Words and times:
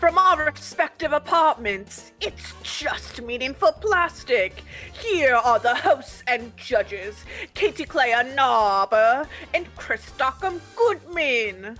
From 0.00 0.18
our 0.18 0.46
respective 0.46 1.12
apartments, 1.12 2.10
it's 2.20 2.52
just 2.64 3.22
meaningful 3.22 3.70
plastic. 3.70 4.64
Here 4.92 5.36
are 5.36 5.60
the 5.60 5.76
hosts 5.76 6.24
and 6.26 6.56
judges, 6.56 7.24
Katy 7.54 7.84
Clea 7.84 8.24
Narber 8.34 9.24
and 9.54 9.72
Chris 9.76 10.02
Stockham 10.02 10.60
Goodman. 10.74 11.78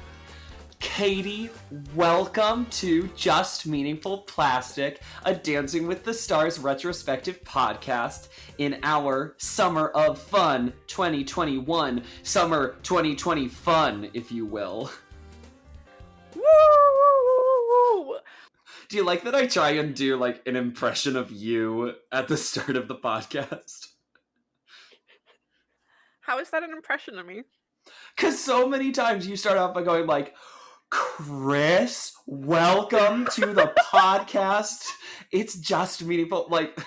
Katy, 0.79 1.50
welcome 1.96 2.66
to 2.66 3.08
Just 3.16 3.66
Meaningful 3.66 4.18
Plastic, 4.18 5.00
a 5.25 5.35
Dancing 5.35 5.89
with 5.89 6.04
the 6.04 6.14
Stars 6.14 6.61
retrospective 6.61 7.43
podcast 7.43 8.29
in 8.58 8.79
our 8.85 9.35
Summer 9.39 9.89
of 9.89 10.21
Fun 10.21 10.72
2021, 10.86 12.04
Summer 12.22 12.76
2020 12.85 13.49
fun, 13.49 14.08
if 14.14 14.30
you 14.30 14.46
will. 14.46 14.89
Woo! 16.36 16.82
Do 18.89 18.96
you 18.96 19.05
like 19.05 19.25
that 19.25 19.35
I 19.35 19.46
try 19.46 19.71
and 19.71 19.95
do 19.95 20.17
like 20.17 20.43
an 20.46 20.57
impression 20.57 21.17
of 21.17 21.31
you 21.31 21.95
at 22.11 22.29
the 22.29 22.37
start 22.37 22.77
of 22.77 22.89
the 22.89 22.95
podcast? 22.96 23.87
How 26.21 26.39
is 26.39 26.51
that 26.51 26.63
an 26.63 26.73
impression 26.73 27.18
of 27.18 27.27
me? 27.27 27.43
Because 28.17 28.39
so 28.39 28.68
many 28.68 28.93
times 28.93 29.27
you 29.27 29.37
start 29.37 29.59
off 29.59 29.75
by 29.75 29.82
going 29.82 30.07
like, 30.07 30.35
Chris, 30.91 32.12
welcome 32.27 33.27
to 33.33 33.47
the 33.47 33.73
podcast. 33.93 34.87
It's 35.31 35.55
just 35.55 36.05
meaningful. 36.05 36.48
Like 36.51 36.79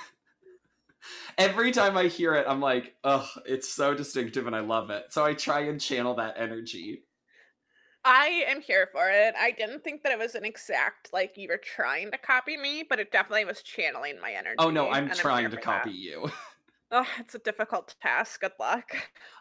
every 1.38 1.72
time 1.72 1.98
I 1.98 2.04
hear 2.04 2.36
it, 2.36 2.46
I'm 2.48 2.62
like, 2.62 2.94
oh, 3.04 3.28
it's 3.46 3.68
so 3.68 3.94
distinctive 3.94 4.48
and 4.48 4.56
I 4.56 4.60
love 4.60 4.90
it. 4.90 5.06
So 5.10 5.26
I 5.26 5.34
try 5.34 5.62
and 5.62 5.82
channel 5.82 6.16
that 6.16 6.36
energy. 6.38 7.05
I 8.06 8.46
am 8.48 8.62
here 8.62 8.88
for 8.92 9.10
it. 9.10 9.34
I 9.38 9.52
didn't 9.52 9.84
think 9.84 10.04
that 10.04 10.12
it 10.12 10.20
was 10.20 10.36
an 10.36 10.46
exact 10.46 11.12
like 11.12 11.34
you 11.36 11.48
were 11.50 11.58
trying 11.58 12.12
to 12.12 12.18
copy 12.18 12.56
me, 12.56 12.84
but 12.88 13.00
it 13.00 13.12
definitely 13.12 13.46
was 13.46 13.64
channeling 13.64 14.22
my 14.22 14.32
energy. 14.32 14.56
Oh 14.60 14.70
no, 14.70 14.90
I'm 14.90 15.10
trying 15.10 15.42
here 15.42 15.50
to 15.50 15.58
copy 15.58 15.90
that. 15.90 15.98
you. 15.98 16.32
Oh, 16.92 17.08
it's 17.20 17.34
a 17.34 17.40
difficult 17.40 17.96
task. 18.00 18.42
Good 18.42 18.52
luck. 18.60 18.92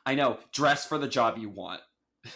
I 0.06 0.14
know. 0.14 0.38
Dress 0.50 0.86
for 0.86 0.96
the 0.96 1.06
job 1.06 1.36
you 1.36 1.50
want. 1.50 1.82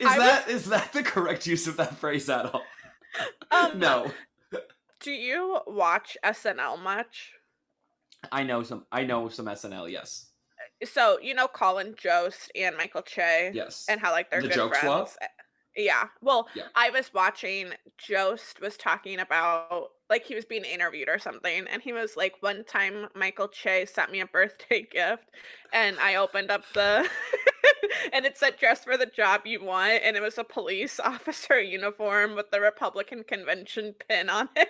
Is 0.00 0.06
I 0.06 0.18
that 0.18 0.48
is 0.48 0.66
that 0.66 0.92
the 0.92 1.02
correct 1.02 1.46
use 1.46 1.66
of 1.66 1.76
that 1.78 1.96
phrase 1.96 2.28
at 2.28 2.46
all? 2.46 2.62
Um, 3.50 3.78
no. 3.78 4.10
Do 5.00 5.10
you 5.10 5.58
watch 5.66 6.16
SNL 6.24 6.80
much? 6.80 7.32
I 8.30 8.42
know 8.42 8.62
some 8.62 8.86
I 8.92 9.04
know 9.04 9.28
some 9.28 9.46
SNL, 9.46 9.90
yes. 9.90 10.26
So 10.84 11.18
you 11.20 11.34
know 11.34 11.48
Colin 11.48 11.94
Jost 11.96 12.50
and 12.54 12.76
Michael 12.76 13.02
Che, 13.02 13.54
Yes. 13.54 13.88
and 13.88 14.00
how 14.00 14.12
like 14.12 14.30
they're 14.30 14.42
The 14.42 14.48
good 14.48 14.54
joke 14.54 14.74
swap? 14.74 15.10
friends. 15.10 15.16
Eh, 15.20 15.26
Yeah. 15.76 16.08
Well, 16.20 16.48
Yeah. 16.54 16.68
I 16.74 16.90
was 16.90 17.12
watching 17.14 17.74
Jost 17.98 18.60
was 18.60 18.76
talking 18.76 19.18
about 19.20 19.90
like 20.10 20.24
he 20.24 20.34
was 20.34 20.44
being 20.46 20.64
interviewed 20.64 21.08
or 21.08 21.18
something, 21.18 21.66
and 21.68 21.82
he 21.82 21.92
was 21.92 22.16
like, 22.16 22.36
one 22.40 22.64
time 22.64 23.08
Michael 23.14 23.48
Che 23.48 23.86
sent 23.86 24.10
me 24.12 24.20
a 24.20 24.26
birthday 24.38 24.82
gift, 24.90 25.24
and 25.72 25.98
I 26.00 26.14
opened 26.16 26.50
up 26.50 26.64
the 26.74 27.08
and 28.12 28.24
it 28.26 28.36
said 28.38 28.56
dress 28.56 28.84
for 28.84 28.96
the 28.96 29.06
job 29.06 29.46
you 29.46 29.62
want, 29.64 30.02
and 30.02 30.16
it 30.16 30.22
was 30.22 30.38
a 30.38 30.44
police 30.44 30.98
officer 31.12 31.60
uniform 31.60 32.34
with 32.34 32.50
the 32.50 32.60
Republican 32.60 33.24
convention 33.24 33.94
pin 34.08 34.30
on 34.30 34.48
it. 34.56 34.68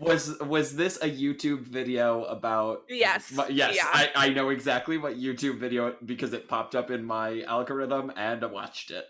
Was 0.00 0.38
was 0.40 0.76
this 0.76 0.96
a 1.02 1.10
YouTube 1.10 1.62
video 1.62 2.22
about 2.24 2.84
Yes, 2.88 3.32
my- 3.32 3.48
yes, 3.48 3.74
yeah. 3.74 3.86
I, 3.92 4.10
I 4.14 4.28
know 4.28 4.50
exactly 4.50 4.96
what 4.96 5.16
YouTube 5.18 5.58
video 5.58 5.96
because 6.04 6.32
it 6.32 6.48
popped 6.48 6.76
up 6.76 6.90
in 6.90 7.04
my 7.04 7.42
algorithm 7.42 8.12
and 8.16 8.44
I 8.44 8.46
watched 8.46 8.90
it. 8.92 9.06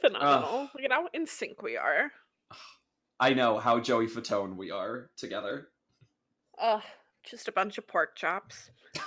Phenomenal. 0.00 0.70
Look 0.74 0.84
at 0.84 0.90
how 0.90 1.08
in 1.12 1.26
sync 1.26 1.62
we 1.62 1.76
are. 1.76 2.10
I 3.20 3.34
know 3.34 3.58
how 3.58 3.78
Joey 3.78 4.08
Fatone 4.08 4.56
we 4.56 4.72
are 4.72 5.10
together. 5.16 5.68
Ugh, 6.60 6.82
just 7.24 7.46
a 7.46 7.52
bunch 7.52 7.78
of 7.78 7.86
pork 7.86 8.16
chops. 8.16 8.70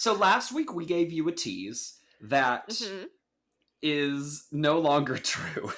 So 0.00 0.12
last 0.14 0.52
week 0.52 0.72
we 0.72 0.86
gave 0.86 1.10
you 1.10 1.26
a 1.28 1.32
tease 1.32 1.98
that 2.20 2.70
is 3.82 4.46
Mhm. 4.52 4.52
no 4.52 4.78
longer 4.78 5.18
true. 5.18 5.72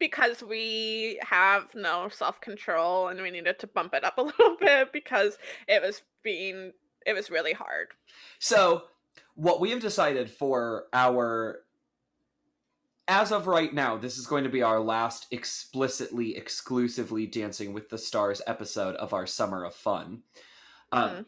Because 0.00 0.42
we 0.42 1.20
have 1.22 1.72
no 1.74 2.08
self 2.08 2.40
control 2.40 3.08
and 3.08 3.22
we 3.22 3.30
needed 3.30 3.60
to 3.60 3.68
bump 3.68 3.94
it 3.94 4.02
up 4.02 4.18
a 4.18 4.22
little 4.30 4.56
bit 4.58 4.92
because 4.92 5.38
it 5.68 5.80
was 5.80 6.02
being 6.24 6.72
it 7.06 7.12
was 7.12 7.30
really 7.30 7.52
hard. 7.52 7.88
So, 8.40 8.82
what 9.34 9.60
we 9.60 9.70
have 9.70 9.80
decided 9.80 10.30
for 10.30 10.86
our 10.92 11.60
as 13.06 13.32
of 13.32 13.46
right 13.46 13.72
now, 13.74 13.96
this 13.96 14.16
is 14.18 14.26
going 14.26 14.44
to 14.44 14.50
be 14.50 14.62
our 14.62 14.80
last 14.80 15.26
explicitly 15.30 16.36
exclusively 16.36 17.26
Dancing 17.26 17.72
with 17.72 17.88
the 17.88 17.98
Stars 17.98 18.40
episode 18.46 18.94
of 18.96 19.12
our 19.12 19.26
summer 19.26 19.64
of 19.64 19.74
fun. 19.74 20.22
Um, 20.92 21.10
Mhm. 21.10 21.26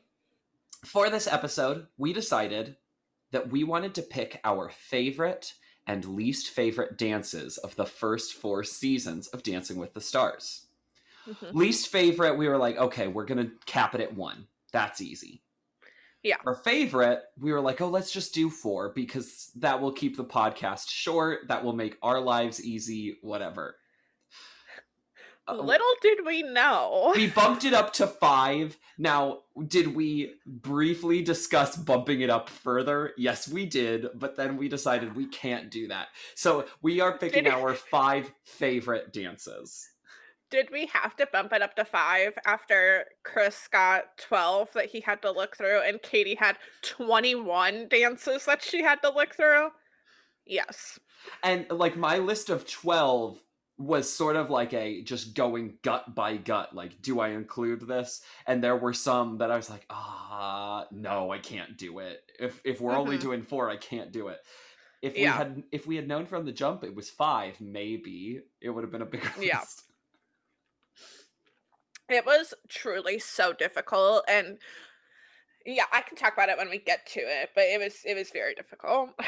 For 0.84 1.10
this 1.10 1.26
episode, 1.28 1.86
we 1.96 2.12
decided 2.12 2.76
that 3.30 3.50
we 3.50 3.64
wanted 3.64 3.94
to 3.94 4.02
pick 4.02 4.40
our 4.44 4.68
favorite 4.68 5.54
and 5.86 6.04
least 6.04 6.50
favorite 6.50 6.96
dances 6.96 7.58
of 7.58 7.74
the 7.76 7.86
first 7.86 8.34
four 8.34 8.64
seasons 8.64 9.28
of 9.28 9.42
Dancing 9.42 9.76
with 9.76 9.94
the 9.94 10.00
Stars. 10.00 10.66
Mhm. 11.26 11.54
Least 11.54 11.88
favorite, 11.88 12.36
we 12.36 12.48
were 12.48 12.58
like, 12.58 12.76
okay, 12.76 13.08
we're 13.08 13.24
gonna 13.24 13.50
cap 13.66 13.94
it 13.94 14.00
at 14.00 14.14
one. 14.14 14.46
That's 14.72 15.00
easy. 15.00 15.42
Yeah. 16.22 16.36
Our 16.46 16.54
favorite, 16.54 17.22
we 17.38 17.52
were 17.52 17.60
like, 17.60 17.80
oh, 17.80 17.88
let's 17.88 18.12
just 18.12 18.32
do 18.32 18.48
four 18.48 18.90
because 18.90 19.50
that 19.56 19.80
will 19.80 19.92
keep 19.92 20.16
the 20.16 20.24
podcast 20.24 20.88
short. 20.88 21.48
That 21.48 21.64
will 21.64 21.72
make 21.72 21.98
our 22.02 22.20
lives 22.20 22.64
easy. 22.64 23.18
Whatever. 23.22 23.76
Uh, 25.48 25.54
Little 25.54 25.86
did 26.00 26.24
we 26.24 26.42
know. 26.42 27.12
we 27.16 27.26
bumped 27.28 27.64
it 27.64 27.74
up 27.74 27.92
to 27.94 28.06
five. 28.06 28.78
Now, 28.96 29.40
did 29.66 29.94
we 29.94 30.34
briefly 30.46 31.20
discuss 31.22 31.76
bumping 31.76 32.20
it 32.20 32.30
up 32.30 32.48
further? 32.48 33.12
Yes, 33.18 33.48
we 33.48 33.66
did, 33.66 34.06
but 34.14 34.36
then 34.36 34.56
we 34.56 34.68
decided 34.68 35.16
we 35.16 35.26
can't 35.26 35.70
do 35.70 35.88
that. 35.88 36.08
So 36.36 36.66
we 36.80 37.00
are 37.00 37.18
picking 37.18 37.44
Did- 37.44 37.52
our 37.54 37.74
five 37.74 38.30
favorite 38.44 39.12
dances. 39.12 39.88
Did 40.50 40.70
we 40.70 40.84
have 40.92 41.16
to 41.16 41.26
bump 41.32 41.54
it 41.54 41.62
up 41.62 41.74
to 41.76 41.84
five 41.86 42.34
after 42.44 43.06
Chris 43.24 43.68
got 43.68 44.18
12 44.18 44.68
that 44.74 44.84
he 44.90 45.00
had 45.00 45.22
to 45.22 45.30
look 45.30 45.56
through 45.56 45.80
and 45.80 46.00
Katy 46.02 46.34
had 46.34 46.58
21 46.82 47.88
dances 47.88 48.44
that 48.44 48.62
she 48.62 48.82
had 48.82 49.00
to 49.02 49.10
look 49.10 49.34
through? 49.34 49.70
Yes. 50.44 50.98
And 51.42 51.66
like 51.70 51.96
my 51.96 52.18
list 52.18 52.50
of 52.50 52.68
12 52.70 53.38
was 53.78 54.12
sort 54.12 54.36
of 54.36 54.50
like 54.50 54.72
a 54.74 55.02
just 55.02 55.34
going 55.34 55.78
gut 55.82 56.14
by 56.14 56.36
gut 56.36 56.74
like 56.74 57.00
do 57.02 57.20
I 57.20 57.28
include 57.30 57.86
this? 57.88 58.22
And 58.46 58.62
there 58.62 58.76
were 58.76 58.92
some 58.92 59.38
that 59.38 59.50
I 59.50 59.56
was 59.56 59.70
like, 59.70 59.86
"Ah, 59.90 60.86
no, 60.90 61.32
I 61.32 61.38
can't 61.38 61.76
do 61.76 61.98
it. 61.98 62.30
If 62.38 62.60
if 62.64 62.80
we're 62.80 62.96
only 62.96 63.16
Mhm. 63.16 63.18
doing 63.18 63.42
4, 63.42 63.70
I 63.70 63.76
can't 63.76 64.12
do 64.12 64.28
it." 64.28 64.40
If 65.02 65.18
we 65.18 65.32
had 65.32 65.64
if 65.72 65.86
we 65.86 65.96
had 65.96 66.08
known 66.08 66.26
from 66.26 66.46
the 66.46 66.52
jump 66.52 66.84
it 66.84 66.94
was 66.94 67.10
5, 67.10 67.60
maybe 67.60 68.42
it 68.60 68.70
would 68.70 68.84
have 68.84 68.92
been 68.92 69.02
a 69.02 69.06
bigger 69.06 69.32
Yeah. 69.36 69.64
list. 69.64 69.92
It 72.08 72.24
was 72.24 72.54
truly 72.68 73.18
so 73.18 73.52
difficult 73.52 74.24
and 74.28 74.60
yeah, 75.64 75.86
I 75.92 76.02
can 76.02 76.16
talk 76.16 76.32
about 76.32 76.48
it 76.48 76.58
when 76.58 76.70
we 76.70 76.78
get 76.78 77.06
to 77.08 77.20
it, 77.20 77.50
but 77.54 77.64
it 77.64 77.78
was 77.80 78.04
it 78.04 78.14
was 78.14 78.30
very 78.30 78.54
difficult. 78.54 79.10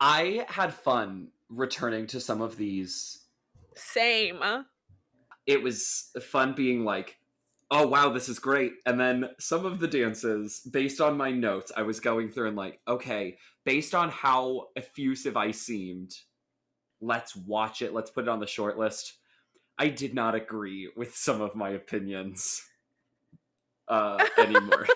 I 0.00 0.46
had 0.48 0.74
fun 0.74 1.32
returning 1.50 2.06
to 2.06 2.20
some 2.20 2.40
of 2.40 2.56
these 2.56 3.26
Same. 3.74 4.40
it 5.46 5.62
was 5.62 6.10
fun 6.22 6.54
being 6.54 6.84
like, 6.84 7.16
oh 7.70 7.86
wow, 7.86 8.10
this 8.10 8.28
is 8.28 8.38
great. 8.38 8.72
And 8.86 8.98
then 8.98 9.30
some 9.38 9.64
of 9.64 9.78
the 9.78 9.88
dances, 9.88 10.60
based 10.70 11.00
on 11.00 11.16
my 11.16 11.30
notes, 11.30 11.70
I 11.76 11.82
was 11.82 12.00
going 12.00 12.30
through 12.30 12.48
and 12.48 12.56
like, 12.56 12.80
okay, 12.88 13.36
based 13.64 13.94
on 13.94 14.10
how 14.10 14.68
effusive 14.76 15.36
I 15.36 15.52
seemed, 15.52 16.12
let's 17.00 17.36
watch 17.36 17.82
it. 17.82 17.94
Let's 17.94 18.10
put 18.10 18.24
it 18.24 18.28
on 18.28 18.40
the 18.40 18.46
short 18.46 18.78
list. 18.78 19.14
I 19.78 19.88
did 19.88 20.14
not 20.14 20.34
agree 20.34 20.90
with 20.96 21.16
some 21.16 21.40
of 21.40 21.54
my 21.54 21.70
opinions 21.70 22.62
uh, 23.88 24.24
anymore. 24.38 24.86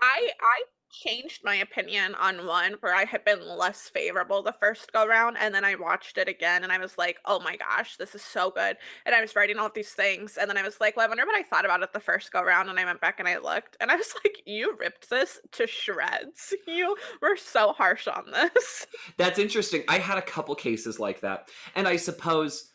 I 0.00 0.30
I 0.40 0.62
changed 1.02 1.42
my 1.44 1.56
opinion 1.56 2.14
on 2.14 2.46
one 2.46 2.74
where 2.80 2.94
I 2.94 3.04
had 3.04 3.24
been 3.24 3.46
less 3.46 3.88
favorable 3.88 4.42
the 4.42 4.54
first 4.60 4.92
go 4.92 5.06
round 5.06 5.36
and 5.38 5.54
then 5.54 5.64
I 5.64 5.74
watched 5.74 6.18
it 6.18 6.28
again 6.28 6.62
and 6.62 6.72
I 6.72 6.78
was 6.78 6.96
like, 6.98 7.18
"Oh 7.24 7.40
my 7.40 7.56
gosh, 7.56 7.96
this 7.96 8.14
is 8.14 8.22
so 8.22 8.50
good." 8.50 8.76
And 9.04 9.14
I 9.14 9.20
was 9.20 9.36
writing 9.36 9.58
all 9.58 9.66
of 9.66 9.74
these 9.74 9.92
things 9.92 10.36
and 10.36 10.48
then 10.48 10.56
I 10.56 10.62
was 10.62 10.80
like, 10.80 10.96
"Well, 10.96 11.06
I 11.06 11.08
wonder 11.08 11.26
what 11.26 11.36
I 11.36 11.42
thought 11.42 11.64
about 11.64 11.82
it 11.82 11.92
the 11.92 12.00
first 12.00 12.32
go 12.32 12.42
round." 12.42 12.68
And 12.68 12.78
I 12.78 12.84
went 12.84 13.00
back 13.00 13.18
and 13.18 13.28
I 13.28 13.38
looked 13.38 13.76
and 13.80 13.90
I 13.90 13.96
was 13.96 14.14
like, 14.24 14.42
"You 14.46 14.76
ripped 14.78 15.10
this 15.10 15.40
to 15.52 15.66
shreds. 15.66 16.54
You 16.66 16.96
were 17.20 17.36
so 17.36 17.72
harsh 17.72 18.08
on 18.08 18.30
this." 18.32 18.86
That's 19.16 19.38
interesting. 19.38 19.84
I 19.88 19.98
had 19.98 20.18
a 20.18 20.22
couple 20.22 20.54
cases 20.54 20.98
like 20.98 21.20
that. 21.20 21.50
And 21.74 21.86
I 21.86 21.96
suppose 21.96 22.70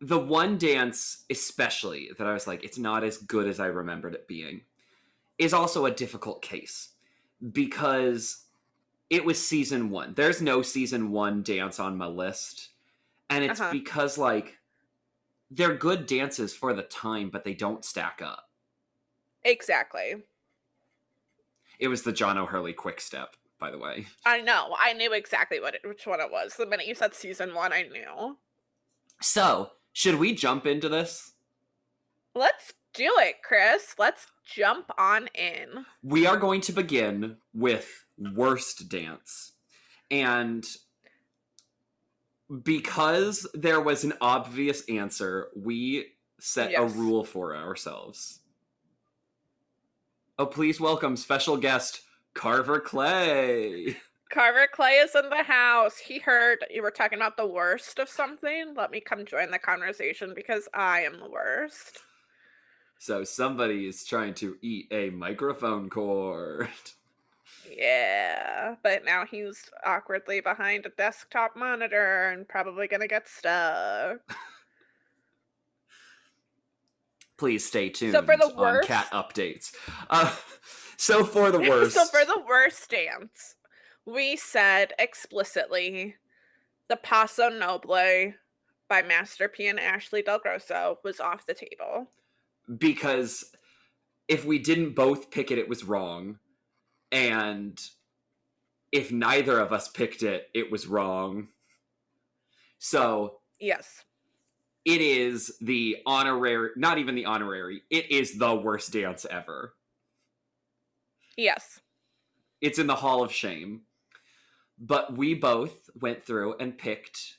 the 0.00 0.18
one 0.18 0.58
dance, 0.58 1.24
especially, 1.30 2.10
that 2.18 2.26
I 2.26 2.32
was 2.32 2.46
like, 2.46 2.64
it's 2.64 2.78
not 2.78 3.02
as 3.02 3.16
good 3.18 3.48
as 3.48 3.58
I 3.58 3.66
remembered 3.66 4.14
it 4.14 4.28
being, 4.28 4.62
is 5.38 5.52
also 5.52 5.86
a 5.86 5.90
difficult 5.90 6.42
case 6.42 6.90
because 7.52 8.44
it 9.10 9.24
was 9.24 9.44
season 9.46 9.90
one. 9.90 10.14
There's 10.14 10.42
no 10.42 10.62
season 10.62 11.10
one 11.10 11.42
dance 11.42 11.78
on 11.80 11.96
my 11.96 12.06
list. 12.06 12.70
And 13.30 13.44
it's 13.44 13.60
Uh-huh. 13.60 13.72
because, 13.72 14.18
like, 14.18 14.58
they're 15.50 15.74
good 15.76 16.06
dances 16.06 16.54
for 16.54 16.74
the 16.74 16.82
time, 16.82 17.30
but 17.30 17.44
they 17.44 17.54
don't 17.54 17.84
stack 17.84 18.20
up. 18.22 18.50
Exactly. 19.44 20.24
It 21.78 21.88
was 21.88 22.02
the 22.02 22.12
John 22.12 22.36
O'Hurley 22.38 22.72
quick 22.72 23.00
step, 23.00 23.36
by 23.58 23.70
the 23.70 23.78
way. 23.78 24.06
I 24.26 24.40
know. 24.40 24.74
I 24.78 24.92
knew 24.94 25.12
exactly 25.12 25.60
what 25.60 25.74
it, 25.76 25.82
which 25.86 26.06
one 26.06 26.20
it 26.20 26.30
was. 26.30 26.54
The 26.54 26.66
minute 26.66 26.86
you 26.86 26.94
said 26.94 27.14
season 27.14 27.54
one, 27.54 27.72
I 27.72 27.82
knew. 27.82 28.36
So, 29.22 29.72
should 29.92 30.16
we 30.16 30.34
jump 30.34 30.66
into 30.66 30.88
this? 30.88 31.32
Let's 32.34 32.72
do 32.94 33.10
it, 33.18 33.36
Chris. 33.42 33.94
Let's 33.98 34.26
jump 34.48 34.90
on 34.98 35.28
in. 35.34 35.84
We 36.02 36.26
are 36.26 36.36
going 36.36 36.60
to 36.62 36.72
begin 36.72 37.36
with 37.52 38.04
worst 38.18 38.88
dance. 38.88 39.52
And 40.10 40.64
because 42.62 43.46
there 43.54 43.80
was 43.80 44.04
an 44.04 44.14
obvious 44.20 44.82
answer, 44.88 45.48
we 45.54 46.06
set 46.40 46.72
a 46.74 46.84
rule 46.84 47.24
for 47.24 47.54
ourselves. 47.56 48.40
Oh, 50.38 50.46
please 50.46 50.80
welcome 50.80 51.16
special 51.16 51.56
guest 51.56 52.00
Carver 52.34 52.80
Clay. 52.80 53.96
Carver 54.30 54.68
Clay 54.72 54.92
is 54.92 55.14
in 55.14 55.30
the 55.30 55.42
house. 55.42 55.98
He 55.98 56.18
heard 56.18 56.64
you 56.70 56.82
were 56.82 56.90
talking 56.90 57.18
about 57.18 57.36
the 57.36 57.46
worst 57.46 57.98
of 57.98 58.08
something. 58.08 58.74
Let 58.76 58.90
me 58.90 59.00
come 59.00 59.24
join 59.24 59.50
the 59.50 59.58
conversation 59.58 60.32
because 60.34 60.68
I 60.74 61.00
am 61.00 61.18
the 61.18 61.30
worst. 61.30 62.02
So 62.98 63.24
somebody 63.24 63.86
is 63.86 64.04
trying 64.04 64.34
to 64.34 64.56
eat 64.60 64.88
a 64.90 65.10
microphone 65.10 65.88
cord. 65.88 66.68
Yeah, 67.70 68.74
but 68.82 69.04
now 69.04 69.24
he's 69.24 69.70
awkwardly 69.84 70.40
behind 70.40 70.86
a 70.86 70.90
desktop 70.90 71.56
monitor 71.56 72.30
and 72.30 72.48
probably 72.48 72.88
gonna 72.88 73.06
get 73.06 73.28
stuck. 73.28 74.18
Please 77.36 77.64
stay 77.64 77.88
tuned 77.88 78.12
So 78.14 78.22
for 78.22 78.36
the 78.36 78.46
on 78.46 78.56
worst- 78.56 78.88
cat 78.88 79.08
updates. 79.12 79.72
Uh, 80.10 80.34
so 80.96 81.24
for 81.24 81.50
the 81.52 81.60
worst, 81.60 81.94
so 81.94 82.04
for 82.06 82.24
the 82.24 82.42
worst 82.48 82.90
dance, 82.90 83.54
we 84.04 84.34
said 84.36 84.92
explicitly 84.98 86.16
the 86.88 86.96
Paso 86.96 87.50
Doble 87.50 88.32
by 88.88 89.02
Master 89.02 89.48
P 89.48 89.68
and 89.68 89.78
Ashly 89.78 90.22
DelGrosso 90.24 90.96
was 91.04 91.20
off 91.20 91.46
the 91.46 91.54
table. 91.54 92.08
Because 92.76 93.44
if 94.28 94.44
we 94.44 94.58
didn't 94.58 94.94
both 94.94 95.30
pick 95.30 95.50
it, 95.50 95.58
it 95.58 95.68
was 95.68 95.84
wrong. 95.84 96.38
And 97.10 97.80
if 98.92 99.10
neither 99.10 99.58
of 99.58 99.72
us 99.72 99.88
picked 99.88 100.22
it, 100.22 100.48
it 100.54 100.70
was 100.70 100.86
wrong. 100.86 101.48
So 102.78 103.40
Yes. 103.58 104.04
it 104.84 105.00
is 105.00 105.56
the 105.60 105.98
honorary, 106.06 106.70
not 106.76 106.98
even 106.98 107.14
the 107.14 107.26
honorary, 107.26 107.82
it 107.90 108.10
is 108.10 108.38
the 108.38 108.54
worst 108.54 108.92
dance 108.92 109.26
ever. 109.30 109.74
Yes. 111.36 111.80
It's 112.60 112.78
in 112.78 112.86
the 112.86 112.96
Hall 112.96 113.22
of 113.22 113.32
Shame. 113.32 113.82
But 114.78 115.16
we 115.16 115.34
both 115.34 115.90
went 116.00 116.24
through 116.24 116.56
and 116.58 116.78
picked 116.78 117.36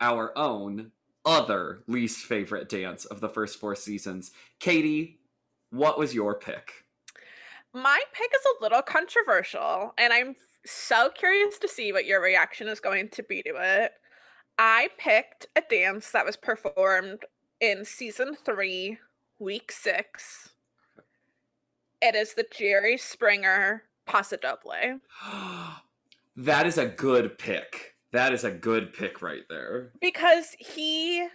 our 0.00 0.36
own 0.36 0.92
other 1.24 1.82
least 1.86 2.24
favorite 2.24 2.68
dance 2.68 3.04
of 3.04 3.20
the 3.20 3.28
first 3.28 3.58
four 3.58 3.74
seasons. 3.74 4.30
Katy, 4.58 5.20
what 5.70 5.98
was 5.98 6.14
your 6.14 6.34
pick? 6.34 6.84
My 7.72 8.00
pick 8.12 8.30
is 8.34 8.44
a 8.44 8.62
little 8.62 8.82
controversial, 8.82 9.94
and 9.96 10.12
I'm 10.12 10.34
so 10.66 11.10
curious 11.10 11.58
to 11.58 11.68
see 11.68 11.92
what 11.92 12.06
your 12.06 12.20
reaction 12.20 12.68
is 12.68 12.80
going 12.80 13.08
to 13.10 13.22
be 13.22 13.42
to 13.42 13.54
it. 13.56 13.92
I 14.58 14.88
picked 14.98 15.46
a 15.56 15.62
dance 15.68 16.10
that 16.10 16.26
was 16.26 16.36
performed 16.36 17.24
in 17.60 17.84
season 17.84 18.36
three, 18.44 18.98
week 19.38 19.70
six. 19.70 20.50
It 22.02 22.14
is 22.14 22.34
the 22.34 22.46
Jerry 22.50 22.96
Springer 22.96 23.84
Paso 24.06 24.36
Doble. 24.36 25.00
that 26.36 26.66
is 26.66 26.78
a 26.78 26.86
good 26.86 27.38
pick. 27.38 27.89
That 28.12 28.32
is 28.32 28.44
a 28.44 28.50
good 28.50 28.92
pick 28.92 29.22
right 29.22 29.44
there. 29.48 29.92
because 30.00 30.56
he 30.58 31.28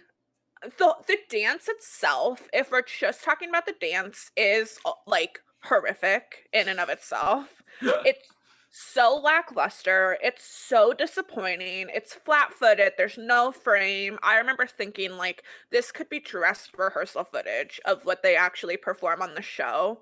the 0.78 0.94
the 1.06 1.18
dance 1.28 1.68
itself 1.68 2.48
if 2.52 2.70
we're 2.70 2.82
just 2.82 3.22
talking 3.22 3.48
about 3.48 3.66
the 3.66 3.74
dance 3.80 4.30
is 4.36 4.78
uh, 4.84 4.92
like 5.06 5.40
horrific 5.64 6.48
in 6.52 6.68
and 6.68 6.80
of 6.80 6.88
itself. 6.88 7.62
It's 8.04 8.28
so 8.70 9.16
lackluster. 9.22 10.18
It's 10.22 10.44
so 10.44 10.92
disappointing. 10.92 11.88
It's 11.94 12.14
flat-footed. 12.14 12.92
There's 12.96 13.16
no 13.18 13.52
frame. 13.52 14.18
I 14.22 14.36
remember 14.36 14.66
thinking 14.66 15.16
like 15.16 15.44
this 15.70 15.92
could 15.92 16.08
be 16.08 16.20
dress 16.20 16.70
rehearsal 16.76 17.24
footage 17.24 17.80
of 17.84 18.04
what 18.04 18.22
they 18.22 18.36
actually 18.36 18.76
perform 18.76 19.22
on 19.22 19.34
the 19.34 19.42
show 19.42 20.00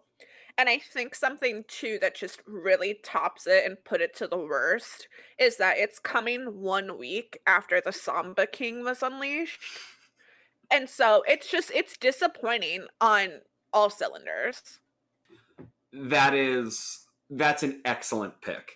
and 0.59 0.69
i 0.69 0.79
think 0.79 1.15
something 1.15 1.65
too 1.69 1.99
that 2.01 2.15
just 2.15 2.41
really 2.47 2.99
tops 3.03 3.47
it 3.47 3.65
and 3.67 3.83
put 3.85 4.01
it 4.01 4.15
to 4.17 4.27
the 4.27 4.37
worst 4.39 5.09
is 5.39 5.56
that 5.56 5.79
it's 5.79 5.99
coming 5.99 6.61
one 6.61 6.99
week 6.99 7.39
after 7.47 7.81
the 7.81 7.93
Samba 7.93 8.47
King 8.47 8.85
was 8.85 9.03
unleashed. 9.03 9.61
And 10.71 10.89
so 10.89 11.23
it's 11.29 11.51
just 11.51 11.71
it's 11.75 11.97
disappointing 11.97 12.87
on 13.01 13.29
all 13.73 13.91
cylinders. 13.91 14.79
that 15.93 16.35
is 16.35 17.05
that's 17.31 17.62
an 17.62 17.81
excellent 17.85 18.41
pick. 18.41 18.73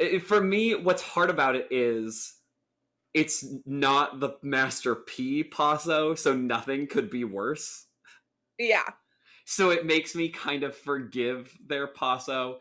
I- 0.00 0.18
For 0.18 0.40
me, 0.40 0.74
what's 0.74 1.02
hard 1.02 1.30
about 1.30 1.56
it 1.56 1.68
is 1.70 2.34
it's 3.14 3.44
not 3.66 4.20
the 4.20 4.30
Master 4.42 4.94
P 4.94 5.42
Paso, 5.44 6.14
so 6.14 6.34
nothing 6.34 6.86
could 6.86 7.10
be 7.10 7.24
worse. 7.24 7.86
Yeah. 8.58 8.84
So 9.50 9.70
it 9.70 9.86
makes 9.86 10.14
me 10.14 10.28
kind 10.28 10.62
of 10.62 10.76
forgive 10.76 11.56
their 11.66 11.86
Paso 11.86 12.58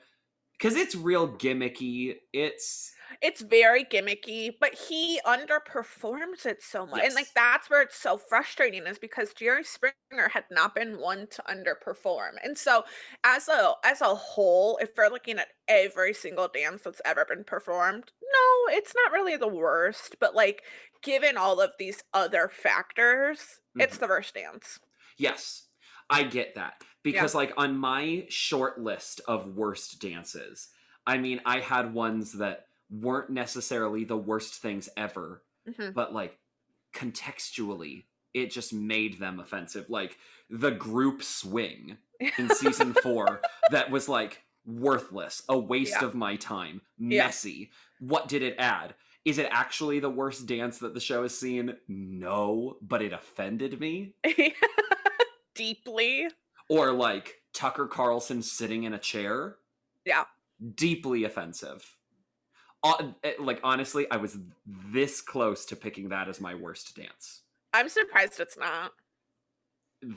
because 0.54 0.78
it's 0.78 0.96
real 0.96 1.28
gimmicky. 1.28 2.16
It's 2.32 2.94
It's 3.22 3.42
very 3.42 3.84
gimmicky, 3.84 4.52
but 4.58 4.74
he 4.74 5.20
underperforms 5.26 6.46
it 6.46 6.64
so 6.64 6.86
much. 6.86 7.04
And 7.04 7.14
like 7.14 7.28
that's 7.36 7.70
where 7.70 7.82
it's 7.82 7.98
so 7.98 8.18
frustrating 8.18 8.88
is 8.88 8.98
because 8.98 9.34
Jerry 9.34 9.66
Springer 9.66 10.30
had 10.30 10.46
not 10.50 10.76
been 10.76 10.98
one 10.98 11.28
to 11.32 11.44
underperform. 11.44 12.36
And 12.42 12.58
so 12.58 12.86
as 13.26 13.50
a 13.50 13.74
as 13.84 14.00
a 14.00 14.16
whole, 14.16 14.78
if 14.82 14.92
we're 14.96 15.10
looking 15.10 15.40
at 15.40 15.50
every 15.68 16.14
single 16.14 16.48
dance 16.48 16.84
that's 16.84 17.02
ever 17.04 17.26
been 17.26 17.44
performed, 17.44 18.14
no, 18.24 18.74
it's 18.78 18.94
not 18.96 19.12
really 19.12 19.36
the 19.36 19.46
worst, 19.46 20.16
but 20.22 20.34
like 20.34 20.64
given 21.04 21.36
all 21.36 21.60
of 21.60 21.72
these 21.78 22.02
other 22.14 22.48
factors, 22.48 23.60
it's 23.78 23.96
mm-hmm. 23.96 24.06
the 24.06 24.08
worst 24.08 24.36
dance. 24.36 24.80
Yes, 25.18 25.67
I 26.10 26.24
get 26.24 26.56
that. 26.56 26.82
Because, 27.04 27.34
like, 27.36 27.54
on 27.58 27.78
my 27.78 28.26
short 28.30 28.80
list 28.82 29.22
of 29.28 29.56
worst 29.56 30.02
dances, 30.02 30.68
I 31.06 31.18
mean, 31.18 31.40
I 31.46 31.60
had 31.62 31.94
ones 31.94 32.34
that 32.34 32.66
weren't 32.90 33.30
necessarily 33.30 34.04
the 34.04 34.18
worst 34.18 34.56
things 34.56 34.90
ever, 34.98 35.44
Mhm. 35.68 35.94
but, 35.94 36.14
like, 36.14 36.38
contextually, 36.94 38.04
it 38.34 38.52
just 38.52 38.74
made 38.74 39.20
them 39.20 39.40
offensive. 39.40 39.90
Like, 39.90 40.18
the 40.50 40.72
group 40.72 41.24
swing 41.24 41.98
in 42.38 42.50
season 42.50 42.94
four 43.04 43.42
that 43.72 43.90
was, 43.90 44.10
like, 44.10 44.44
worthless, 44.66 45.44
a 45.48 45.58
waste 45.58 45.96
Yeah. 46.02 46.06
of 46.08 46.16
my 46.16 46.36
time, 46.36 46.82
Yeah. 46.98 47.26
messy. 47.28 47.72
What 48.00 48.28
did 48.28 48.42
it 48.44 48.56
add? 48.60 48.96
Is 49.24 49.38
it 49.38 49.48
actually 49.52 50.00
the 50.00 50.10
worst 50.10 50.46
dance 50.46 50.78
that 50.80 50.94
the 50.94 51.00
show 51.00 51.22
has 51.24 51.38
seen? 51.38 51.78
No, 51.88 52.78
but 52.82 53.02
it 53.02 53.14
offended 53.14 53.80
me 53.80 54.14
Deeply. 55.58 56.28
or 56.70 56.92
like 56.92 57.36
Tucker 57.54 57.88
Carlson 57.88 58.42
sitting 58.42 58.84
in 58.84 58.94
a 58.94 59.00
chair. 59.00 59.56
Yeah. 60.06 60.26
Deeply 60.76 61.24
offensive. 61.24 61.96
Uh, 62.84 63.12
like 63.40 63.60
honestly, 63.64 64.06
I 64.12 64.18
was 64.18 64.38
this 64.66 65.20
close 65.20 65.66
to 65.66 65.76
picking 65.76 66.10
that 66.10 66.30
as 66.30 66.40
my 66.40 66.56
worst 66.56 66.96
dance. 66.96 67.42
I'm 67.74 67.90
surprised 67.90 68.40
it's 68.40 68.58
not. 68.58 68.92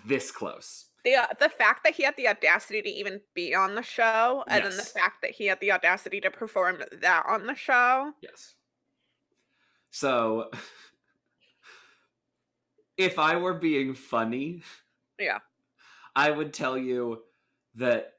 This 0.07 0.31
close. 0.31 0.87
the 1.05 1.15
uh, 1.17 1.27
the 1.41 1.49
fact 1.49 1.85
that 1.85 1.95
he 1.95 2.03
had 2.03 2.15
the 2.17 2.29
audacity 2.29 2.83
to 2.83 2.89
even 2.89 3.21
be 3.35 3.55
on 3.55 3.75
the 3.75 3.83
show 3.83 4.45
and 4.47 4.65
then 4.65 4.77
the 4.77 4.83
fact 4.83 5.23
that 5.23 5.31
he 5.31 5.47
had 5.47 5.59
the 5.61 5.73
audacity 5.73 6.21
to 6.21 6.31
perform 6.31 6.83
that 7.01 7.25
on 7.27 7.47
the 7.47 7.55
show 7.55 8.13
Yes. 8.21 8.55
So 9.91 10.51
if 12.99 13.19
I 13.19 13.37
were 13.37 13.55
being 13.55 13.95
funny, 13.95 14.63
Yeah. 15.21 15.39
I 16.17 16.31
would 16.31 16.53
tell 16.53 16.77
you 16.77 17.21
that 17.77 18.15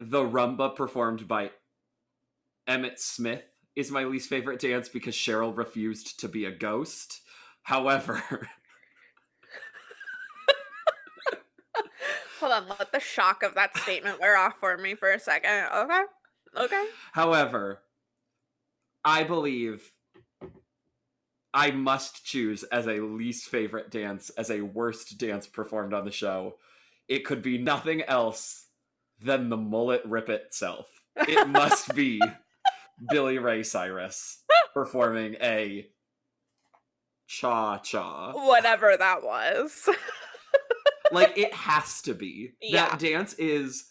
the 0.00 0.22
rumba 0.22 0.74
performed 0.74 1.28
by 1.28 1.50
Emmitt 2.68 2.98
Smith 2.98 3.44
is 3.76 3.90
my 3.90 4.04
least 4.04 4.28
favorite 4.28 4.60
dance 4.60 4.88
because 4.88 5.14
Cheryl 5.14 5.56
refused 5.56 6.20
to 6.20 6.28
be 6.28 6.44
a 6.44 6.50
ghost. 6.50 7.20
However, 7.62 8.22
Hold 12.44 12.52
on, 12.52 12.68
let 12.68 12.92
the 12.92 13.00
shock 13.00 13.42
of 13.42 13.54
that 13.54 13.74
statement 13.78 14.20
wear 14.20 14.36
off 14.36 14.54
for 14.60 14.76
me 14.76 14.94
for 14.94 15.10
a 15.10 15.18
second. 15.18 15.66
Okay. 15.74 16.02
Okay. 16.56 16.84
However, 17.12 17.80
I 19.02 19.22
believe 19.22 19.93
I 21.54 21.70
must 21.70 22.24
choose 22.24 22.64
as 22.64 22.86
a 22.86 23.00
least 23.00 23.48
favorite 23.48 23.90
dance, 23.90 24.30
as 24.30 24.50
a 24.50 24.60
worst 24.60 25.16
dance 25.18 25.46
performed 25.46 25.94
on 25.94 26.04
the 26.04 26.10
show. 26.10 26.56
It 27.08 27.24
could 27.24 27.42
be 27.42 27.58
nothing 27.58 28.02
else 28.02 28.66
than 29.22 29.48
the 29.48 29.56
mullet 29.56 30.02
rip 30.04 30.28
itself. 30.28 30.88
It 31.16 31.48
must 31.48 31.94
be 31.94 32.20
Billy 33.10 33.38
Ray 33.38 33.62
Cyrus 33.62 34.42
performing 34.74 35.36
a 35.40 35.86
cha 37.26 37.78
cha. 37.78 38.32
Whatever 38.32 38.96
that 38.98 39.22
was. 39.22 39.88
Like 41.12 41.36
it 41.36 41.52
has 41.52 42.02
to 42.02 42.14
be. 42.14 42.52
Yeah. 42.60 42.88
That 42.88 42.98
dance 42.98 43.34
is 43.34 43.90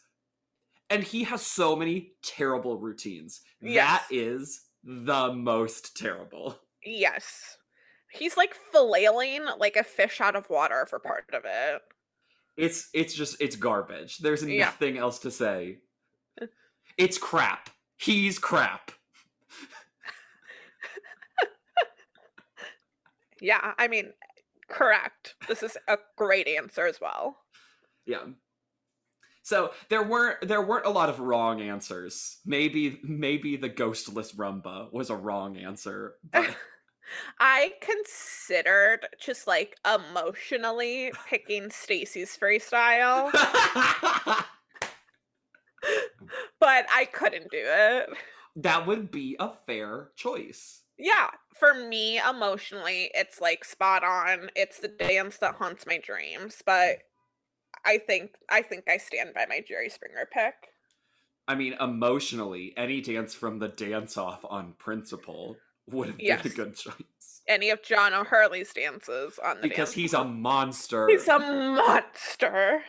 and 0.90 1.04
he 1.04 1.24
has 1.24 1.42
so 1.42 1.76
many 1.76 2.14
terrible 2.22 2.78
routines. 2.78 3.42
Yes. 3.62 4.02
That 4.10 4.16
is 4.16 4.62
the 4.84 5.32
most 5.34 5.96
terrible. 5.96 6.58
Yes. 6.86 7.58
He's 8.12 8.38
like 8.38 8.54
flailing 8.72 9.46
like 9.58 9.76
a 9.76 9.84
fish 9.84 10.22
out 10.22 10.36
of 10.36 10.50
water 10.50 10.86
for 10.88 11.00
part 11.00 11.26
of 11.34 11.44
it. 11.46 11.82
It's 12.56 12.90
it's 12.94 13.14
just 13.14 13.42
it's 13.42 13.56
garbage. 13.56 14.20
There's 14.20 14.44
Yeah. 14.46 14.66
nothing 14.66 14.98
else 14.98 15.20
to 15.20 15.32
say. 15.32 15.80
Uh. 16.42 16.46
It's 16.98 17.18
crap. 17.18 17.70
He's 17.98 18.38
crap. 18.40 18.92
Yeah, 23.42 23.74
I 23.78 23.88
mean, 23.90 24.14
correct. 24.70 25.36
This 25.50 25.64
is 25.64 25.76
a 25.90 25.98
great 26.18 26.48
answer 26.48 26.88
as 26.88 27.02
well. 27.02 27.38
Yeah. 28.06 28.24
So 29.42 29.72
there 29.90 30.04
weren't 30.04 30.48
there 30.48 30.62
weren't 30.62 30.86
a 30.86 30.90
lot 30.92 31.10
of 31.10 31.20
wrong 31.20 31.60
answers. 31.62 32.38
Maybe 32.46 33.00
maybe 33.04 33.58
the 33.58 33.70
ghostless 33.70 34.34
rumba 34.34 34.92
was 34.94 35.10
a 35.10 35.16
wrong 35.18 35.58
answer. 35.58 36.16
But 36.32 36.56
I 37.40 37.74
considered 37.82 39.08
just 39.20 39.48
like 39.48 39.78
emotionally 39.86 41.12
picking 41.30 41.70
Stacy's 41.72 42.38
freestyle, 42.38 43.32
but 46.60 46.86
I 46.92 47.06
couldn't 47.12 47.52
do 47.52 47.64
it. 47.64 48.10
that 48.56 48.86
would 48.88 49.12
be 49.12 49.36
a 49.40 49.52
fair 49.66 50.10
choice. 50.16 50.82
Yeah, 50.98 51.30
for 51.60 51.74
me 51.74 52.20
emotionally, 52.20 53.10
it's 53.16 53.42
like 53.42 53.66
spot 53.66 54.04
on. 54.04 54.50
It's 54.56 54.80
the 54.80 54.88
dance 54.88 55.38
that 55.38 55.56
haunts 55.56 55.86
my 55.88 55.98
dreams, 55.98 56.62
but 56.66 57.00
I 57.86 57.98
think 57.98 58.36
I 58.50 58.62
think 58.62 58.86
I 58.88 58.98
stand 58.98 59.34
by 59.34 59.46
my 59.48 59.62
Jerry 59.68 59.90
Springer 59.90 60.28
pick. 60.32 60.54
I 61.48 61.56
mean, 61.56 61.74
emotionally, 61.80 62.74
any 62.78 63.02
dance 63.02 63.34
from 63.34 63.60
the 63.60 63.68
dance 63.68 64.18
off 64.18 64.46
on 64.46 64.74
principle 64.78 65.58
would 65.88 66.08
have 66.10 66.18
been 66.18 66.40
a 66.40 66.50
good 66.50 66.76
choice. 66.76 67.42
Any 67.48 67.70
of 67.72 67.84
John 67.84 68.14
O'Hurley's 68.14 68.72
dances 68.74 69.38
on 69.44 69.58
the 69.58 69.64
Because 69.64 69.90
dance 69.90 69.94
he's 69.94 70.14
a 70.14 70.24
monster. 70.24 71.08
he's 71.10 71.28
a 71.28 71.40
monster. 71.40 72.82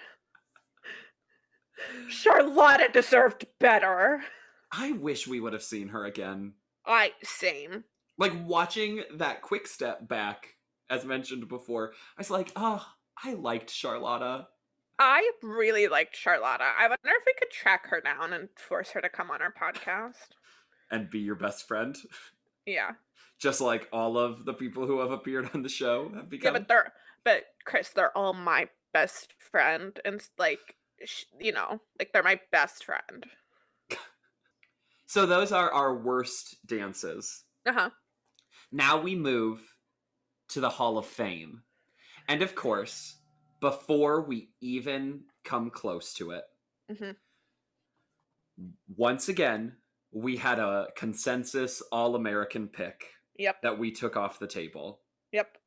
Charlotta 2.09 2.89
deserved 2.93 3.47
better. 3.59 4.23
I 4.71 4.93
wish 4.93 5.27
we 5.27 5.41
would 5.41 5.53
have 5.53 5.63
seen 5.63 5.89
her 5.89 6.05
again. 6.05 6.55
I 6.87 7.13
same. 7.23 7.85
Like 8.17 8.33
watching 8.47 9.03
that 9.17 9.43
quick 9.43 9.67
step 9.67 10.09
back, 10.09 10.55
as 10.89 11.05
mentioned 11.05 11.49
before, 11.49 11.93
I 12.17 12.21
was 12.21 12.31
like, 12.31 12.53
oh, 12.55 12.85
I 13.23 13.35
liked 13.35 13.71
Charlotta. 13.71 14.49
I 14.99 15.33
really 15.43 15.89
liked 15.89 16.17
Charlotta. 16.17 16.65
I 16.79 16.83
wonder 16.83 16.99
if 17.05 17.25
we 17.27 17.35
could 17.39 17.51
track 17.51 17.89
her 17.89 18.01
down 18.01 18.33
and 18.33 18.49
force 18.57 18.91
her 18.91 19.01
to 19.01 19.09
come 19.09 19.31
on 19.31 19.43
our 19.43 19.53
podcast. 19.53 20.29
And 20.91 21.11
be 21.11 21.19
your 21.19 21.35
best 21.35 21.67
friend. 21.67 21.97
Yeah. 22.67 22.93
Just 23.39 23.61
like 23.61 23.89
all 23.93 24.17
of 24.17 24.45
the 24.45 24.55
people 24.55 24.87
who 24.87 25.01
have 25.01 25.11
appeared 25.11 25.51
on 25.55 25.63
the 25.63 25.69
show 25.69 26.09
have 26.15 26.31
become. 26.31 26.55
Yeah, 26.55 26.59
but 26.61 26.69
they're 26.69 26.93
but 27.25 27.45
Chris, 27.65 27.91
they're 27.91 28.17
all 28.17 28.33
my 28.33 28.69
best 28.93 29.35
friend 29.39 29.99
and 30.05 30.27
like 30.39 30.77
you 31.41 31.53
know, 31.53 31.81
like 31.99 32.13
they're 32.13 32.23
my 32.23 32.41
best 32.53 32.85
friend. 32.85 33.27
So 35.07 35.27
those 35.27 35.53
are 35.53 35.71
our 35.71 35.95
worst 35.95 36.67
dances. 36.67 37.45
Uh-huh. 37.67 37.91
Now 38.73 39.01
we 39.01 39.15
move 39.15 39.61
to 40.49 40.61
the 40.61 40.71
Hall 40.71 40.99
of 40.99 41.07
Fame. 41.07 41.63
And 42.27 42.43
of 42.43 42.55
course, 42.55 43.17
before 43.61 44.23
we 44.23 44.51
even 44.61 45.25
come 45.45 45.71
close 45.71 46.15
to 46.15 46.33
it, 46.33 46.45
Mhm. 46.91 47.17
once 48.97 49.29
again, 49.29 49.77
we 50.15 50.37
had 50.37 50.59
a 50.59 50.87
consensus 50.97 51.83
All 51.93 52.15
American 52.15 52.69
pick 52.69 53.11
Yep. 53.37 53.63
that 53.63 53.79
we 53.79 53.91
took 53.91 54.17
off 54.17 54.39
the 54.39 54.47
table. 54.47 55.01
Yep. 55.33 55.59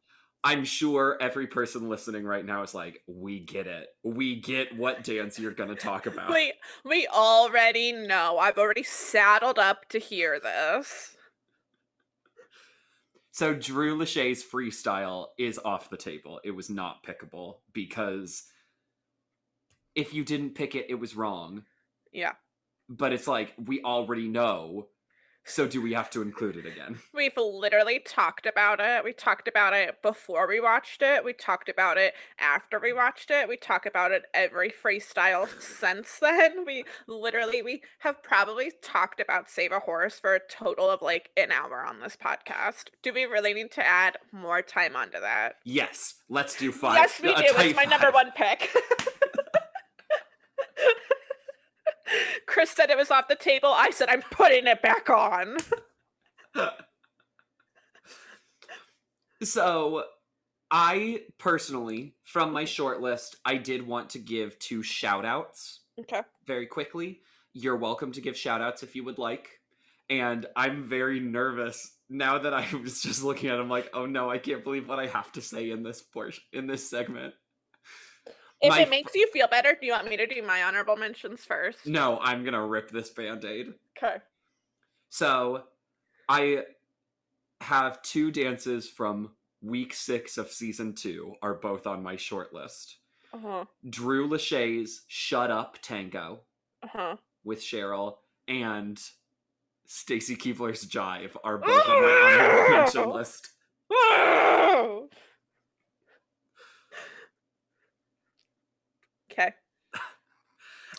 I'm 0.44 0.64
sure 0.64 1.18
every 1.20 1.48
person 1.48 1.90
listening 1.90 2.24
right 2.24 2.46
now 2.46 2.64
is 2.64 2.74
like, 2.74 3.02
we 3.08 3.42
get 3.42 3.68
it. 3.68 3.88
We 4.04 4.40
get 4.40 4.76
what 4.78 5.04
dance 5.04 5.38
you're 5.38 5.52
going 5.52 5.70
to 5.70 5.76
talk 5.76 6.06
about. 6.06 6.30
We 6.32 6.54
we 6.86 7.08
already 7.08 7.92
know. 7.92 8.38
I've 8.38 8.58
already 8.58 8.84
saddled 8.84 9.60
up 9.60 9.90
to 9.90 10.00
hear 10.00 10.40
this. 10.40 11.18
So 13.32 13.54
Drew 13.54 13.98
Lachey's 13.98 14.44
freestyle 14.44 15.28
is 15.38 15.60
off 15.64 15.90
the 15.90 15.98
table. 15.98 16.40
It 16.46 16.52
was 16.52 16.70
not 16.70 17.04
pickable 17.04 17.58
because 17.74 18.44
if 19.94 20.14
you 20.14 20.24
didn't 20.24 20.56
pick 20.56 20.74
it, 20.74 20.86
it 20.90 20.96
was 20.96 21.16
wrong. 21.16 21.64
Yeah. 22.14 22.34
But 22.90 23.14
it's 23.14 23.28
like 23.28 23.54
we 23.58 23.82
already 23.82 24.28
know. 24.28 24.88
So 25.50 25.66
do 25.66 25.82
we 25.82 25.94
have 25.94 26.10
to 26.10 26.22
include 26.22 26.58
it 26.58 26.66
again? 26.66 27.00
We've 27.14 27.32
literally 27.38 28.00
talked 28.00 28.46
about 28.46 28.82
it. 28.82 29.06
We 29.06 29.14
talked 29.14 29.48
about 29.48 29.74
it 29.74 30.02
before 30.02 30.46
we 30.46 30.60
watched 30.60 31.02
it. 31.02 31.24
We 31.24 31.32
talked 31.32 31.70
about 31.70 31.98
it 31.98 32.16
after 32.38 32.80
we 32.80 32.92
watched 32.92 33.32
it. 33.32 33.48
We 33.48 33.56
talk 33.56 33.86
about 33.86 34.12
it 34.12 34.24
every 34.34 34.70
freestyle 34.70 35.48
since 35.62 36.20
then. 36.22 36.66
We 36.66 36.84
literally 37.08 37.62
we 37.62 37.82
have 38.00 38.22
probably 38.22 38.74
talked 38.82 39.22
about 39.22 39.50
Save 39.50 39.72
a 39.72 39.80
Horse 39.80 40.20
for 40.20 40.36
a 40.36 40.42
total 40.50 40.90
of 40.90 41.02
like 41.02 41.30
an 41.38 41.54
hour 41.54 41.82
on 41.82 42.02
this 42.02 42.18
podcast. 42.18 42.90
Do 43.02 43.14
we 43.14 43.24
really 43.24 43.54
need 43.54 43.72
to 43.72 43.88
add 43.88 44.18
more 44.34 44.62
time 44.62 44.98
onto 44.98 45.22
that? 45.22 45.56
Yes, 45.64 46.16
let's 46.28 46.58
do 46.58 46.74
five. 46.74 46.96
yes, 46.96 47.22
we 47.24 47.32
a 47.32 47.38
do. 47.38 47.44
It's 47.46 47.76
my 47.76 47.86
number 47.86 48.12
one 48.12 48.32
pick. 48.36 48.70
Chris 52.58 52.72
said 52.72 52.90
it 52.90 52.98
was 52.98 53.12
off 53.12 53.28
the 53.28 53.36
table. 53.36 53.70
I 53.72 53.92
said 53.92 54.10
I'm 54.10 54.24
putting 54.32 54.66
it 54.66 54.82
back 54.82 55.12
on. 55.12 55.58
So, 59.44 60.06
I 60.72 61.22
personally, 61.38 62.16
from 62.24 62.52
my 62.52 62.66
short 62.66 63.00
list, 63.00 63.36
I 63.46 63.58
did 63.58 63.86
want 63.86 64.10
to 64.10 64.18
give 64.18 64.58
two 64.58 64.82
shout 64.82 65.24
outs 65.24 65.82
Okay. 66.00 66.24
very 66.48 66.66
quickly. 66.66 67.20
You're 67.54 67.78
welcome 67.78 68.12
to 68.14 68.22
give 68.22 68.36
shout 68.36 68.60
outs 68.60 68.82
if 68.82 68.96
you 68.96 69.04
would 69.04 69.20
like. 69.20 69.60
And 70.10 70.48
I'm 70.56 70.90
very 70.90 71.20
nervous 71.20 71.96
now 72.10 72.40
that 72.40 72.56
I 72.56 72.68
was 72.82 73.04
just 73.04 73.24
looking 73.24 73.52
at 73.52 73.60
him 73.60 73.70
like, 73.70 73.92
oh 73.94 74.08
no, 74.08 74.32
I 74.32 74.40
can't 74.40 74.64
believe 74.64 74.90
what 74.90 74.98
I 74.98 75.06
have 75.06 75.32
to 75.34 75.42
say 75.44 75.70
in 75.70 75.84
this 75.84 76.02
portion 76.02 76.44
in 76.52 76.66
this 76.66 76.90
segment. 76.90 77.36
If 78.62 78.70
My 78.72 78.82
it 78.82 78.90
makes 78.90 79.14
you 79.14 79.28
feel 79.32 79.48
better, 79.48 79.78
do 79.80 79.86
you 79.86 79.92
want 79.92 80.10
me 80.10 80.18
to 80.18 80.26
do 80.26 80.42
my 80.42 80.64
honorable 80.64 80.96
mentions 80.96 81.46
first? 81.46 81.86
No, 81.86 82.20
I'm 82.22 82.44
gonna 82.44 82.66
rip 82.66 82.90
this 82.90 83.10
band-aid. 83.12 83.74
Okay. 83.98 84.18
So 85.10 85.64
I 86.28 86.64
have 87.62 88.02
two 88.02 88.32
dances 88.32 88.90
from 88.90 89.32
week 89.62 89.94
six 89.94 90.38
of 90.38 90.52
season 90.52 90.94
two 90.94 91.34
are 91.42 91.56
both 91.56 91.86
on 91.88 92.02
my 92.04 92.16
short 92.16 92.54
list. 92.54 92.98
Uh-huh. 93.34 93.66
Drew 93.90 94.28
Lachey's 94.28 95.04
Shut 95.08 95.52
Up 95.52 95.78
Tango 95.82 96.42
Uh-huh. 96.84 97.18
with 97.44 97.60
Cheryl 97.62 98.16
and 98.48 99.00
Stacy 99.86 100.36
Keibler's 100.36 100.86
Jive 100.86 101.36
are 101.44 101.58
both 101.58 101.88
on 101.88 102.02
my 102.02 102.10
honorable 102.34 102.70
mention 102.78 103.10
list. 103.12 103.50
Okay. 109.38 109.54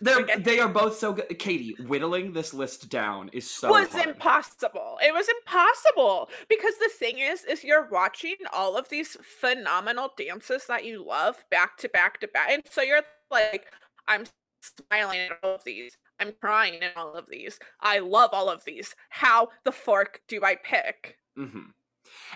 They're 0.01 0.21
Okay. 0.21 0.37
they 0.39 0.61
are 0.61 0.69
both 0.69 0.97
so 0.97 1.13
good. 1.13 1.29
Katy, 1.39 1.75
whittling 1.81 2.33
this 2.33 2.55
list 2.55 2.89
down 2.89 3.31
is 3.33 3.51
so 3.51 3.71
was 3.71 3.89
hard. 3.89 4.07
impossible. 4.11 4.99
It 5.03 5.13
was 5.13 5.27
impossible 5.29 6.31
because 6.49 6.75
the 6.79 6.89
thing 6.89 7.19
is, 7.19 7.43
is 7.45 7.65
you're 7.65 7.89
watching 7.91 8.37
all 8.53 8.77
of 8.77 8.89
these 8.89 9.17
phenomenal 9.41 10.13
dances 10.17 10.67
that 10.67 10.85
you 10.85 11.05
love 11.05 11.45
back 11.51 11.77
to 11.79 11.89
back 11.89 12.21
to 12.21 12.29
back, 12.29 12.51
and 12.51 12.63
so 12.71 12.81
you're 12.83 13.03
like, 13.31 13.67
I'm 14.07 14.25
smiling 14.63 15.19
at 15.21 15.39
all 15.43 15.57
of 15.57 15.65
these. 15.65 15.97
I'm 16.21 16.33
crying 16.41 16.81
at 16.83 16.97
all 16.97 17.15
of 17.15 17.27
these. 17.29 17.59
I 17.81 17.99
love 17.99 18.31
all 18.33 18.49
of 18.49 18.65
these. 18.65 18.95
How 19.09 19.49
the 19.65 19.73
fork 19.73 20.21
do 20.29 20.45
I 20.45 20.57
pick? 20.57 21.17
hmm 21.37 21.71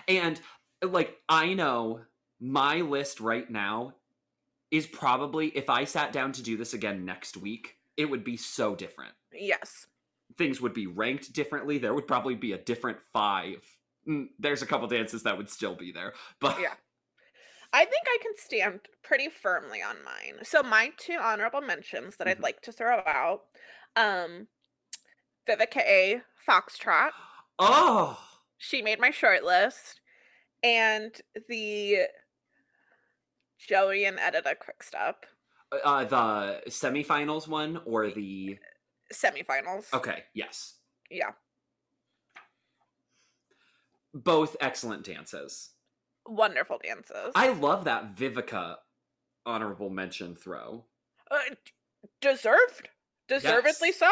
And 0.07 0.41
like 0.81 1.17
I 1.29 1.53
know 1.53 2.01
my 2.41 2.81
list 2.81 3.21
right 3.21 3.49
now 3.49 3.95
is 4.73 4.87
probably 4.87 5.49
if 5.49 5.69
I 5.69 5.83
sat 5.83 6.11
down 6.11 6.31
to 6.33 6.41
do 6.41 6.57
this 6.57 6.73
again 6.73 7.05
next 7.05 7.37
week, 7.37 7.77
it 7.95 8.05
would 8.05 8.23
be 8.23 8.35
so 8.35 8.75
different. 8.75 9.13
Yes. 9.31 9.85
Things 10.35 10.59
would 10.61 10.73
be 10.73 10.87
ranked 10.87 11.31
differently. 11.31 11.77
There 11.77 11.93
would 11.93 12.07
probably 12.07 12.33
be 12.33 12.53
a 12.53 12.57
different 12.57 12.97
five. 13.13 13.63
Mm, 14.07 14.29
There's 14.39 14.63
a 14.63 14.65
couple 14.65 14.87
dances 14.87 15.21
that 15.23 15.37
would 15.37 15.49
still 15.49 15.75
be 15.75 15.91
there, 15.91 16.13
but 16.39 16.59
Yeah. 16.59 16.73
I 17.71 17.85
think 17.85 18.03
I 18.07 18.17
can 18.21 18.35
stand 18.35 18.79
pretty 19.03 19.29
firmly 19.29 19.81
on 19.83 20.03
mine. 20.03 20.39
So 20.43 20.63
my 20.63 20.91
two 20.97 21.19
honorable 21.19 21.61
mentions 21.61 22.17
that 22.17 22.27
I'd 22.27 22.39
Mhm. 22.39 22.43
like 22.43 22.61
to 22.63 22.71
throw 22.71 23.03
out, 23.05 23.45
um, 23.95 24.47
Vivica 25.47 25.81
A. 25.81 26.21
Foxtrot. 26.47 27.11
oh, 27.59 28.19
She 28.57 28.81
made 28.81 28.99
my 28.99 29.11
short 29.11 29.43
list, 29.43 30.01
and 30.63 31.19
the 31.47 32.07
Joey 33.67 34.05
and 34.05 34.17
Edyta 34.17 34.55
Quickstep 34.57 35.15
uh, 35.83 36.03
the 36.05 36.61
semifinals 36.69 37.47
one 37.47 37.79
or 37.85 38.09
the 38.11 38.57
semifinals. 39.11 39.91
okay, 39.93 40.23
yes, 40.33 40.75
Yeah, 41.09 41.31
both 44.13 44.55
excellent 44.61 45.03
dances. 45.05 45.71
wonderful 46.27 46.79
dances. 46.83 47.31
I 47.35 47.49
love 47.49 47.85
that 47.85 48.15
Vivica 48.15 48.75
honorable 49.45 49.89
mention 49.89 50.35
throw. 50.35 50.85
Uh, 51.31 51.39
d- 51.49 52.09
deserved, 52.21 52.89
deservedly 53.27 53.89
Yes. 53.89 53.97
so. 53.99 54.11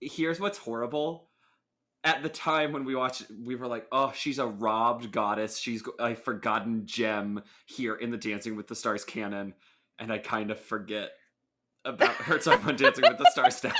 Here's 0.00 0.40
what's 0.40 0.58
horrible. 0.58 1.30
At 2.06 2.22
the 2.22 2.28
time 2.28 2.72
when 2.72 2.84
we 2.84 2.94
watched, 2.94 3.22
it, 3.22 3.30
we 3.44 3.56
were 3.56 3.66
like, 3.66 3.88
"Oh, 3.90 4.12
she's 4.14 4.38
a 4.38 4.46
robbed 4.46 5.10
goddess. 5.10 5.58
She's 5.58 5.82
a 5.98 6.14
forgotten 6.14 6.86
gem 6.86 7.42
here 7.66 7.96
in 7.96 8.12
the 8.12 8.16
Dancing 8.16 8.54
with 8.54 8.68
the 8.68 8.76
Stars 8.76 9.04
canon," 9.04 9.54
and 9.98 10.12
I 10.12 10.18
kind 10.18 10.52
of 10.52 10.60
forget 10.60 11.10
about 11.84 12.14
her 12.14 12.38
time 12.38 12.64
on 12.64 12.76
Dancing 12.76 13.02
with 13.08 13.18
the 13.18 13.28
Stars 13.32 13.64
now. 13.64 13.72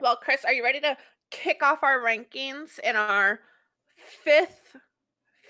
well, 0.00 0.16
Chris, 0.16 0.44
are 0.44 0.52
you 0.52 0.62
ready 0.62 0.80
to 0.80 0.98
kick 1.30 1.62
off 1.62 1.82
our 1.82 2.00
rankings 2.00 2.78
in 2.78 2.94
our 2.94 3.40
fifth 3.96 4.76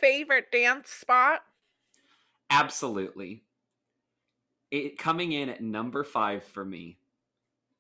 favorite 0.01 0.53
dance 0.53 0.91
spot? 0.91 1.41
Absolutely. 2.51 3.43
It 4.71 4.97
coming 4.97 5.33
in 5.33 5.49
at 5.49 5.61
number 5.61 6.05
five 6.05 6.45
for 6.45 6.65
me 6.65 7.00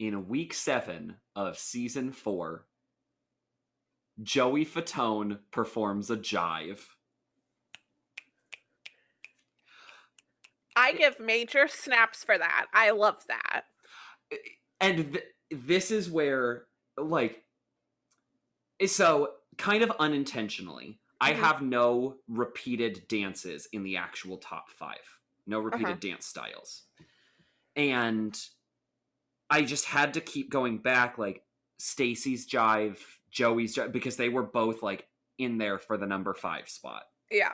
in 0.01 0.27
week 0.27 0.53
seven 0.55 1.15
of 1.37 1.59
season 1.59 2.11
four. 2.11 2.65
Joey 4.23 4.65
Fatone 4.67 5.39
performs 5.53 6.11
a 6.11 6.17
jive. 6.17 6.81
I 10.75 10.93
give 10.95 11.21
major 11.21 11.69
snaps 11.69 12.25
for 12.25 12.37
that. 12.39 12.67
I 12.73 12.91
love 12.91 13.25
that. 13.29 13.65
and 14.83 15.13
th- 15.13 15.25
this 15.51 15.91
is 15.91 16.09
where 16.11 16.63
like 16.97 17.43
so 18.87 19.33
kind 19.59 19.83
of 19.83 19.91
unintentionally 19.99 21.01
i 21.21 21.33
Mhm. 21.33 21.37
have 21.37 21.61
no 21.61 22.17
repeated 22.29 23.07
dances 23.09 23.67
in 23.73 23.83
the 23.83 23.97
actual 23.99 24.39
top 24.39 24.71
five 24.71 25.19
no 25.47 25.59
repeated 25.61 25.87
Uh-huh. 25.89 25.97
dance 26.01 26.25
styles 26.27 26.85
and 27.77 28.41
i 29.51 29.63
just 29.63 29.85
had 29.85 30.15
to 30.15 30.21
keep 30.21 30.51
going 30.51 30.79
back 30.79 31.19
like 31.19 31.43
stacy's 31.79 32.49
jive 32.49 32.99
joey's 33.31 33.75
jive 33.75 33.93
because 33.93 34.17
they 34.17 34.29
were 34.29 34.43
both 34.43 34.83
like 34.83 35.07
in 35.39 35.59
there 35.59 35.79
for 35.79 35.97
the 35.97 36.07
number 36.07 36.35
five 36.35 36.69
spot 36.69 37.05
Yeah. 37.31 37.53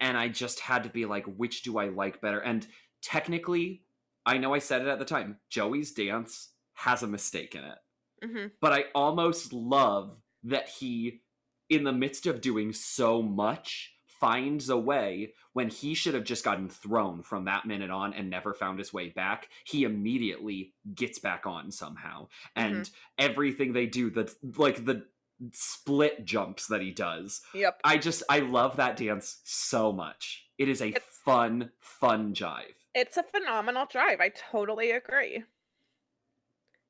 and 0.00 0.16
I 0.16 0.28
just 0.28 0.60
had 0.60 0.84
to 0.84 0.88
be 0.88 1.04
like, 1.04 1.26
which 1.26 1.62
do 1.62 1.76
I 1.78 1.88
like 1.88 2.22
better? 2.22 2.38
And 2.40 2.66
technically, 3.02 3.82
I 4.24 4.38
know 4.38 4.54
I 4.54 4.58
said 4.58 4.80
it 4.82 4.88
at 4.88 4.98
the 4.98 5.04
time. 5.04 5.36
Joey's 5.50 5.92
dance 5.92 6.48
has 6.72 7.02
a 7.02 7.06
mistake 7.06 7.54
in 7.54 7.64
it, 7.64 7.78
hmm 8.24 8.46
but 8.62 8.72
I 8.72 8.84
almost 8.94 9.52
love 9.52 10.16
that 10.44 10.68
he, 10.68 11.20
in 11.68 11.84
the 11.84 11.92
midst 11.92 12.26
of 12.26 12.40
doing 12.40 12.72
so 12.72 13.20
much, 13.20 13.92
finds 14.20 14.68
a 14.68 14.76
way 14.76 15.32
when 15.54 15.68
he 15.70 15.94
should 15.94 16.14
have 16.14 16.24
just 16.24 16.44
gotten 16.44 16.68
thrown 16.68 17.22
from 17.22 17.46
that 17.46 17.66
minute 17.66 17.90
on 17.90 18.12
and 18.14 18.28
never 18.28 18.52
found 18.54 18.78
his 18.78 18.92
way 18.92 19.08
back. 19.08 19.48
He 19.64 19.84
immediately 19.84 20.74
gets 20.94 21.18
back 21.18 21.46
on 21.46 21.70
somehow, 21.72 22.28
mm-hmm. 22.56 22.74
and 22.76 22.90
everything 23.18 23.72
they 23.72 23.86
do, 23.86 24.10
the 24.10 24.32
like 24.56 24.84
the 24.84 25.06
split 25.52 26.26
jumps 26.26 26.66
that 26.66 26.82
he 26.82 26.90
does 26.90 27.40
Yep. 27.54 27.80
I 27.82 27.96
just 27.96 28.22
I 28.28 28.40
love 28.40 28.76
that 28.76 28.98
dance 28.98 29.38
so 29.44 29.90
much. 29.90 30.46
It 30.58 30.68
is 30.68 30.82
a 30.82 30.88
It's- 30.88 31.02
fun, 31.24 31.70
fun 31.80 32.34
jive. 32.34 32.74
It's 32.94 33.16
a 33.16 33.22
phenomenal 33.22 33.86
jive. 33.86 34.20
I 34.20 34.30
totally 34.30 34.90
agree. 34.90 35.44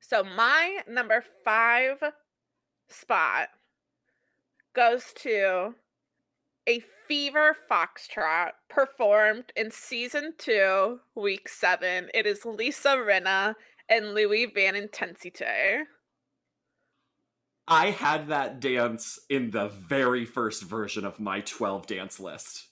So 0.01 0.25
my 0.25 0.79
number 0.89 1.23
five 1.45 2.03
spot 2.89 3.51
goes 4.75 5.13
to 5.19 5.75
a 6.69 6.83
fever 7.09 7.57
foxtrot 7.71 8.51
performed 8.69 9.53
in 9.57 9.71
season 9.71 10.35
two, 10.39 11.01
week 11.15 11.49
seven. 11.49 12.09
It 12.15 12.27
is 12.27 12.45
Lisa 12.45 12.97
Rinna 12.97 13.55
and 13.89 14.15
Louis 14.15 14.47
Van 14.47 14.77
Amstel. 14.77 15.85
I 17.67 17.91
had 17.91 18.29
that 18.29 18.61
dance 18.61 19.19
in 19.29 19.51
the 19.51 19.69
very 19.69 20.25
first 20.25 20.65
version 20.65 21.05
of 21.05 21.21
my 21.21 21.41
12 21.41 21.87
dance 21.87 22.19
list. 22.19 22.67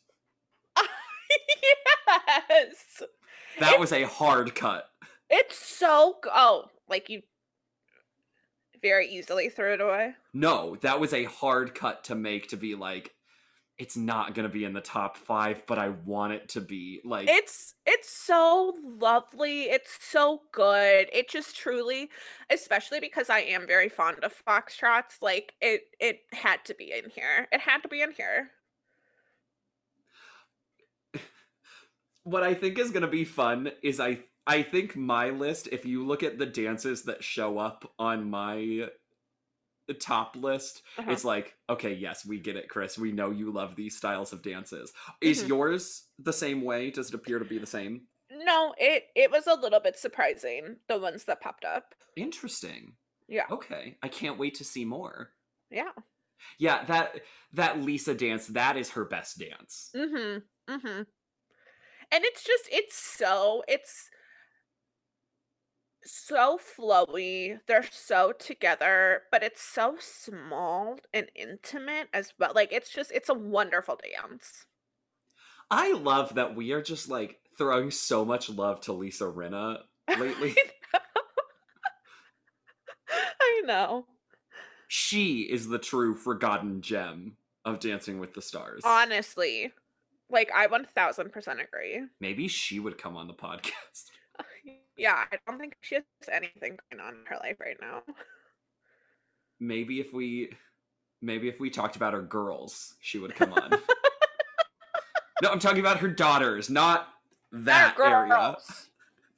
yes. 0.77 3.03
That 3.61 3.75
It- 3.75 3.81
was 3.81 3.93
a 3.93 4.05
hard 4.05 4.55
cut. 4.55 4.89
It's 5.31 5.59
so 5.59 6.17
oh, 6.25 6.71
like 6.89 7.11
you 7.11 7.21
very 8.81 9.09
easily 9.09 9.51
threw 9.51 9.75
it 9.75 9.81
away. 9.81 10.15
No, 10.33 10.77
that 10.77 11.01
was 11.01 11.13
a 11.13 11.25
hard 11.25 11.75
cut 11.75 12.05
to 12.05 12.15
make 12.15 12.49
to 12.49 12.57
be 12.57 12.75
like 12.75 13.13
it's 13.79 13.97
not 13.97 14.35
going 14.35 14.47
to 14.47 14.53
be 14.53 14.65
in 14.65 14.73
the 14.73 14.81
top 14.81 15.17
5, 15.17 15.63
but 15.67 15.79
I 15.79 15.91
want 16.05 16.33
it 16.33 16.49
to 16.51 16.61
be 16.61 17.01
like 17.05 17.29
It's 17.29 17.75
it's 17.87 18.11
so 18.11 18.75
lovely. 18.83 19.65
It's 19.65 19.97
so 20.01 20.43
good. 20.53 21.09
It 21.13 21.31
just 21.31 21.57
truly, 21.57 22.11
especially 22.51 22.99
because 23.01 23.31
I 23.31 23.41
am 23.41 23.67
very 23.67 23.89
fond 23.89 24.25
of 24.25 24.35
foxtrots, 24.47 25.23
like 25.23 25.55
it 25.61 25.83
it 26.01 26.21
had 26.33 26.65
to 26.67 26.75
be 26.75 26.93
in 26.93 27.11
here. 27.11 27.47
It 27.53 27.61
had 27.61 27.83
to 27.83 27.89
be 27.89 28.03
in 28.03 28.13
here. 28.13 28.51
what 32.29 32.43
I 32.43 32.55
think 32.55 32.79
is 32.79 32.91
going 32.91 33.03
to 33.03 33.09
be 33.09 33.25
fun 33.25 33.71
is 33.83 34.01
I 34.01 34.19
I 34.47 34.63
think 34.63 34.97
my 34.97 35.31
list 35.31 35.69
if 35.73 35.87
you 35.87 36.07
look 36.07 36.23
at 36.23 36.39
the 36.39 36.47
dances 36.47 37.05
that 37.05 37.23
show 37.23 37.59
up 37.59 37.91
on 37.99 38.29
my 38.29 38.89
top 39.95 40.37
list 40.37 40.83
Uh-huh. 40.99 41.11
it's 41.11 41.25
like 41.25 41.55
okay 41.69 41.93
yes 41.95 42.25
we 42.27 42.39
get 42.39 42.57
it 42.57 42.69
chris 42.69 42.99
we 42.99 43.13
know 43.13 43.31
you 43.31 43.51
love 43.51 43.75
these 43.77 43.97
styles 43.97 44.33
of 44.33 44.43
dances 44.43 44.93
is 45.21 45.43
Mhm. 45.43 45.49
yours 45.49 46.05
the 46.19 46.33
same 46.33 46.63
way 46.63 46.91
does 46.91 47.09
it 47.09 47.15
appear 47.15 47.39
to 47.39 47.45
be 47.45 47.59
the 47.59 47.67
same 47.67 48.07
No, 48.31 48.75
it 48.79 49.05
it 49.15 49.31
was 49.31 49.47
a 49.47 49.55
little 49.55 49.81
bit 49.81 49.99
surprising 49.99 50.77
the 50.89 50.99
ones 50.99 51.25
that 51.25 51.41
popped 51.41 51.65
up. 51.65 51.95
interesting 52.17 52.95
Yeah. 53.29 53.47
okay 53.51 53.97
i 54.03 54.09
can't 54.09 54.39
wait 54.39 54.55
to 54.57 54.65
see 54.65 54.85
more 54.85 55.31
Yeah. 55.71 55.93
yeah 56.59 56.85
that 56.85 57.23
that 57.53 57.81
lisa 57.81 58.15
dance 58.15 58.47
that 58.49 58.77
is 58.77 58.91
her 58.91 59.05
best 59.05 59.39
dance 59.39 59.91
mm-hmm 59.95 60.39
mm-hmm 60.73 61.03
And 62.11 62.25
it's 62.25 62.43
just 62.45 62.65
it's 62.73 62.97
so 62.97 63.63
it's 63.69 64.09
so 66.13 66.59
flowy. 66.59 67.61
They're 67.67 67.87
so 67.91 68.33
together, 68.33 69.23
but 69.31 69.43
it's 69.43 69.63
so 69.63 69.97
small 70.01 70.99
and 71.13 71.31
intimate 71.35 72.09
as 72.13 72.33
well. 72.39 72.53
Like 72.55 72.73
it's 72.73 72.91
just 72.91 73.13
it's 73.13 73.29
a 73.29 73.35
wonderful 73.35 73.99
dance. 74.03 74.65
i 75.71 75.93
love 75.93 76.35
that 76.37 76.57
we 76.57 76.73
are 76.73 76.81
just 76.83 77.11
like 77.11 77.39
throwing 77.59 77.91
so 77.91 78.25
much 78.25 78.49
love 78.49 78.81
to 78.81 78.93
lisa 78.93 79.25
rinna 79.25 79.81
lately 80.19 80.57
I 83.11 83.63
know. 83.65 84.07
she 84.87 85.41
is 85.43 85.69
the 85.69 85.79
true 85.79 86.15
forgotten 86.15 86.81
gem 86.81 87.37
of 87.65 87.81
dancing 87.81 88.19
with 88.19 88.33
the 88.35 88.43
stars 88.43 88.83
Honestly. 88.85 89.73
Like 90.31 90.51
I 90.55 90.67
1000% 90.67 91.63
agree. 91.63 92.03
maybe 92.21 92.49
she 92.49 92.79
would 92.81 92.97
come 92.99 93.17
on 93.17 93.27
the 93.29 93.35
podcast 93.35 94.11
Yeah, 94.99 95.25
I 95.33 95.39
don't 95.47 95.59
think 95.59 95.77
she 95.81 95.95
has 95.95 96.05
anything 96.31 96.77
going 96.91 97.01
on 97.01 97.15
in 97.15 97.21
her 97.27 97.37
life 97.43 97.57
right 97.61 97.77
now. 97.81 98.03
maybe 99.61 100.01
if 100.01 100.13
we 100.13 100.51
maybe 101.23 101.49
if 101.49 101.59
we 101.61 101.71
talked 101.71 101.97
about 101.97 102.13
her 102.13 102.23
girls 102.23 102.95
she 103.01 103.19
would 103.19 103.35
come 103.35 103.53
on 103.53 103.71
no 105.43 105.49
i'm 105.51 105.59
talking 105.59 105.81
about 105.81 105.99
her 105.99 106.07
daughters 106.09 106.71
not 106.71 107.09
that 107.51 107.97
Not 107.99 108.07
area 108.07 108.29
girls. 108.29 108.89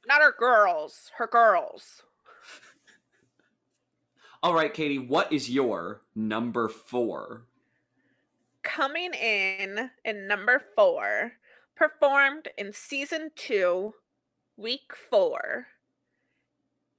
Not 0.06 0.20
her 0.20 0.34
girls. 0.38 1.10
Her 1.16 1.26
girls. 1.26 2.02
all 4.42 4.52
right 4.54 4.74
katy 4.74 4.98
what 4.98 5.32
is 5.32 5.48
your 5.50 6.02
number 6.14 6.68
four 6.68 7.44
Coming 8.62 9.14
in 9.14 9.90
in 10.04 10.26
number 10.28 10.60
four, 10.76 11.32
performed 11.76 12.48
in 12.58 12.74
season 12.74 13.30
two, 13.34 13.94
week 14.60 14.92
four. 15.08 15.66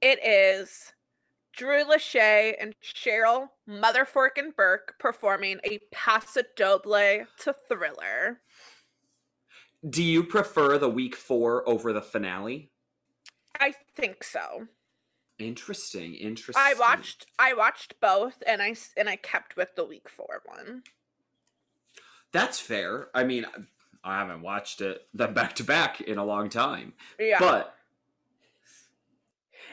It 0.00 0.18
is 0.24 0.92
Drew 1.52 1.84
Lachey 1.84 2.54
and 2.60 2.74
Cheryl 2.82 3.48
Motherforkin 3.68 4.56
Burke 4.56 4.94
performing 4.98 5.60
a 5.64 5.78
Paso 5.92 6.42
Doble 6.56 7.24
to 7.40 7.54
Thriller. 7.68 8.40
Do 9.88 10.02
you 10.02 10.24
prefer 10.24 10.78
the 10.78 10.88
week 10.88 11.14
four 11.14 11.68
over 11.68 11.92
the 11.92 12.02
finale? 12.02 12.70
I 13.60 13.74
think 13.96 14.24
so. 14.24 14.66
Interesting. 15.38 16.14
Interesting. 16.14 16.62
I 16.64 16.74
watched 16.78 17.26
I 17.38 17.54
watched 17.54 17.94
both 18.00 18.42
and 18.46 18.62
I 18.62 18.74
and 18.96 19.08
I 19.08 19.16
kept 19.16 19.56
with 19.56 19.74
the 19.76 19.84
week 19.84 20.08
4 20.08 20.42
one. 20.44 20.82
That's 22.32 22.58
fair. 22.58 23.08
I 23.14 23.24
mean, 23.24 23.44
I 24.04 24.18
haven't 24.18 24.42
watched 24.42 24.80
it 24.80 25.06
them 25.14 25.34
back 25.34 25.54
to 25.56 25.64
back 25.64 26.00
in 26.00 26.18
a 26.18 26.24
long 26.24 26.48
time, 26.48 26.94
Yeah. 27.18 27.38
but 27.38 27.74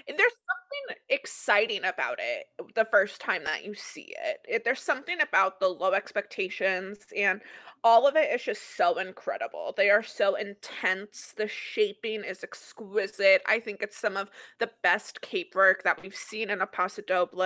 And 0.07 0.17
there's 0.17 0.31
something 0.31 0.97
exciting 1.09 1.83
about 1.83 2.19
it 2.19 2.47
the 2.75 2.85
first 2.85 3.19
time 3.21 3.43
that 3.45 3.63
you 3.65 3.73
see 3.73 4.13
it. 4.23 4.39
it. 4.47 4.63
There's 4.63 4.81
something 4.81 5.19
about 5.21 5.59
the 5.59 5.67
low 5.67 5.93
expectations 5.93 6.99
and 7.15 7.41
all 7.83 8.07
of 8.07 8.15
it 8.15 8.29
is 8.33 8.43
just 8.43 8.75
so 8.75 8.97
incredible. 8.99 9.73
They 9.75 9.89
are 9.89 10.03
so 10.03 10.35
intense. 10.35 11.33
The 11.35 11.47
shaping 11.47 12.23
is 12.23 12.43
exquisite. 12.43 13.41
I 13.47 13.59
think 13.59 13.81
it's 13.81 13.97
some 13.97 14.17
of 14.17 14.29
the 14.59 14.69
best 14.83 15.21
cape 15.21 15.53
work 15.55 15.83
that 15.83 16.01
we've 16.01 16.15
seen 16.15 16.49
in 16.49 16.61
a 16.61 16.67
Paso 16.67 17.01
Doble. 17.01 17.41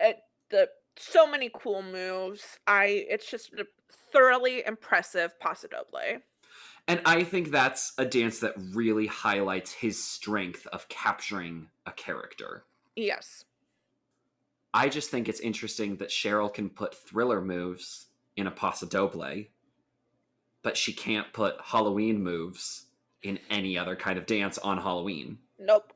It, 0.00 0.16
the 0.50 0.68
so 0.96 1.26
many 1.28 1.50
cool 1.54 1.82
moves. 1.82 2.58
I 2.66 3.04
it's 3.08 3.30
just 3.30 3.52
a 3.54 3.66
thoroughly 4.12 4.64
impressive 4.66 5.38
Paso 5.40 5.68
Doble. 5.68 6.20
and 6.86 7.00
I 7.04 7.24
think 7.24 7.50
that's 7.50 7.92
a 7.98 8.04
dance 8.04 8.38
that 8.40 8.54
really 8.72 9.06
highlights 9.06 9.72
his 9.72 10.02
strength 10.02 10.66
of 10.68 10.88
capturing 10.88 11.68
a 11.86 11.92
character. 11.92 12.64
Yes. 12.96 13.44
I 14.72 14.88
just 14.88 15.10
think 15.10 15.28
it's 15.28 15.40
interesting 15.40 15.96
that 15.96 16.10
Cheryl 16.10 16.52
can 16.52 16.68
put 16.68 16.94
thriller 16.94 17.40
moves 17.40 18.06
in 18.36 18.46
a 18.46 18.50
Paso 18.50 18.86
Doble, 18.86 19.44
but 20.62 20.76
she 20.76 20.92
can't 20.92 21.32
put 21.32 21.56
Halloween 21.62 22.22
moves 22.22 22.86
in 23.22 23.38
any 23.50 23.78
other 23.78 23.96
kind 23.96 24.18
of 24.18 24.26
dance 24.26 24.58
on 24.58 24.78
Halloween. 24.78 25.38
Nope. 25.58 25.92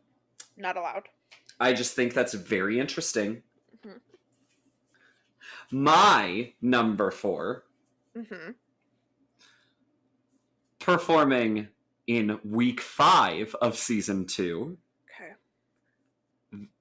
Not 0.56 0.76
allowed. 0.76 1.08
I 1.60 1.72
just 1.72 1.94
think 1.94 2.14
that's 2.14 2.34
very 2.34 2.78
interesting. 2.80 3.42
Mhm. 3.84 4.00
My 5.70 6.52
number 6.62 7.10
four, 7.10 7.64
Mhm. 8.18 8.54
performing 10.80 11.68
in 12.06 12.40
week 12.44 12.80
five 12.80 13.54
of 13.56 13.76
season 13.76 14.26
two, 14.26 14.78
Okay. 15.04 15.34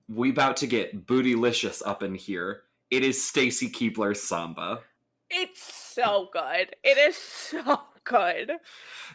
we 0.07 0.29
about 0.29 0.55
to 0.57 0.67
get 0.67 1.05
bootylicious 1.05 1.81
up 1.85 2.01
in 2.03 2.15
here. 2.15 2.63
It 2.89 3.03
is 3.03 3.21
Stacy 3.27 3.69
Keibler's 3.69 4.23
Samba. 4.23 4.83
It's 5.29 5.61
so 5.61 6.29
good. 6.31 6.73
It 6.83 6.97
is 6.97 7.17
so 7.17 7.81
good. 8.05 8.53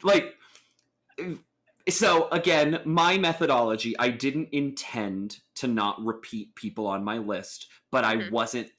like 0.02 0.36
so 1.88 2.28
again 2.30 2.80
my 2.84 3.16
methodology 3.18 3.98
i 3.98 4.08
didn't 4.10 4.48
intend 4.52 5.40
to 5.54 5.66
not 5.66 5.98
repeat 6.04 6.54
people 6.54 6.86
on 6.86 7.02
my 7.02 7.18
list 7.18 7.68
but 7.90 8.04
i 8.04 8.16
Mhm. 8.16 8.30
wasn't 8.30 8.70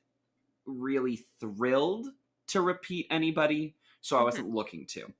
really 0.65 1.17
thrilled 1.39 2.07
to 2.47 2.61
repeat 2.61 3.07
anybody 3.09 3.75
so 4.01 4.17
i 4.17 4.21
Mhm. 4.21 4.23
wasn't 4.25 4.49
looking 4.49 4.85
to 4.87 5.11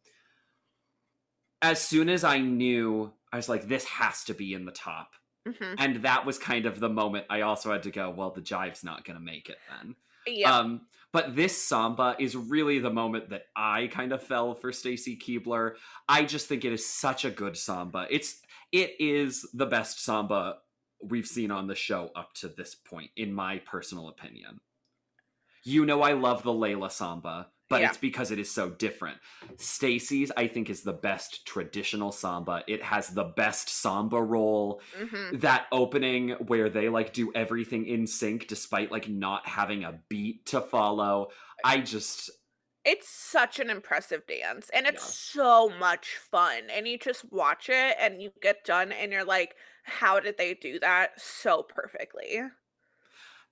as 1.62 1.82
soon 1.82 2.10
as 2.10 2.24
i 2.24 2.40
knew 2.40 3.12
i 3.32 3.38
was 3.38 3.50
like 3.50 3.68
this 3.68 3.86
has 3.86 4.24
to 4.26 4.34
be 4.34 4.54
in 4.54 4.66
the 4.66 4.72
top 4.72 5.12
hmm 5.48 5.74
and 5.78 5.98
that 6.04 6.26
was 6.26 6.38
kind 6.38 6.66
of 6.66 6.80
the 6.80 6.90
moment 6.90 7.26
i 7.30 7.42
also 7.42 7.72
had 7.72 7.84
to 7.84 7.92
go 7.92 8.10
well 8.10 8.32
the 8.32 8.42
jive's 8.42 8.84
not 8.84 9.04
going 9.06 9.18
to 9.18 9.24
make 9.24 9.50
it 9.50 9.58
then 9.70 9.96
Yeah. 10.26 10.58
um, 10.58 10.82
but 11.12 11.36
this 11.36 11.62
samba 11.62 12.16
is 12.18 12.36
really 12.36 12.80
the 12.80 12.90
moment 12.90 13.30
that 13.30 13.44
I 13.56 13.86
kind 13.88 14.14
of 14.14 14.24
fell 14.24 14.56
for 14.56 14.72
Stacy 14.72 15.16
Keibler. 15.16 15.76
I 16.10 16.24
just 16.26 16.48
think 16.48 16.66
it 16.66 16.74
is 16.74 16.90
such 16.90 17.24
a 17.24 17.30
good 17.30 17.56
samba. 17.56 18.08
It's 18.10 18.42
it 18.72 18.96
is 19.00 19.46
the 19.54 19.68
best 19.68 20.04
samba 20.04 20.58
we've 21.04 21.28
seen 21.28 21.52
on 21.52 21.68
the 21.68 21.76
show 21.76 22.10
up 22.16 22.34
to 22.36 22.48
this 22.48 22.74
point, 22.74 23.12
in 23.16 23.32
my 23.32 23.60
personal 23.60 24.08
opinion. 24.08 24.60
You 25.64 25.86
know 25.86 26.02
I 26.02 26.14
love 26.14 26.44
the 26.44 26.54
Laila 26.54 26.90
samba, 26.92 27.52
but 27.70 27.82
Yeah. 27.82 27.88
it's 27.88 27.98
because 27.98 28.32
it 28.32 28.40
is 28.40 28.52
so 28.52 28.70
different. 28.70 29.20
Stacy's, 29.58 30.32
I 30.36 30.48
think, 30.48 30.70
is 30.70 30.84
the 30.84 30.94
best 30.94 31.46
traditional 31.48 32.12
samba. 32.12 32.64
It 32.68 32.84
has 32.84 33.10
the 33.10 33.24
best 33.26 33.70
samba 33.70 34.22
roll 34.22 34.82
hmm 34.94 35.34
that 35.34 35.68
opening 35.72 36.32
where 36.32 36.70
they 36.70 36.90
like 36.90 37.14
do 37.14 37.32
everything 37.34 37.86
in 37.88 38.06
sync 38.06 38.48
despite 38.48 38.92
like 38.92 39.10
not 39.10 39.48
having 39.48 39.84
a 39.84 40.00
beat 40.08 40.46
to 40.46 40.62
follow 40.62 41.30
i 41.64 41.80
just 41.82 42.30
It's 42.86 43.10
such 43.10 43.60
an 43.60 43.70
impressive 43.70 44.26
dance 44.26 44.70
and 44.70 44.86
it's 44.88 45.02
Yeah. 45.02 45.12
so 45.14 45.68
much 45.70 46.16
fun. 46.18 46.70
And 46.70 46.88
you 46.88 46.98
just 46.98 47.30
watch 47.32 47.68
it 47.70 47.98
and 48.00 48.22
you 48.22 48.32
get 48.42 48.64
done 48.66 48.92
and 48.94 49.12
you're 49.12 49.24
like, 49.26 49.56
how 49.84 50.20
did 50.22 50.38
they 50.38 50.54
do 50.54 50.80
that 50.80 51.20
so 51.20 51.64
perfectly? 51.64 52.42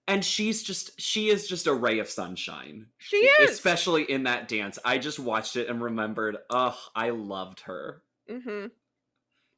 And 0.08 0.26
she's 0.26 0.64
just 0.64 1.00
she 1.00 1.30
is 1.30 1.48
just 1.48 1.68
a 1.68 1.74
ray 1.74 2.00
of 2.00 2.10
sunshine 2.10 2.88
She 2.98 3.18
is. 3.18 3.52
especially 3.52 4.04
in 4.12 4.24
that 4.24 4.48
dance 4.48 4.78
i 4.84 4.98
just 4.98 5.20
watched 5.20 5.56
it 5.56 5.70
and 5.70 5.82
remembered 5.82 6.38
ugh 6.50 6.76
i 6.96 7.12
loved 7.12 7.62
her 7.62 8.02
hmm 8.30 8.66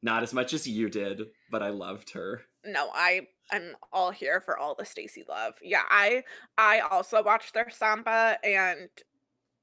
not 0.04 0.22
as 0.22 0.34
much 0.34 0.54
as 0.54 0.68
you 0.68 0.90
did 0.90 1.22
but 1.50 1.64
i 1.64 1.70
loved 1.70 2.12
her 2.12 2.42
No, 2.66 2.90
I 2.94 3.28
I'm 3.52 3.76
all 3.92 4.12
here 4.12 4.40
for 4.42 4.58
all 4.58 4.74
the 4.74 4.86
Stacy 4.86 5.24
love. 5.28 5.56
Yeah, 5.62 5.84
I 5.90 6.24
I 6.58 6.80
also 6.80 7.22
watched 7.24 7.54
their 7.54 7.70
samba 7.70 8.38
and 8.44 8.90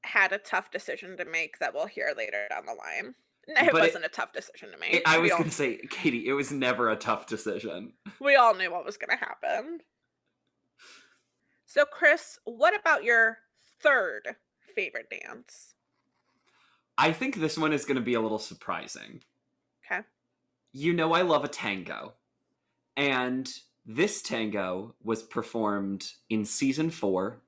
had 0.05 0.33
a 0.33 0.39
tough 0.39 0.71
decision 0.71 1.17
to 1.17 1.25
make 1.25 1.59
that 1.59 1.73
we'll 1.75 1.87
hear 1.87 2.13
later 2.17 2.47
down 2.51 2.67
the 2.67 2.75
line. 2.75 3.15
No, 3.49 3.63
It 3.63 3.73
But 3.73 3.83
wasn't 3.83 4.05
a 4.05 4.09
tough 4.11 4.33
decision 4.33 4.71
to 4.71 4.77
make. 4.79 4.95
It- 4.95 5.03
i 5.07 5.17
we 5.17 5.23
was 5.25 5.33
all, 5.33 5.39
gonna 5.39 5.51
say 5.51 5.79
katy 5.91 6.27
it 6.29 6.35
was 6.35 6.51
never 6.53 6.91
a 6.91 6.97
tough 6.97 7.27
decision 7.27 7.95
we 8.21 8.37
all 8.37 8.55
knew 8.55 8.71
what 8.71 8.85
was 8.85 8.97
going 8.99 9.17
to 9.19 9.25
happen. 9.25 9.81
So, 11.73 11.85
Chris, 11.85 12.37
what 12.43 12.75
about 12.75 13.05
your 13.05 13.39
third 13.81 14.35
favorite 14.75 15.09
dance? 15.09 15.75
i 16.99 17.13
think 17.13 17.37
this 17.37 17.57
one 17.57 17.73
is 17.73 17.85
gonna 17.85 18.01
be 18.01 18.15
a 18.15 18.21
little 18.21 18.41
surprising 18.41 19.23
Okay. 19.87 20.03
you 20.73 20.93
know 20.93 21.13
I 21.13 21.23
love 21.23 21.45
a 21.45 21.49
tango. 21.49 22.15
And 22.97 23.49
this 23.87 24.21
tango 24.21 24.95
was 25.03 25.23
performed 25.23 26.13
in 26.29 26.45
season 26.45 26.91
four, 26.91 27.41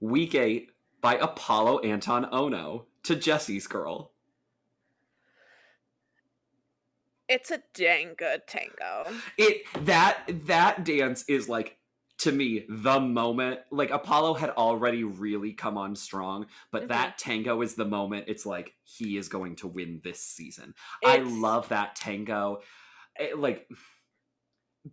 week 0.00 0.34
eight, 0.34 0.70
by 1.02 1.16
Apolo 1.16 1.84
Anton 1.84 2.24
Ohno 2.32 2.84
to 3.02 3.16
Jesse's 3.16 3.66
Girl. 3.66 4.12
It's 7.28 7.50
a 7.50 7.60
dang 7.74 8.14
good 8.16 8.42
tango. 8.46 9.10
It 9.36 9.62
that 9.84 10.22
that 10.46 10.84
dance 10.84 11.24
is 11.28 11.48
like 11.48 11.76
to 12.18 12.32
me 12.32 12.64
the 12.68 12.98
moment 12.98 13.60
like 13.70 13.90
Apolo 13.90 14.36
had 14.38 14.50
already 14.50 15.04
really 15.04 15.52
come 15.52 15.76
on 15.76 15.94
strong, 15.94 16.46
but 16.70 16.84
Mhm. 16.84 16.88
that 16.88 17.18
tango 17.18 17.60
is 17.62 17.74
the 17.74 17.84
moment 17.84 18.24
it's 18.28 18.46
like 18.46 18.74
he 18.84 19.16
is 19.16 19.28
going 19.28 19.56
to 19.56 19.68
win 19.68 20.00
this 20.02 20.20
season. 20.20 20.74
I 21.04 21.18
love 21.18 21.68
that 21.68 21.94
tango. 21.96 22.62
It, 23.18 23.38
like 23.38 23.68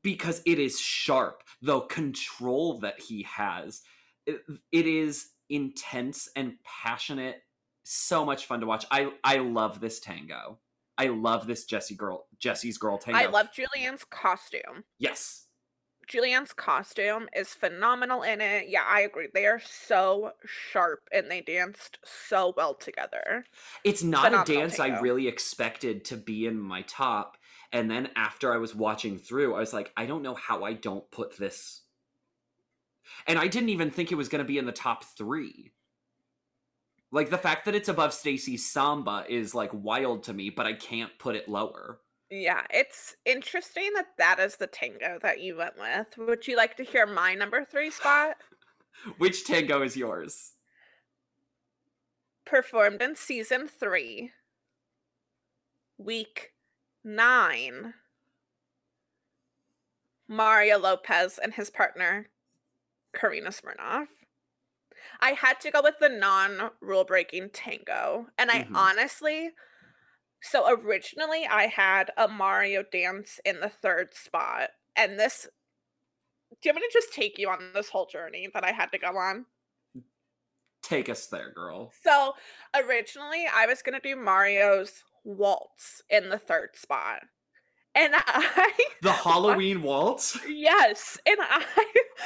because 0.02 0.42
it 0.46 0.60
is 0.60 0.80
sharp, 0.80 1.44
the 1.62 1.82
control 1.82 2.80
that 2.80 3.00
he 3.00 3.24
has. 3.24 3.82
It, 4.26 4.42
it 4.72 4.88
is 4.88 5.30
intense 5.50 6.30
and 6.36 6.58
passionate. 6.64 7.44
So 7.84 8.26
much 8.26 8.46
fun 8.46 8.62
to 8.62 8.66
watch. 8.66 8.86
I 8.92 9.12
I 9.24 9.38
love 9.38 9.82
this 9.82 10.00
tango. 10.00 10.60
I 10.98 11.08
love 11.08 11.48
this 11.48 11.66
Jessie 11.66 11.96
girl 11.96 12.28
Jesse's 12.40 12.78
girl 12.78 12.98
tango. 12.98 13.20
I 13.20 13.26
love 13.26 13.50
Julianne's 13.54 14.06
costume. 14.06 14.86
Yes. 15.00 15.43
Julianne's 16.08 16.54
costume 16.54 17.28
is 17.36 17.50
phenomenal 17.50 18.24
in 18.24 18.42
it. 18.42 18.68
Yeah, 18.70 18.84
I 18.88 19.02
agree. 19.02 19.28
They 19.34 19.46
are 19.46 19.62
so 19.64 20.32
sharp 20.46 21.08
and 21.12 21.30
they 21.30 21.42
danced 21.42 22.00
so 22.04 22.54
well 22.56 22.74
together. 22.74 23.46
It's 23.84 24.04
not 24.04 24.26
Phenomenal 24.26 24.58
a 24.58 24.60
dance 24.60 24.80
I 24.80 25.00
really 25.00 25.28
expected 25.28 26.06
to 26.06 26.18
be 26.18 26.46
in 26.46 26.60
my 26.60 26.82
top. 26.84 27.38
And 27.72 27.90
then 27.90 28.10
after 28.16 28.54
I 28.54 28.58
was 28.58 28.76
watching 28.76 29.18
through, 29.18 29.56
I 29.56 29.60
was 29.60 29.74
like, 29.74 29.92
I 29.98 30.06
don't 30.06 30.22
know 30.22 30.36
how 30.36 30.64
I 30.64 30.74
don't 30.74 31.10
put 31.12 31.38
this. 31.38 31.82
And 33.28 33.40
I 33.40 33.48
didn't 33.48 33.70
even 33.70 33.90
think 33.90 34.12
it 34.12 34.16
was 34.16 34.30
going 34.30 34.44
to 34.44 34.48
be 34.48 34.58
in 34.58 34.66
the 34.66 34.72
top 34.72 35.04
three. 35.04 35.72
Like 37.12 37.30
the 37.30 37.38
fact 37.38 37.66
that 37.66 37.76
it's 37.76 37.90
above 37.90 38.14
Stacy's 38.14 38.70
Samba 38.70 39.26
is 39.30 39.54
like 39.54 39.72
wild 39.74 40.24
to 40.24 40.34
me, 40.34 40.50
but 40.50 40.66
I 40.66 40.74
can't 40.74 41.12
put 41.20 41.36
it 41.36 41.48
lower. 41.48 42.00
Yeah, 42.36 42.64
it's 42.72 43.16
interesting 43.26 43.92
that 43.94 44.18
that 44.18 44.40
is 44.40 44.56
the 44.56 44.66
tango 44.66 45.20
that 45.22 45.40
you 45.40 45.56
went 45.58 45.78
with. 45.78 46.18
Would 46.18 46.48
you 46.48 46.58
like 46.58 46.76
to 46.78 46.84
hear 46.84 47.06
my 47.06 47.36
number 47.36 47.64
three 47.64 47.92
spot? 47.92 48.38
Which 49.20 49.46
tango 49.46 49.84
is 49.84 49.96
yours? 49.96 50.54
performed 52.46 53.02
in 53.04 53.16
season 53.16 53.68
three, 53.68 54.32
week 56.00 56.54
nine. 57.04 57.94
Mario 60.28 60.80
Lopez 60.80 61.38
and 61.38 61.54
his 61.54 61.70
partner, 61.70 62.30
Karina 63.14 63.50
Smirnoff. 63.50 64.08
I 65.20 65.34
had 65.34 65.60
to 65.62 65.70
go 65.72 65.82
with 65.84 66.00
the 66.00 66.10
non 66.10 66.72
rule 66.82 67.04
breaking 67.04 67.52
tango. 67.52 68.28
And 68.40 68.50
I 68.50 68.64
Mhm. 68.64 68.76
honestly, 68.76 69.52
so 70.44 70.70
originally 70.70 71.48
I 71.50 71.68
had 71.68 72.12
a 72.18 72.28
Mario 72.28 72.84
dance 72.84 73.40
in 73.46 73.62
the 73.62 73.70
third 73.70 74.14
spot. 74.14 74.70
And 74.96 75.18
this, 75.18 75.48
do 76.62 76.70
you 76.70 76.74
want 76.74 76.82
me 76.84 76.88
to 76.88 76.94
just 76.94 77.14
take 77.14 77.40
you 77.40 77.50
on 77.50 77.60
this 77.74 77.90
whole 77.90 78.06
journey 78.06 78.50
that 78.54 78.66
I 78.66 78.72
had 78.72 78.92
to 78.92 78.98
go 78.98 79.18
on? 79.18 79.46
Take 80.84 81.08
us 81.08 81.28
there, 81.28 81.52
girl. 81.52 81.92
So 82.04 82.34
originally 82.76 83.46
I 83.52 83.66
was 83.66 83.82
going 83.82 84.00
to 84.00 84.08
do 84.08 84.18
Mario's 84.18 85.04
waltz 85.24 86.02
in 86.10 86.30
the 86.30 86.38
third 86.38 86.72
spot. 86.76 87.22
And 87.96 88.14
I 88.18 88.74
The 89.02 89.14
Halloween 89.14 89.84
waltz? 89.84 90.36
Yes, 90.46 91.18
and 91.26 91.38
I 91.40 91.66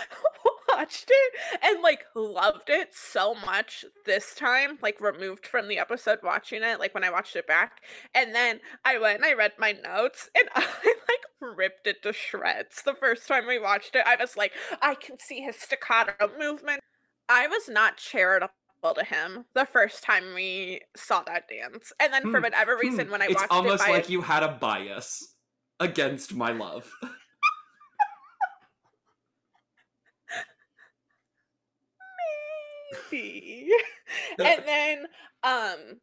watched 0.70 1.06
it 1.10 1.34
and 1.62 1.84
like 1.84 2.06
loved 2.16 2.70
it 2.70 2.94
so 2.96 3.36
much 3.36 3.86
this 4.06 4.34
time, 4.34 4.80
like 4.82 5.00
removed 5.00 5.46
from 5.46 5.68
the 5.68 5.78
episode 5.78 6.20
watching 6.24 6.64
it, 6.64 6.80
like 6.80 6.96
when 6.96 7.04
I 7.04 7.12
watched 7.12 7.36
it 7.36 7.46
back. 7.46 7.84
And 8.16 8.34
then 8.34 8.60
I 8.86 8.98
went 8.98 9.18
and 9.18 9.26
I 9.26 9.34
read 9.34 9.54
my 9.60 9.74
notes 9.74 10.30
and 10.36 10.50
I 10.56 10.96
like 11.08 11.58
ripped 11.58 11.86
it 11.86 12.02
to 12.04 12.12
shreds. 12.14 12.82
The 12.82 12.96
first 12.96 13.28
time 13.28 13.46
we 13.46 13.60
watched 13.60 13.96
it, 13.96 14.06
I 14.08 14.16
was 14.16 14.36
like, 14.36 14.54
I 14.82 14.96
can 14.96 15.20
see 15.20 15.42
his 15.42 15.58
staccato 15.58 16.32
movement. 16.40 16.82
I 17.30 17.48
was 17.48 17.70
not 17.70 17.98
charitable 17.98 18.52
to 18.96 19.04
him 19.04 19.46
the 19.54 19.66
first 19.66 20.02
time 20.04 20.34
we 20.34 20.82
saw 20.96 21.22
that 21.24 21.48
dance. 21.50 21.94
And 22.00 22.12
then 22.12 22.26
for 22.26 22.40
Hmm, 22.40 22.42
whatever 22.42 22.76
Hmm, 22.82 23.04
reason, 23.04 23.12
when 23.12 23.22
I 23.22 23.28
it's 23.28 23.44
watched 23.44 23.50
almost 23.50 23.78
it 23.78 23.78
by 23.78 23.94
like 23.94 24.10
you 24.10 24.22
had 24.22 24.44
a 24.44 24.58
bias 24.58 25.37
against 25.80 26.36
my 26.36 26.52
love. 26.52 26.92
maybe. 33.12 33.70
and 34.40 34.64
then 34.66 35.06
um 35.44 36.00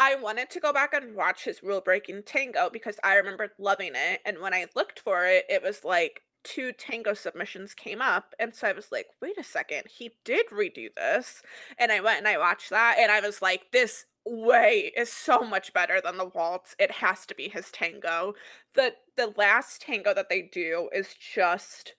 I 0.00 0.14
wanted 0.14 0.48
to 0.50 0.60
go 0.60 0.72
back 0.72 0.94
and 0.94 1.16
watch 1.16 1.44
his 1.44 1.62
rule 1.62 1.80
breaking 1.80 2.22
tango 2.22 2.70
because 2.70 2.96
I 3.02 3.16
remembered 3.16 3.50
loving 3.58 3.92
it. 3.96 4.20
And 4.24 4.38
when 4.38 4.54
I 4.54 4.66
looked 4.76 5.00
for 5.00 5.26
it, 5.26 5.44
it 5.48 5.60
was 5.60 5.82
like 5.82 6.22
two 6.44 6.70
tango 6.72 7.14
submissions 7.14 7.74
came 7.74 8.00
up. 8.00 8.32
And 8.38 8.54
so 8.54 8.68
I 8.68 8.72
was 8.72 8.92
like, 8.92 9.06
wait 9.20 9.36
a 9.38 9.42
second, 9.42 9.84
he 9.88 10.12
did 10.24 10.46
redo 10.52 10.94
this. 10.94 11.42
And 11.78 11.90
I 11.90 11.98
went 11.98 12.18
and 12.18 12.28
I 12.28 12.38
watched 12.38 12.70
that 12.70 12.96
and 13.00 13.10
I 13.10 13.18
was 13.18 13.42
like, 13.42 13.72
this 13.72 14.04
way 14.24 14.92
is 14.96 15.12
so 15.12 15.40
much 15.40 15.72
better 15.72 16.00
than 16.00 16.16
the 16.16 16.26
waltz. 16.26 16.74
It 16.78 16.90
has 16.90 17.26
to 17.26 17.34
be 17.34 17.48
his 17.48 17.70
tango. 17.70 18.34
The 18.74 18.94
the 19.16 19.32
last 19.36 19.82
tango 19.82 20.14
that 20.14 20.28
they 20.28 20.42
do 20.42 20.88
is 20.92 21.14
just 21.14 21.94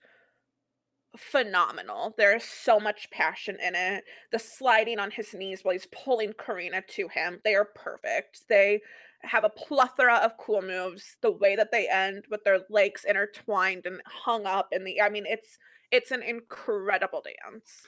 phenomenal. 1.16 2.14
There 2.16 2.36
is 2.36 2.44
so 2.44 2.78
much 2.78 3.10
passion 3.10 3.56
in 3.64 3.74
it. 3.74 4.04
The 4.32 4.38
sliding 4.38 4.98
on 4.98 5.10
his 5.10 5.34
knees 5.34 5.60
while 5.62 5.72
he's 5.72 5.86
pulling 5.86 6.34
Karina 6.34 6.82
to 6.82 7.08
him, 7.08 7.40
they 7.44 7.54
are 7.54 7.68
perfect. 7.74 8.42
They 8.48 8.80
have 9.22 9.44
a 9.44 9.50
plethora 9.50 10.16
of 10.16 10.38
cool 10.38 10.62
moves. 10.62 11.16
The 11.20 11.32
way 11.32 11.56
that 11.56 11.72
they 11.72 11.88
end 11.88 12.24
with 12.30 12.44
their 12.44 12.60
legs 12.70 13.04
intertwined 13.04 13.86
and 13.86 14.00
hung 14.06 14.46
up 14.46 14.68
in 14.72 14.84
the 14.84 15.00
I 15.00 15.08
mean 15.08 15.26
it's 15.26 15.58
it's 15.90 16.10
an 16.10 16.22
incredible 16.22 17.22
dance. 17.22 17.86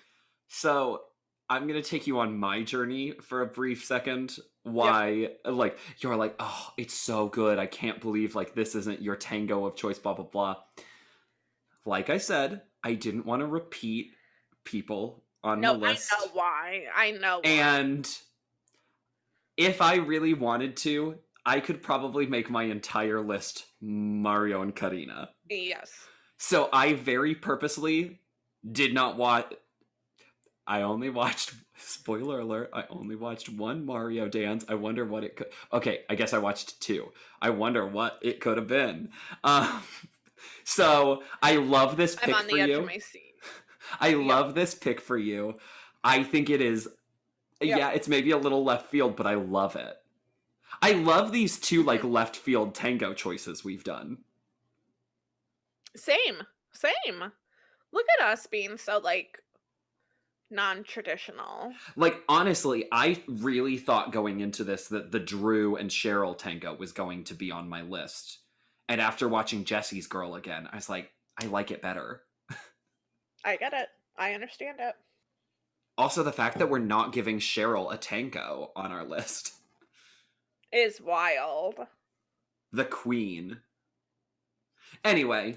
So 0.48 1.02
I'm 1.48 1.66
gonna 1.66 1.82
take 1.82 2.06
you 2.06 2.18
on 2.20 2.36
my 2.38 2.62
journey 2.62 3.12
for 3.20 3.42
a 3.42 3.46
brief 3.46 3.84
second. 3.84 4.36
Why, 4.64 5.30
like, 5.44 5.76
you're 5.98 6.16
like, 6.16 6.36
oh, 6.38 6.70
it's 6.78 6.94
so 6.94 7.28
good. 7.28 7.58
I 7.58 7.66
can't 7.66 8.00
believe 8.00 8.34
like 8.34 8.54
this 8.54 8.74
isn't 8.74 9.02
your 9.02 9.16
tango 9.16 9.66
of 9.66 9.74
choice. 9.76 9.98
Blah 9.98 10.14
blah 10.14 10.24
blah. 10.24 10.56
Like 11.84 12.10
I 12.10 12.18
said, 12.18 12.62
I 12.84 12.94
didn't 12.94 13.26
want 13.26 13.40
to 13.40 13.46
repeat 13.46 14.12
people 14.64 15.24
on 15.42 15.60
No, 15.60 15.76
the 15.78 15.86
I 15.86 15.92
know 15.94 16.26
why. 16.32 16.84
I 16.94 17.10
know 17.12 17.40
why. 17.42 17.50
and 17.50 18.08
if 19.56 19.82
I 19.82 19.96
really 19.96 20.34
wanted 20.34 20.76
to, 20.78 21.16
I 21.44 21.60
could 21.60 21.82
probably 21.82 22.26
make 22.26 22.48
my 22.48 22.62
entire 22.64 23.20
list 23.20 23.66
Mario 23.80 24.62
and 24.62 24.74
Karina. 24.74 25.30
yes. 25.50 25.90
So 26.38 26.68
I 26.72 26.94
very 26.94 27.34
purposely 27.34 28.20
did 28.70 28.94
not 28.94 29.16
watch. 29.16 29.52
I 30.66 30.82
only 30.82 31.10
watched. 31.10 31.54
Spoiler 31.76 32.40
alert! 32.40 32.70
I 32.72 32.84
only 32.90 33.16
watched 33.16 33.48
one 33.48 33.84
Mario 33.84 34.28
dance. 34.28 34.64
I 34.68 34.74
wonder 34.74 35.04
what 35.04 35.24
it 35.24 35.36
could. 35.36 35.48
Okay, 35.72 36.04
I 36.08 36.14
guess 36.14 36.32
I 36.32 36.38
watched 36.38 36.80
two. 36.80 37.12
I 37.40 37.50
wonder 37.50 37.86
what 37.86 38.18
it 38.22 38.40
could 38.40 38.56
have 38.58 38.68
been. 38.68 39.10
Um, 39.44 39.82
so 40.64 41.22
I 41.42 41.56
love 41.56 41.96
this 41.96 42.16
I'm 42.22 42.32
pick 42.32 42.34
on 42.34 42.48
for 42.48 42.58
edge 42.58 42.68
you. 42.68 42.78
of 42.78 42.84
my 42.84 42.98
seat. 42.98 43.34
I 44.00 44.14
Yeah. 44.16 44.16
love 44.16 44.54
this 44.54 44.74
pick 44.74 45.00
for 45.00 45.16
you. 45.18 45.58
I 46.04 46.22
think 46.24 46.50
it 46.50 46.60
is. 46.60 46.88
Yeah. 47.60 47.78
Yeah, 47.78 47.90
it's 47.90 48.08
maybe 48.08 48.30
a 48.32 48.38
little 48.38 48.64
left 48.64 48.90
field, 48.90 49.16
but 49.16 49.26
I 49.26 49.34
love 49.34 49.76
it. 49.76 49.96
I 50.82 50.92
love 50.92 51.32
these 51.32 51.58
two 51.60 51.82
like 51.84 52.02
Mm-hmm. 52.02 52.12
left 52.12 52.36
field 52.36 52.74
tango 52.74 53.14
choices 53.14 53.64
we've 53.64 53.84
done. 53.84 54.24
Same. 55.96 56.42
Same. 56.72 57.32
Look 57.92 58.06
at 58.18 58.26
us 58.26 58.46
being 58.46 58.78
so 58.78 58.98
like 58.98 59.38
non-traditional. 60.52 61.72
Like 61.96 62.22
honestly, 62.28 62.86
I 62.92 63.22
really 63.26 63.78
thought 63.78 64.12
going 64.12 64.40
into 64.40 64.62
this 64.62 64.88
that 64.88 65.10
the 65.10 65.18
Drew 65.18 65.76
and 65.76 65.90
Cheryl 65.90 66.36
tango 66.36 66.74
was 66.74 66.92
going 66.92 67.24
to 67.24 67.34
be 67.34 67.50
on 67.50 67.68
my 67.68 67.82
list. 67.82 68.38
And 68.88 69.00
after 69.00 69.28
watching 69.28 69.64
Jesse's 69.64 70.06
Girl 70.06 70.34
again, 70.34 70.68
I 70.70 70.76
was 70.76 70.88
like, 70.88 71.10
I 71.40 71.46
like 71.46 71.70
it 71.70 71.82
better. 71.82 72.22
I 73.44 73.56
get 73.56 73.72
it. 73.72 73.88
I 74.16 74.34
understand 74.34 74.78
it. 74.80 74.94
Also, 75.98 76.22
the 76.22 76.32
fact 76.32 76.58
that 76.58 76.70
we're 76.70 76.78
not 76.78 77.12
giving 77.12 77.38
Cheryl 77.38 77.92
a 77.92 77.96
tango 77.96 78.70
on 78.74 78.92
our 78.92 79.04
list. 79.04 79.54
Is 80.72 81.00
wild. 81.00 81.74
The 82.72 82.84
Queen. 82.84 83.58
Anyway, 85.04 85.56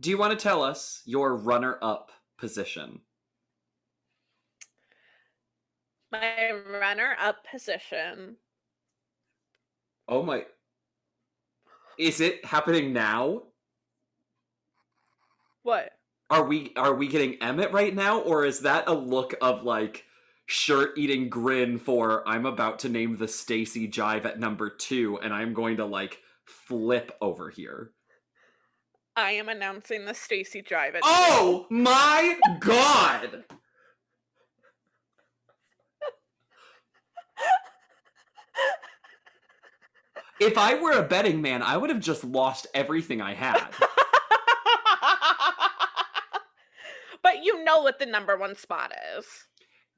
do 0.00 0.10
you 0.10 0.18
want 0.18 0.38
to 0.38 0.42
tell 0.42 0.62
us 0.62 1.02
your 1.04 1.34
runner 1.34 1.78
up 1.82 2.12
position? 2.36 3.00
My 6.10 6.52
runner-up 6.52 7.36
position. 7.50 8.36
Oh 10.08 10.22
my. 10.22 10.44
Is 11.98 12.20
it 12.20 12.44
happening 12.44 12.92
now? 12.92 13.42
What? 15.62 15.90
Are 16.30 16.44
we 16.44 16.72
are 16.76 16.94
we 16.94 17.08
getting 17.08 17.38
Emmitt 17.38 17.72
right 17.72 17.94
now, 17.94 18.20
or 18.20 18.44
is 18.44 18.60
that 18.60 18.88
a 18.88 18.92
look 18.92 19.34
of 19.42 19.64
like 19.64 20.04
shirt 20.46 20.96
eating 20.96 21.28
grin 21.28 21.78
for 21.78 22.26
I'm 22.26 22.46
about 22.46 22.78
to 22.80 22.88
name 22.88 23.16
the 23.16 23.28
Stacy 23.28 23.88
Jive 23.88 24.24
at 24.24 24.40
number 24.40 24.70
two, 24.70 25.18
and 25.22 25.32
I'm 25.32 25.52
going 25.52 25.76
to 25.78 25.84
like 25.84 26.20
flip 26.44 27.12
over 27.20 27.50
here? 27.50 27.92
I 29.16 29.32
am 29.32 29.48
announcing 29.48 30.04
the 30.04 30.14
Stacy 30.14 30.62
Jive 30.62 30.94
at 30.94 31.00
Oh 31.02 31.66
my 31.70 32.38
god! 32.60 33.44
If 40.40 40.56
I 40.56 40.74
were 40.80 40.92
a 40.92 41.02
betting 41.02 41.42
man, 41.42 41.62
I 41.62 41.76
would 41.76 41.90
have 41.90 42.00
just 42.00 42.22
lost 42.24 42.66
everything 42.74 43.20
I 43.20 43.34
had. 43.34 43.58
but 47.22 47.44
you 47.44 47.64
know 47.64 47.80
what 47.82 47.98
the 47.98 48.06
number 48.06 48.36
one 48.36 48.54
spot 48.56 48.92
is. 49.18 49.26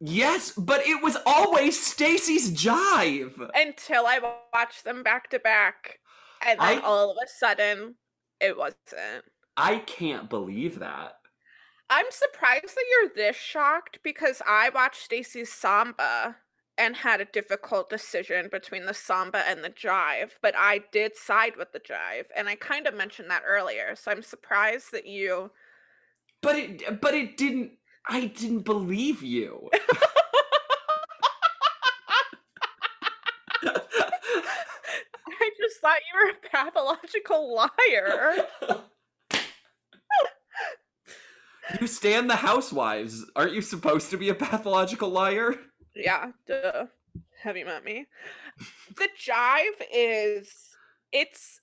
yes, 0.01 0.53
but 0.57 0.87
it 0.87 1.03
was 1.03 1.17
always 1.27 1.79
Stacy's 1.85 2.51
Jive. 2.53 3.51
Until 3.55 4.07
I 4.07 4.19
watched 4.55 4.85
them 4.85 5.03
back 5.03 5.29
to 5.31 5.39
back. 5.39 5.99
And 6.47 6.59
then 6.59 6.79
I- 6.79 6.81
all 6.83 7.11
of 7.11 7.17
a 7.23 7.29
sudden, 7.29 7.97
it 8.41 8.57
wasn't. 8.57 9.25
I 9.57 9.79
can't 9.79 10.31
believe 10.31 10.79
that. 10.79 11.13
I'm 11.91 12.07
surprised 12.11 12.75
that 12.77 12.85
you're 12.89 13.11
this 13.15 13.37
shocked 13.37 13.99
because 14.03 14.41
I 14.47 14.71
watched 14.71 15.03
Stacy's 15.03 15.53
Samba 15.53 16.37
and 16.79 16.97
had 16.97 17.21
a 17.21 17.27
difficult 17.27 17.91
decision 17.91 18.49
between 18.51 18.87
the 18.87 18.95
Samba 18.95 19.43
and 19.47 19.63
the 19.63 19.71
Jive, 19.71 20.31
but 20.41 20.55
I 20.57 20.83
did 20.93 21.17
side 21.17 21.57
with 21.57 21.73
the 21.73 21.81
Jive, 21.81 22.27
and 22.35 22.49
I 22.49 22.55
kind 22.55 22.87
of 22.87 22.95
mentioned 22.95 23.31
that 23.31 23.43
earlier. 23.47 23.95
So 23.97 24.11
I'm 24.11 24.23
surprised 24.23 24.93
that 24.93 25.07
you. 25.07 25.51
But 26.43 26.57
it 26.57 27.01
but 27.01 27.15
it 27.15 27.37
didn't 27.37 27.73
I 28.09 28.27
didn't 28.27 28.65
believe 28.65 29.23
you. 29.23 29.69
I 35.43 35.51
just 35.59 35.81
thought 35.81 35.99
you 36.13 36.19
were 36.19 36.31
a 36.31 36.49
pathological 36.51 37.55
liar. 37.55 38.47
you 41.81 41.87
stand 41.87 42.29
the 42.31 42.37
housewives. 42.37 43.25
Aren't 43.37 43.53
you 43.53 43.63
supposed 43.63 44.11
to 44.11 44.17
be 44.17 44.29
a 44.29 44.35
pathological 44.35 45.11
liar? 45.11 45.57
Yeah, 45.95 46.33
duh. 46.47 46.87
Have 47.43 47.57
you 47.57 47.65
met 47.65 47.85
me? 47.85 48.07
The 48.97 49.09
jive 49.19 49.85
is 49.93 50.51
it's 51.13 51.61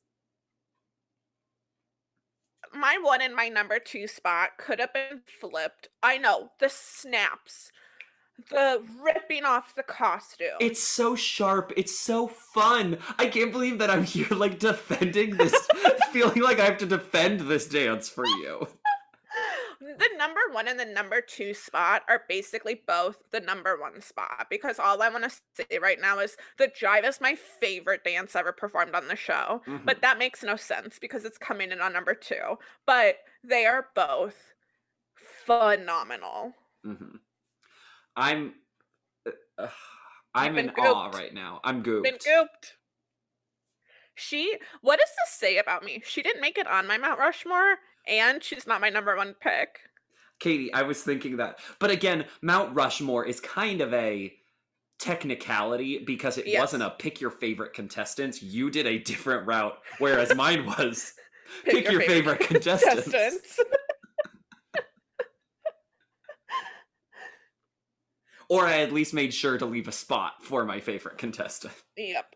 my 2.73 2.97
one 3.01 3.21
and 3.21 3.35
my 3.35 3.49
number 3.49 3.79
2 3.79 4.07
spot 4.07 4.51
could 4.57 4.79
have 4.79 4.93
been 4.93 5.21
flipped. 5.39 5.89
I 6.03 6.17
know, 6.17 6.49
the 6.59 6.69
snaps, 6.69 7.71
the 8.49 8.83
ripping 9.01 9.45
off 9.45 9.75
the 9.75 9.83
costume. 9.83 10.57
It's 10.59 10.83
so 10.83 11.15
sharp. 11.15 11.73
It's 11.77 11.97
so 11.97 12.27
fun. 12.27 12.97
I 13.17 13.27
can't 13.27 13.51
believe 13.51 13.79
that 13.79 13.89
I'm 13.89 14.03
here, 14.03 14.27
like, 14.31 14.59
defending 14.59 15.37
this, 15.37 15.55
feeling 16.11 16.41
like 16.41 16.59
I 16.59 16.65
have 16.65 16.77
to 16.79 16.85
defend 16.85 17.41
this 17.41 17.67
dance 17.67 18.09
for 18.09 18.25
you. 18.25 18.67
The 19.79 20.09
number 20.17 20.41
1 20.51 20.67
and 20.67 20.79
the 20.79 20.85
number 20.85 21.21
2 21.21 21.53
spot 21.53 22.03
are 22.07 22.23
basically 22.27 22.73
both 22.87 23.29
the 23.31 23.39
number 23.39 23.77
1 23.79 24.01
spot 24.01 24.47
because 24.49 24.79
all 24.79 25.01
I 25.03 25.09
wanna 25.09 25.29
say 25.29 25.77
right 25.79 25.99
now 25.99 26.17
is 26.19 26.35
the 26.57 26.67
jive 26.67 27.05
is 27.07 27.21
my 27.21 27.35
favorite 27.35 28.03
dance 28.03 28.35
ever 28.35 28.51
performed 28.51 28.95
on 28.95 29.07
the 29.07 29.15
show, 29.15 29.61
Mhm. 29.67 29.85
but 29.85 30.01
that 30.01 30.17
makes 30.17 30.41
no 30.43 30.55
sense 30.55 30.97
because 30.97 31.25
it's 31.25 31.37
coming 31.37 31.71
in 31.71 31.79
on 31.81 31.93
number 31.93 32.15
2, 32.15 32.57
but 32.87 33.19
they 33.43 33.65
are 33.67 33.91
both 33.93 34.53
phenomenal. 35.15 36.55
Mhm. 36.85 37.19
I'm, 38.15 38.55
uh, 39.57 39.69
I'm 40.35 40.55
been 40.55 40.69
in 40.69 40.71
awe 40.77 41.09
right 41.11 41.33
now. 41.33 41.61
I'm 41.63 41.83
Been 42.03 42.17
gooped. 42.17 42.25
gooped. 42.25 42.77
She 44.15 44.59
what 44.81 44.99
does 44.99 45.09
this 45.19 45.29
say 45.35 45.57
about 45.57 45.83
me? 45.83 46.01
She 46.05 46.21
didn't 46.23 46.41
make 46.41 46.57
it 46.57 46.67
on 46.67 46.87
my 46.87 46.97
Mount 46.97 47.19
Rushmore, 47.19 47.77
and 48.07 48.43
she's 48.43 48.67
not 48.67 48.81
my 48.81 48.89
number 48.89 49.15
1 49.15 49.35
pick. 49.41 49.79
Katy, 50.39 50.71
I 50.73 50.83
was 50.83 51.01
thinking 51.01 51.37
that. 51.37 51.59
But 51.79 51.91
again, 51.91 52.25
Mount 52.41 52.75
Rushmore 52.75 53.25
is 53.25 53.39
kind 53.39 53.81
of 53.81 53.93
a 53.93 54.33
technicality 54.99 55.99
because 56.05 56.37
it 56.37 56.45
wasn't 56.57 56.83
a 56.83 56.91
pick 56.91 57.19
your 57.21 57.31
favorite 57.31 57.73
contestants. 57.73 58.41
You 58.41 58.69
did 58.69 58.85
a 58.85 58.99
different 58.99 59.47
route, 59.47 59.77
whereas 59.99 60.35
mine 60.35 60.65
was 60.65 61.13
pick, 61.65 61.89
your, 61.89 62.01
favorite, 62.01 62.39
contestants. 62.41 63.03
contestants. 63.03 63.59
Or 68.49 68.65
I 68.65 68.79
at 68.79 68.93
least 68.93 69.13
made 69.13 69.33
sure 69.33 69.57
to 69.57 69.65
leave 69.65 69.87
a 69.87 69.91
spot 69.91 70.41
for 70.41 70.63
my 70.63 70.79
favorite 70.79 71.17
contestant. 71.17 71.73
Yep. 71.97 72.33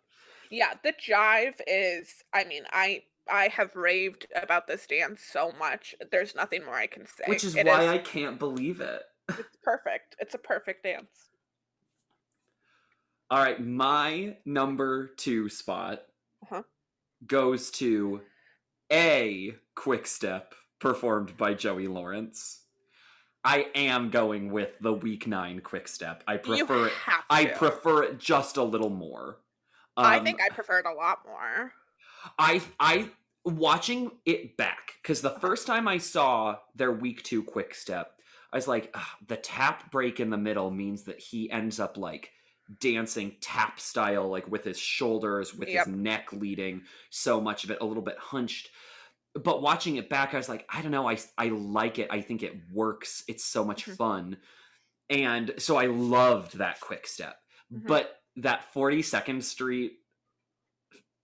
Yeah, 0.50 0.74
the 0.84 0.92
jive 0.92 1.62
is 1.66 2.24
I 2.34 2.44
mean, 2.44 2.64
I 2.72 3.04
I 3.30 3.48
have 3.50 3.76
raved 3.76 4.28
about 4.36 4.68
this 4.68 4.86
dance 4.88 5.22
so 5.24 5.52
much. 5.60 5.96
There's 6.12 6.36
nothing 6.36 6.66
more 6.66 6.76
I 6.76 6.88
can 6.88 7.06
say. 7.06 7.24
Which 7.28 7.44
is 7.44 7.56
It 7.56 7.66
why 7.66 7.88
I 7.88 7.98
can't 8.00 8.40
believe 8.40 8.82
it. 8.82 9.04
it's 9.30 9.58
perfect. 9.64 10.16
It's 10.20 10.34
a 10.34 10.40
perfect 10.40 10.84
dance. 10.84 11.30
All 13.30 13.42
right, 13.42 13.64
my 13.66 14.36
number 14.46 15.08
two 15.08 15.48
spot 15.50 16.04
Uh-huh. 16.44 16.64
goes 17.26 17.72
to 17.72 18.22
a 18.92 19.56
quick 19.76 20.06
step 20.06 20.54
performed 20.80 21.38
by 21.38 21.54
Joey 21.54 21.88
Lawrence. 21.88 22.58
I 23.44 23.68
am 23.74 24.10
going 24.10 24.52
with 24.52 24.78
the 24.82 24.94
week 24.94 25.26
nine 25.28 25.62
quick 25.62 25.88
step. 25.88 26.24
I 26.28 26.38
prefer 26.38 26.88
it. 26.88 26.94
I 27.30 27.46
prefer 27.46 28.04
it 28.04 28.20
just 28.20 28.58
a 28.58 28.64
little 28.64 28.90
more. 28.90 29.38
I 29.98 30.18
Um, 30.18 30.26
think 30.26 30.42
I 30.42 30.50
prefer 30.50 30.80
it 30.80 30.86
a 30.86 30.92
lot 30.94 31.26
more. 31.26 31.74
I 32.38 32.62
I 32.80 33.10
watching 33.46 34.12
it 34.26 34.56
back 34.58 34.94
because 35.02 35.22
the 35.22 35.40
first 35.40 35.66
time 35.66 35.88
I 35.88 35.98
saw 35.98 36.58
their 36.76 36.92
week 36.92 37.24
two 37.24 37.44
quick 37.44 37.74
step, 37.74 38.20
I 38.54 38.58
was 38.58 38.68
like, 38.68 38.96
the 39.28 39.38
tap 39.38 39.92
break 39.92 40.20
in 40.20 40.30
the 40.30 40.38
middle 40.38 40.70
means 40.72 41.04
that 41.04 41.20
he 41.20 41.50
ends 41.50 41.80
up 41.80 41.98
like 41.98 42.32
dancing 42.80 43.36
tap 43.42 43.80
style, 43.80 44.30
like 44.30 44.48
with 44.48 44.64
his 44.64 44.80
shoulders, 44.80 45.54
with 45.56 45.70
Yep. 45.70 45.88
his 45.88 45.96
neck 45.96 46.32
leading, 46.32 46.84
so 47.10 47.42
much 47.42 47.64
of 47.64 47.72
it 47.72 47.80
a 47.82 47.86
little 47.86 48.04
bit 48.04 48.18
hunched. 48.18 48.70
But 49.34 49.62
watching 49.62 49.96
it 49.96 50.10
back, 50.10 50.34
I 50.34 50.38
was 50.38 50.50
like, 50.50 50.66
I 50.70 50.82
don't 50.82 50.92
know, 50.92 51.10
I 51.10 51.18
I 51.38 51.48
like 51.48 52.00
it. 52.00 52.10
I 52.12 52.22
think 52.22 52.44
it 52.44 52.70
works. 52.72 53.24
It's 53.28 53.44
so 53.46 53.64
much 53.66 53.86
Mhm. 53.88 53.96
fun, 53.98 54.38
and 55.10 55.54
so 55.58 55.78
I 55.78 55.88
loved 55.88 56.58
that 56.58 56.80
quick 56.82 57.08
step. 57.08 57.38
Mhm. 57.74 57.88
But 57.88 58.22
that 58.38 58.72
42nd 58.74 59.42
Street 59.44 60.00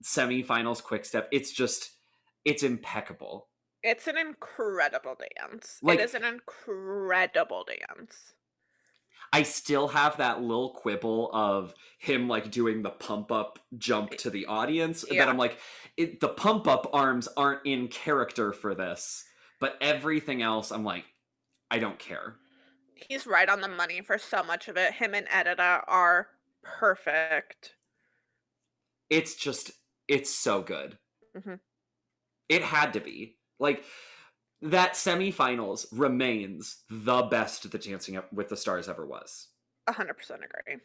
semifinals 0.03 0.81
quick 0.83 1.05
step 1.05 1.27
it's 1.31 1.51
just 1.51 1.91
it's 2.45 2.63
impeccable 2.63 3.47
It's 3.83 4.07
an 4.07 4.17
incredible 4.17 5.15
dance. 5.39 5.79
Like- 5.81 5.99
it 5.99 6.03
is 6.03 6.13
an 6.13 6.23
incredible 6.23 7.65
dance. 7.65 8.33
i 9.33 9.43
still 9.43 9.87
have 9.89 10.17
that 10.17 10.41
little 10.41 10.71
quibble 10.71 11.29
of 11.33 11.73
him 11.99 12.27
like 12.27 12.51
doing 12.51 12.81
the 12.83 12.89
pump 12.91 13.31
up 13.31 13.59
jump 13.77 14.11
to 14.17 14.29
the 14.29 14.45
audience 14.45 15.03
Yeah. 15.09 15.25
that 15.25 15.29
i'm 15.29 15.37
like 15.37 15.57
it, 15.97 16.19
the 16.19 16.29
pump 16.29 16.67
up 16.67 16.89
arms 16.93 17.27
aren't 17.35 17.65
in 17.65 17.87
character 17.87 18.53
for 18.53 18.75
this 18.75 19.23
but 19.59 19.77
everything 19.81 20.41
else 20.41 20.71
i'm 20.71 20.83
like 20.83 21.05
i 21.71 21.79
don't 21.79 21.99
care 21.99 22.35
He's 23.09 23.27
right 23.27 23.47
on 23.47 23.61
the 23.61 23.67
money 23.67 24.01
for 24.01 24.17
so 24.17 24.41
much 24.43 24.67
of 24.67 24.75
it. 24.75 24.91
Him 24.93 25.13
and 25.13 25.27
Edyta 25.27 25.83
are 25.87 26.29
perfect. 26.63 27.75
it's 29.07 29.35
just 29.35 29.69
it's 30.07 30.33
so 30.33 30.61
good 30.61 30.97
Mhm. 31.35 31.59
it 32.49 32.63
had 32.63 32.93
to 32.93 32.99
be 32.99 33.37
like 33.59 33.83
that 34.61 34.93
semifinals 34.93 35.85
remains 35.91 36.83
the 36.89 37.23
best 37.23 37.69
the 37.69 37.77
dancing 37.77 38.19
with 38.31 38.49
the 38.49 38.57
stars 38.57 38.89
ever 38.89 39.05
was 39.05 39.49
100% 39.87 40.43
agree. 40.43 40.77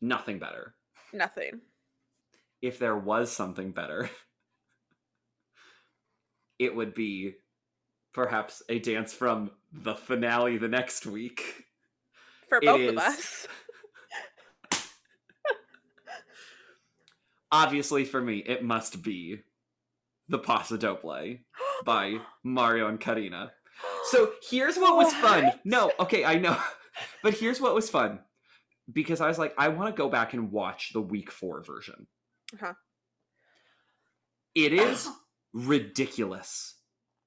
nothing 0.00 0.38
better 0.38 0.74
Nothing. 1.12 1.60
if 2.62 2.78
there 2.78 2.96
was 2.96 3.30
something 3.30 3.72
better, 3.72 4.10
it 6.58 6.74
would 6.74 6.94
be 6.94 7.34
perhaps 8.12 8.62
a 8.68 8.78
dance 8.78 9.12
from 9.12 9.50
the 9.72 9.94
finale 9.94 10.58
the 10.58 10.68
next 10.68 11.06
week. 11.06 11.64
For 12.48 12.60
both 12.60 12.80
is. 12.80 12.90
of 12.90 12.98
us. 12.98 13.46
Obviously, 17.56 18.04
for 18.04 18.20
me, 18.20 18.38
it 18.38 18.62
must 18.62 19.02
be 19.02 19.40
the 20.28 20.38
Paso 20.38 20.76
Doble 20.76 21.36
by 21.84 22.18
Mario 22.44 22.88
and 22.88 23.00
Karina. 23.00 23.52
So 24.10 24.32
here's 24.50 24.76
what 24.76 24.96
was 24.96 25.12
fun. 25.14 25.52
No, 25.64 25.90
okay, 26.00 26.24
I 26.24 26.36
know. 26.36 26.56
But 27.22 27.34
here's 27.34 27.60
what 27.60 27.74
was 27.74 27.90
fun. 27.90 28.20
Because 28.90 29.20
I 29.20 29.28
was 29.28 29.38
like, 29.38 29.52
I 29.58 29.68
want 29.68 29.94
to 29.94 29.98
go 29.98 30.08
back 30.08 30.32
and 30.32 30.50
watch 30.50 30.94
the 30.94 31.00
week 31.02 31.30
four 31.30 31.62
version. 31.62 32.06
Uh-huh. 32.54 32.72
It 34.54 34.72
is 34.72 35.06
ridiculous 35.52 36.76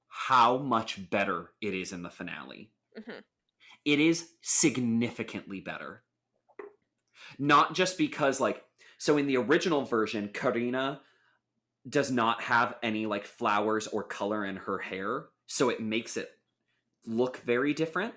how 0.08 0.58
much 0.58 1.08
better 1.08 1.50
it 1.60 1.72
is 1.72 1.92
in 1.92 2.02
the 2.02 2.10
finale. 2.10 2.72
Mhm. 2.98 3.22
It 3.84 4.00
is 4.00 4.30
significantly 4.42 5.60
better. 5.60 6.02
Not 7.38 7.74
just 7.74 7.96
because, 7.96 8.40
like, 8.40 8.64
so 9.00 9.16
in 9.16 9.26
the 9.26 9.38
original 9.38 9.86
version, 9.86 10.28
Karina 10.28 11.00
does 11.88 12.10
not 12.10 12.42
have 12.42 12.74
any 12.82 13.06
like 13.06 13.24
flowers 13.24 13.86
or 13.86 14.02
color 14.02 14.44
in 14.44 14.56
her 14.56 14.76
hair, 14.76 15.28
so 15.46 15.70
it 15.70 15.80
makes 15.80 16.18
it 16.18 16.28
look 17.06 17.38
very 17.38 17.72
different. 17.72 18.12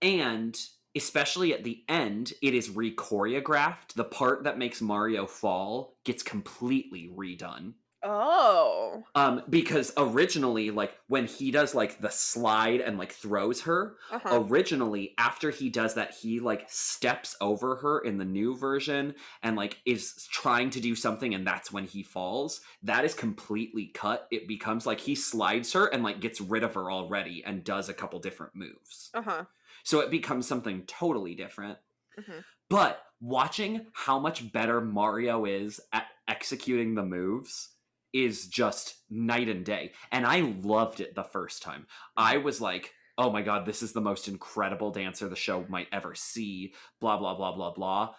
And 0.00 0.58
especially 0.96 1.52
at 1.52 1.62
the 1.62 1.84
end, 1.90 2.32
it 2.40 2.54
is 2.54 2.70
re-choreographed. 2.70 3.92
The 3.96 4.04
part 4.04 4.44
that 4.44 4.56
makes 4.56 4.80
Mario 4.80 5.26
fall 5.26 5.98
gets 6.04 6.22
completely 6.22 7.10
redone. 7.14 7.74
Oh. 8.02 9.04
Um, 9.14 9.42
because 9.50 9.92
originally, 9.96 10.70
like 10.70 10.94
when 11.08 11.26
he 11.26 11.50
does 11.50 11.74
like 11.74 12.00
the 12.00 12.08
slide 12.10 12.80
and 12.80 12.96
like 12.98 13.12
throws 13.12 13.60
her, 13.62 13.96
Uh-huh. 14.10 14.40
originally 14.44 15.14
after 15.18 15.50
he 15.50 15.68
does 15.68 15.94
that 15.94 16.14
he 16.14 16.40
like 16.40 16.64
steps 16.70 17.36
over 17.40 17.76
her 17.76 18.00
in 18.00 18.18
the 18.18 18.24
new 18.24 18.56
version 18.56 19.14
and 19.42 19.56
like 19.56 19.78
is 19.84 20.26
trying 20.30 20.70
to 20.70 20.80
do 20.80 20.94
something 20.94 21.34
and 21.34 21.46
that's 21.46 21.70
when 21.72 21.84
he 21.84 22.02
falls 22.02 22.60
that 22.82 23.04
is 23.04 23.14
completely 23.14 23.86
cut 23.86 24.26
it 24.30 24.48
becomes 24.48 24.86
like 24.86 25.00
he 25.00 25.14
slides 25.14 25.72
her 25.72 25.86
and 25.88 26.02
like 26.02 26.20
gets 26.20 26.40
rid 26.40 26.62
of 26.64 26.74
her 26.74 26.90
already 26.90 27.44
and 27.44 27.64
does 27.64 27.88
a 27.88 27.94
couple 27.94 28.18
different 28.18 28.54
moves 28.54 29.10
Uh-huh. 29.14 29.44
so 29.84 30.00
it 30.00 30.10
becomes 30.10 30.46
something 30.46 30.82
totally 30.86 31.34
different 31.34 31.78
Mhm. 32.18 32.44
but 32.68 33.04
watching 33.20 33.86
how 33.92 34.18
much 34.18 34.50
better 34.52 34.80
mario 34.80 35.44
is 35.44 35.80
at 35.92 36.06
executing 36.28 36.94
the 36.94 37.04
moves 37.04 37.70
is 38.12 38.46
just 38.46 38.96
night 39.10 39.48
and 39.48 39.64
day. 39.64 39.92
And 40.12 40.26
i 40.26 40.40
loved 40.62 41.00
it 41.00 41.14
the 41.14 41.24
first 41.24 41.62
time. 41.62 41.86
I 42.16 42.38
was 42.38 42.60
like 42.60 42.92
oh 43.18 43.30
my 43.30 43.42
god 43.42 43.66
this 43.66 43.82
is 43.82 43.92
the 43.92 44.00
most 44.00 44.28
incredible 44.28 44.90
dancer 44.90 45.28
the 45.28 45.36
show 45.36 45.64
might 45.68 45.88
ever 45.92 46.14
see 46.14 46.72
blah 47.00 47.18
blah 47.18 47.34
blah 47.34 47.54
blah 47.54 47.72
blah. 47.72 48.14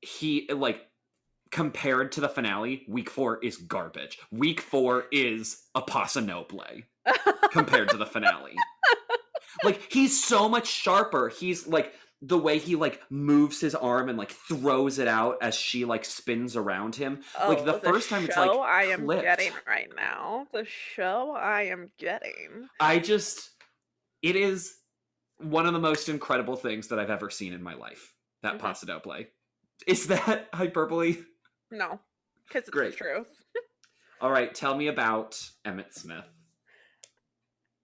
He 0.00 0.48
like 0.52 0.80
compared 1.50 2.12
to 2.12 2.20
the 2.20 2.28
finale 2.28 2.84
week 2.88 3.08
four 3.08 3.42
is 3.42 3.56
garbage. 3.56 4.18
Week 4.30 4.60
four 4.60 5.04
is 5.10 5.64
a 5.74 5.82
pasa 5.82 6.20
noble 6.20 6.64
compared 7.52 7.88
to 7.90 7.96
the 7.96 8.06
finale. 8.06 8.56
Like 9.64 9.90
he's 9.90 10.22
so 10.22 10.48
much 10.48 10.66
sharper. 10.66 11.28
He's 11.28 11.66
like 11.66 11.94
the 12.26 12.38
way 12.38 12.58
he 12.58 12.74
like 12.74 13.00
moves 13.10 13.60
his 13.60 13.74
arm 13.74 14.08
and 14.08 14.18
like 14.18 14.32
throws 14.32 14.98
it 14.98 15.06
out 15.06 15.36
as 15.42 15.54
she 15.54 15.84
like 15.84 16.04
spins 16.04 16.56
around 16.56 16.96
him. 16.96 17.22
like 17.46 17.64
the, 17.64 17.76
Oh, 17.76 17.78
first 17.78 18.08
time 18.08 18.24
it's 18.24 18.36
like 18.36 18.50
I 18.50 18.84
am 18.86 19.04
flipped. 19.04 19.22
getting 19.22 19.52
right 19.66 19.88
now. 19.94 20.46
The 20.52 20.64
show 20.64 21.30
I 21.38 21.62
am 21.64 21.90
getting. 21.98 22.68
I 22.80 22.98
just 22.98 23.50
it 24.22 24.34
is 24.34 24.74
one 25.38 25.66
of 25.66 25.72
the 25.72 25.78
most 25.78 26.08
incredible 26.08 26.56
things 26.56 26.88
that 26.88 26.98
I've 26.98 27.10
ever 27.10 27.30
seen 27.30 27.52
in 27.52 27.62
my 27.62 27.74
life. 27.74 28.12
That 28.42 28.54
Mhm. 28.56 28.60
Paso 28.60 28.86
Doble. 28.86 29.24
Is 29.86 30.06
that 30.08 30.48
hyperbole? 30.54 31.18
No, 31.70 32.00
because 32.48 32.60
it's 32.62 32.70
Great. 32.70 32.92
the 32.92 32.96
truth. 32.96 33.28
All 34.20 34.30
right, 34.30 34.52
tell 34.54 34.74
me 34.74 34.88
about 34.88 35.38
Emmitt 35.66 35.92
Smith. 35.92 36.24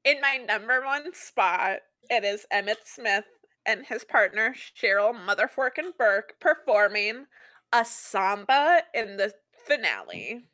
In 0.04 0.20
my 0.20 0.38
number 0.38 0.80
one 0.84 1.14
spot, 1.14 1.78
it 2.10 2.24
is 2.24 2.44
Emmitt 2.52 2.86
Smith 2.86 3.24
and 3.66 3.86
his 3.86 4.04
partner 4.04 4.54
Cheryl 4.54 5.14
Motherforkin 5.14 5.96
Burke 5.96 6.34
performing 6.40 7.26
a 7.72 7.84
samba 7.84 8.82
in 8.94 9.16
the 9.16 9.32
finale. 9.66 10.44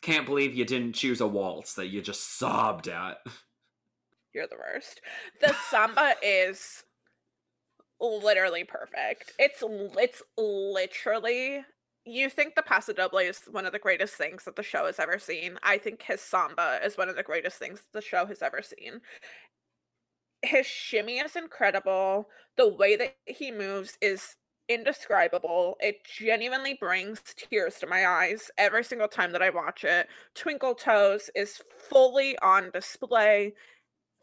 Can't 0.00 0.26
believe 0.26 0.54
you 0.54 0.64
didn't 0.64 0.94
choose 0.94 1.20
a 1.20 1.26
waltz 1.26 1.74
that 1.74 1.88
you 1.88 2.00
just 2.00 2.38
sobbed 2.38 2.88
at. 2.88 3.18
You're 4.32 4.46
the 4.46 4.56
worst. 4.56 5.00
The 5.40 5.54
samba 5.70 6.14
is 6.22 6.84
literally 8.00 8.64
perfect. 8.64 9.32
It's 9.38 9.62
it's 9.66 10.22
literally 10.36 11.64
you 12.04 12.30
think 12.30 12.54
the 12.54 12.62
Paso 12.62 12.92
Doble 12.92 13.18
is 13.18 13.42
one 13.50 13.66
of 13.66 13.72
the 13.72 13.78
greatest 13.78 14.14
things 14.14 14.44
that 14.44 14.56
the 14.56 14.62
show 14.62 14.86
has 14.86 14.98
ever 14.98 15.18
seen. 15.18 15.58
I 15.62 15.76
think 15.78 16.02
his 16.02 16.20
samba 16.20 16.80
is 16.82 16.96
one 16.96 17.08
of 17.08 17.16
the 17.16 17.22
greatest 17.22 17.58
things 17.58 17.82
the 17.92 18.00
show 18.00 18.24
has 18.26 18.40
ever 18.40 18.62
seen. 18.62 19.00
His 20.42 20.66
shimmy 20.66 21.18
is 21.18 21.36
incredible. 21.36 22.28
The 22.56 22.68
way 22.68 22.96
that 22.96 23.16
he 23.26 23.50
moves 23.50 23.98
is 24.00 24.36
indescribable. 24.68 25.76
It 25.80 26.04
genuinely 26.04 26.74
brings 26.74 27.20
tears 27.36 27.76
to 27.76 27.86
my 27.86 28.06
eyes 28.06 28.50
every 28.58 28.84
single 28.84 29.08
time 29.08 29.32
that 29.32 29.42
I 29.42 29.50
watch 29.50 29.84
it. 29.84 30.08
Twinkle 30.34 30.74
Toes 30.74 31.30
is 31.34 31.62
fully 31.88 32.38
on 32.38 32.70
display 32.70 33.54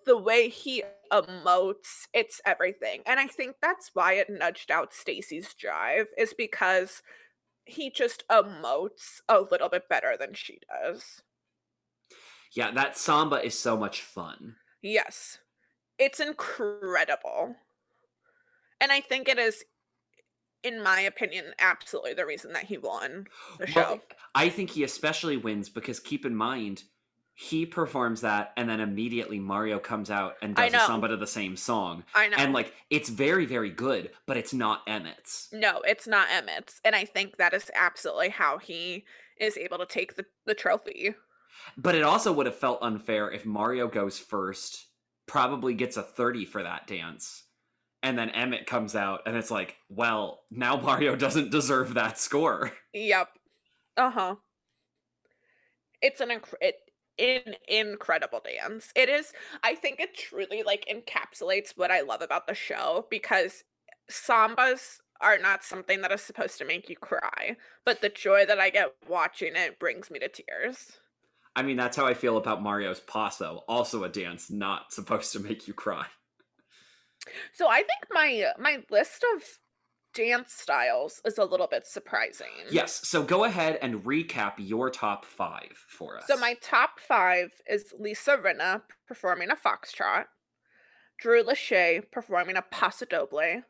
the 0.05 0.17
way 0.17 0.49
he 0.49 0.83
emotes, 1.11 2.07
it's 2.13 2.39
everything. 2.45 3.01
And 3.05 3.19
I 3.19 3.27
think 3.27 3.55
that's 3.61 3.91
why 3.93 4.13
it 4.13 4.29
nudged 4.29 4.71
out 4.71 4.93
Stacy's 4.93 5.53
jive 5.53 6.05
is 6.17 6.33
because 6.33 7.01
he 7.65 7.89
just 7.89 8.23
emotes 8.29 9.21
a 9.27 9.41
little 9.41 9.69
bit 9.69 9.89
better 9.89 10.15
than 10.17 10.33
she 10.33 10.59
does. 10.69 11.21
Yeah, 12.53 12.71
that 12.71 12.97
samba 12.97 13.43
is 13.43 13.57
so 13.57 13.75
much 13.75 14.01
fun. 14.01 14.55
Yes. 14.81 15.39
It's 15.97 16.19
incredible. 16.19 17.55
And 18.81 18.91
I 18.91 19.01
think 19.01 19.29
it 19.29 19.39
is 19.39 19.63
in 20.63 20.81
my 20.81 20.99
opinion 20.99 21.45
absolutely 21.59 22.13
the 22.13 22.25
reason 22.25 22.53
that 22.53 22.65
he 22.65 22.77
won 22.77 23.27
the 23.59 23.67
show. 23.67 23.81
Well, 23.81 24.01
I 24.33 24.49
think 24.49 24.71
he 24.71 24.83
especially 24.83 25.37
wins 25.37 25.69
because 25.69 25.99
keep 25.99 26.25
in 26.25 26.35
mind, 26.35 26.83
he 27.35 27.65
performs 27.65 28.21
that 28.21 28.51
and 28.57 28.67
then 28.67 28.79
immediately 28.79 29.39
Mario 29.39 29.77
comes 29.77 30.09
out 30.09 30.35
and 30.41 30.55
does 30.55 30.73
a 30.73 30.79
samba 30.79 31.09
to 31.09 31.17
the 31.17 31.27
same 31.27 31.55
song. 31.55 32.03
I 32.15 32.29
know. 32.29 32.37
And 32.37 32.51
like 32.51 32.73
it's 32.89 33.09
very, 33.09 33.45
very 33.45 33.69
good, 33.69 34.09
but 34.25 34.37
it's 34.37 34.53
not 34.53 34.81
Emmitt's. 34.87 35.49
no, 35.53 35.81
it's 35.81 36.07
not 36.07 36.27
Emmitt's. 36.31 36.81
And 36.83 36.95
I 36.95 37.05
think 37.05 37.37
that 37.37 37.53
is 37.53 37.69
absolutely 37.75 38.29
how 38.29 38.57
he 38.57 39.05
is 39.37 39.57
able 39.57 39.77
to 39.77 39.85
take 39.85 40.15
the, 40.15 40.25
the 40.45 40.55
trophy. 40.55 41.13
But 41.77 41.95
it 41.95 42.03
also 42.03 42.33
would 42.33 42.45
have 42.45 42.55
felt 42.55 42.79
unfair 42.81 43.29
if 43.29 43.45
Mario 43.45 43.87
goes 43.87 44.17
first, 44.17 44.87
probably 45.27 45.73
gets 45.73 45.97
a 45.97 46.03
30 46.03 46.45
for 46.45 46.63
that 46.63 46.87
dance. 46.87 47.43
And 48.03 48.17
then 48.17 48.29
Emmitt 48.29 48.67
comes 48.67 48.95
out 48.95 49.21
and 49.25 49.35
it's 49.35 49.49
like, 49.49 49.77
well, 49.89 50.41
now 50.51 50.79
Mario 50.79 51.15
doesn't 51.15 51.51
deserve 51.51 51.95
that 51.95 52.19
score. 52.19 52.71
Yep. 52.93 53.29
Uh 53.97 54.11
huh. 54.11 54.35
It's 56.01 56.21
an 56.21 56.29
inc- 56.29 56.53
it, 57.17 57.57
incredible 57.67 58.41
dance. 58.43 58.91
It 58.95 59.09
is. 59.09 59.33
I 59.63 59.75
think 59.75 59.99
it 59.99 60.15
truly 60.15 60.63
like 60.63 60.85
encapsulates 60.91 61.71
what 61.75 61.91
I 61.91 62.01
love 62.01 62.21
about 62.21 62.47
the 62.47 62.53
show 62.53 63.07
because 63.09 63.63
sambas 64.11 64.97
are 65.21 65.37
not 65.37 65.63
something 65.63 66.01
that 66.01 66.11
is 66.11 66.21
supposed 66.21 66.57
to 66.57 66.65
make 66.65 66.89
you 66.89 66.95
cry, 66.97 67.55
but 67.85 68.01
the 68.01 68.09
joy 68.09 68.45
that 68.45 68.59
I 68.59 68.69
get 68.69 68.93
watching 69.07 69.55
it 69.55 69.79
brings 69.79 70.11
me 70.11 70.19
to 70.19 70.27
tears. 70.27 70.97
I 71.55 71.63
mean, 71.63 71.77
that's 71.77 71.95
how 71.95 72.05
I 72.05 72.13
feel 72.13 72.37
about 72.37 72.61
Mario's 72.61 72.99
Paso, 72.99 73.63
also 73.67 74.03
a 74.03 74.09
dance 74.09 74.51
not 74.51 74.91
supposed 74.91 75.31
to 75.33 75.39
make 75.39 75.67
you 75.67 75.73
cry. 75.73 76.05
So 77.53 77.67
I 77.67 77.77
think 77.77 78.07
my 78.11 78.51
my 78.59 78.83
list 78.89 79.25
of 79.35 79.43
dance 80.13 80.53
styles 80.53 81.21
is 81.25 81.37
a 81.37 81.43
little 81.43 81.67
bit 81.67 81.85
surprising. 81.85 82.47
Yes, 82.71 83.07
so 83.07 83.23
go 83.23 83.43
ahead 83.43 83.77
and 83.81 84.03
recap 84.03 84.53
your 84.57 84.89
top 84.89 85.25
five 85.25 85.83
for 85.87 86.17
us. 86.17 86.25
So 86.27 86.37
my 86.37 86.55
top 86.61 86.99
five 86.99 87.51
is 87.69 87.93
Lisa 87.99 88.37
Rinna 88.37 88.81
performing 89.07 89.49
a 89.51 89.55
foxtrot, 89.55 90.25
Drew 91.19 91.43
Lachey 91.43 92.03
performing 92.11 92.55
a 92.55 92.61
paso 92.61 93.05
doble, 93.05 93.63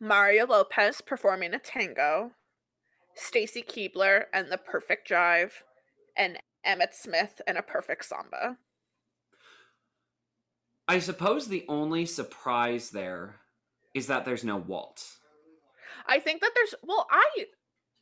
Mario 0.00 0.46
Lopez 0.46 1.00
performing 1.00 1.54
a 1.54 1.58
tango, 1.58 2.32
Stacy 3.14 3.62
Keibler 3.62 4.24
and 4.32 4.50
the 4.50 4.58
perfect 4.58 5.08
jive, 5.08 5.52
and 6.16 6.38
Emmitt 6.66 6.94
Smith 6.94 7.40
and 7.46 7.58
a 7.58 7.62
perfect 7.62 8.04
samba. 8.04 8.58
I 10.88 10.98
suppose 10.98 11.48
the 11.48 11.64
only 11.68 12.06
surprise 12.06 12.90
there 12.90 13.40
is 13.94 14.06
that 14.08 14.24
there's 14.24 14.44
no 14.44 14.56
waltz. 14.56 15.18
I 16.06 16.18
think 16.18 16.40
that 16.40 16.52
there's 16.54 16.74
well, 16.82 17.06
I 17.10 17.46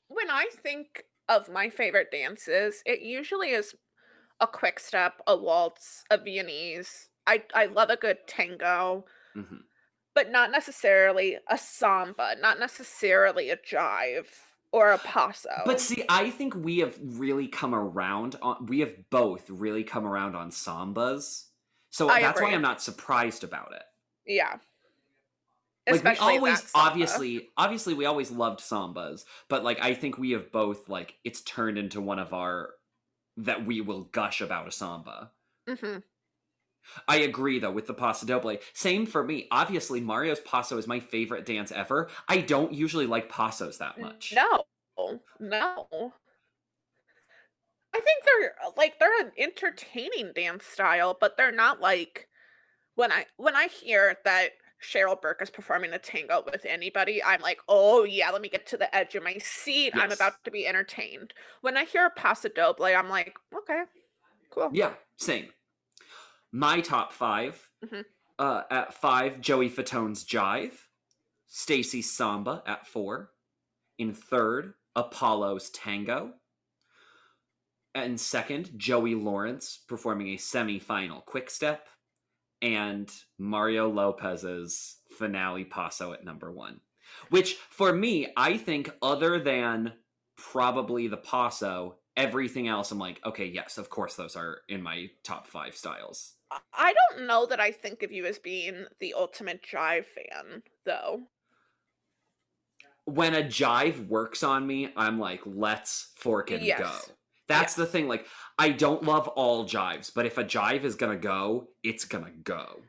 when 0.08 0.30
I 0.30 0.46
think 0.62 1.04
of 1.28 1.48
my 1.48 1.70
favorite 1.70 2.10
dances, 2.10 2.82
it 2.86 3.00
usually 3.02 3.50
is 3.50 3.74
a 4.40 4.46
quick 4.46 4.80
step, 4.80 5.20
a 5.26 5.36
waltz, 5.36 6.04
a 6.10 6.18
Viennese. 6.18 7.08
I 7.26 7.44
I 7.54 7.66
love 7.66 7.90
a 7.90 7.96
good 7.96 8.18
tango. 8.26 9.04
Mhm. 9.36 9.62
but 10.12 10.28
not 10.28 10.50
necessarily 10.50 11.38
a 11.48 11.56
samba, 11.56 12.34
not 12.40 12.58
necessarily 12.58 13.48
a 13.48 13.56
jive 13.56 14.26
or 14.72 14.92
a 14.92 14.98
paso. 14.98 15.50
But 15.64 15.80
see, 15.80 16.04
I 16.08 16.30
think 16.30 16.54
we 16.54 16.78
have 16.78 16.96
really 17.02 17.48
come 17.48 17.74
around 17.74 18.36
on 18.42 18.66
we 18.66 18.80
have 18.80 19.10
both 19.10 19.48
really 19.50 19.84
come 19.84 20.06
around 20.06 20.36
on 20.36 20.50
sambas. 20.50 21.46
So 21.90 22.08
I 22.08 22.20
that's 22.22 22.40
why. 22.40 22.52
I'm 22.52 22.62
not 22.62 22.80
surprised 22.82 23.44
about 23.44 23.72
it. 23.72 23.82
yeah, 24.26 24.58
Like 25.88 26.04
we 26.04 26.16
always 26.16 26.70
obviously 26.74 27.50
obviously 27.56 27.94
we 27.94 28.04
always 28.06 28.30
loved 28.30 28.60
sambas, 28.60 29.24
but 29.48 29.64
like 29.64 29.80
I 29.80 29.94
think 29.94 30.18
we 30.18 30.30
have 30.32 30.52
both 30.52 30.88
like 30.88 31.14
it's 31.24 31.40
turned 31.40 31.78
into 31.78 32.00
one 32.00 32.18
of 32.18 32.32
our 32.32 32.70
that 33.38 33.64
we 33.66 33.80
will 33.80 34.04
gush 34.04 34.40
about 34.40 34.68
a 34.68 34.72
samba. 34.72 35.32
hmm 35.66 35.98
I 37.08 37.18
agree 37.18 37.58
though 37.58 37.70
with 37.70 37.86
the 37.86 37.94
paso 37.94 38.26
doble. 38.26 38.56
Same 38.72 39.06
for 39.06 39.24
me. 39.24 39.46
Obviously, 39.50 40.00
Mario's 40.00 40.40
paso 40.40 40.78
is 40.78 40.86
my 40.86 41.00
favorite 41.00 41.46
dance 41.46 41.72
ever. 41.72 42.08
I 42.28 42.38
don't 42.38 42.72
usually 42.72 43.06
like 43.06 43.28
pasos 43.28 43.78
that 43.78 44.00
much. 44.00 44.32
No, 44.34 44.64
no. 45.38 46.12
I 47.92 48.00
think 48.00 48.24
they're 48.24 48.54
like 48.76 48.98
they're 48.98 49.20
an 49.20 49.32
entertaining 49.36 50.32
dance 50.34 50.64
style, 50.64 51.16
but 51.20 51.36
they're 51.36 51.52
not 51.52 51.80
like 51.80 52.28
when 52.94 53.10
I 53.10 53.26
when 53.36 53.56
I 53.56 53.66
hear 53.66 54.16
that 54.24 54.50
Cheryl 54.82 55.20
Burke 55.20 55.42
is 55.42 55.50
performing 55.50 55.92
a 55.92 55.98
tango 55.98 56.42
with 56.44 56.64
anybody, 56.64 57.22
I'm 57.22 57.40
like, 57.40 57.60
oh 57.68 58.04
yeah, 58.04 58.30
let 58.30 58.40
me 58.40 58.48
get 58.48 58.66
to 58.68 58.76
the 58.76 58.94
edge 58.94 59.14
of 59.14 59.22
my 59.22 59.36
seat. 59.38 59.92
I'm 59.94 60.12
about 60.12 60.42
to 60.44 60.50
be 60.50 60.66
entertained. 60.66 61.34
When 61.60 61.76
I 61.76 61.84
hear 61.84 62.06
a 62.06 62.10
paso 62.10 62.48
doble, 62.48 62.86
I'm 62.86 63.08
like, 63.08 63.36
okay, 63.54 63.82
cool. 64.50 64.70
Yeah, 64.72 64.92
same. 65.16 65.48
My 66.52 66.80
top 66.80 67.12
5 67.12 67.68
Mhm. 67.84 68.04
Uh, 68.38 68.62
at 68.70 68.94
five, 68.94 69.40
Joey 69.40 69.68
Fatone's 69.68 70.24
Jive. 70.24 70.86
Stacy 71.46 72.00
Samba 72.00 72.62
at 72.64 72.86
four. 72.86 73.32
In 73.98 74.14
third, 74.14 74.74
Apolo's 74.96 75.68
Tango. 75.70 76.34
And 77.94 78.20
second, 78.20 78.78
Joey 78.78 79.14
Lawrence 79.14 79.78
performing 79.88 80.28
a 80.28 80.36
semi-final 80.38 81.20
quick 81.22 81.50
step. 81.50 81.88
And 82.62 83.12
Mario 83.38 83.88
Lopez's 83.90 84.98
finale 85.18 85.64
paso 85.64 86.12
at 86.12 86.24
number 86.24 86.50
one. 86.52 86.80
Which, 87.30 87.54
for 87.56 87.92
me, 87.92 88.32
I 88.36 88.56
think 88.56 88.90
other 89.02 89.38
than 89.40 89.94
probably 90.36 91.08
the 91.08 91.16
paso, 91.16 91.98
everything 92.16 92.68
else, 92.68 92.90
I'm 92.92 92.98
like, 92.98 93.20
okay, 93.26 93.46
yes, 93.46 93.76
of 93.76 93.90
course, 93.90 94.14
those 94.14 94.36
are 94.36 94.62
in 94.68 94.82
my 94.82 95.10
top 95.24 95.46
five 95.46 95.76
styles. 95.76 96.36
I- 96.72 96.94
don't 97.14 97.26
know 97.26 97.46
that 97.46 97.60
I 97.60 97.70
think 97.72 98.02
of 98.02 98.10
you 98.12 98.26
as 98.26 98.38
being 98.38 98.86
the 98.98 99.14
ultimate 99.14 99.62
jive 99.62 100.06
fan, 100.06 100.62
though. 100.84 101.22
When 103.04 103.34
a 103.34 103.42
jive 103.42 104.06
works 104.08 104.42
on 104.42 104.66
me, 104.66 104.92
I'm 104.96 105.18
like, 105.18 105.40
let's 105.44 106.12
fork 106.16 106.50
and 106.50 106.62
Yes. 106.62 106.80
go. 106.80 107.14
That's 107.48 107.74
the 107.74 107.86
thing. 107.86 108.06
Like, 108.06 108.26
I 108.58 108.70
don't 108.70 109.02
love 109.02 109.26
all 109.28 109.64
jives, 109.64 110.12
but 110.14 110.26
if 110.26 110.38
a 110.38 110.44
jive 110.44 110.84
is 110.84 110.94
gonna 110.94 111.16
go, 111.16 111.68
it's 111.82 112.04
gonna 112.04 112.30
go. 112.30 112.82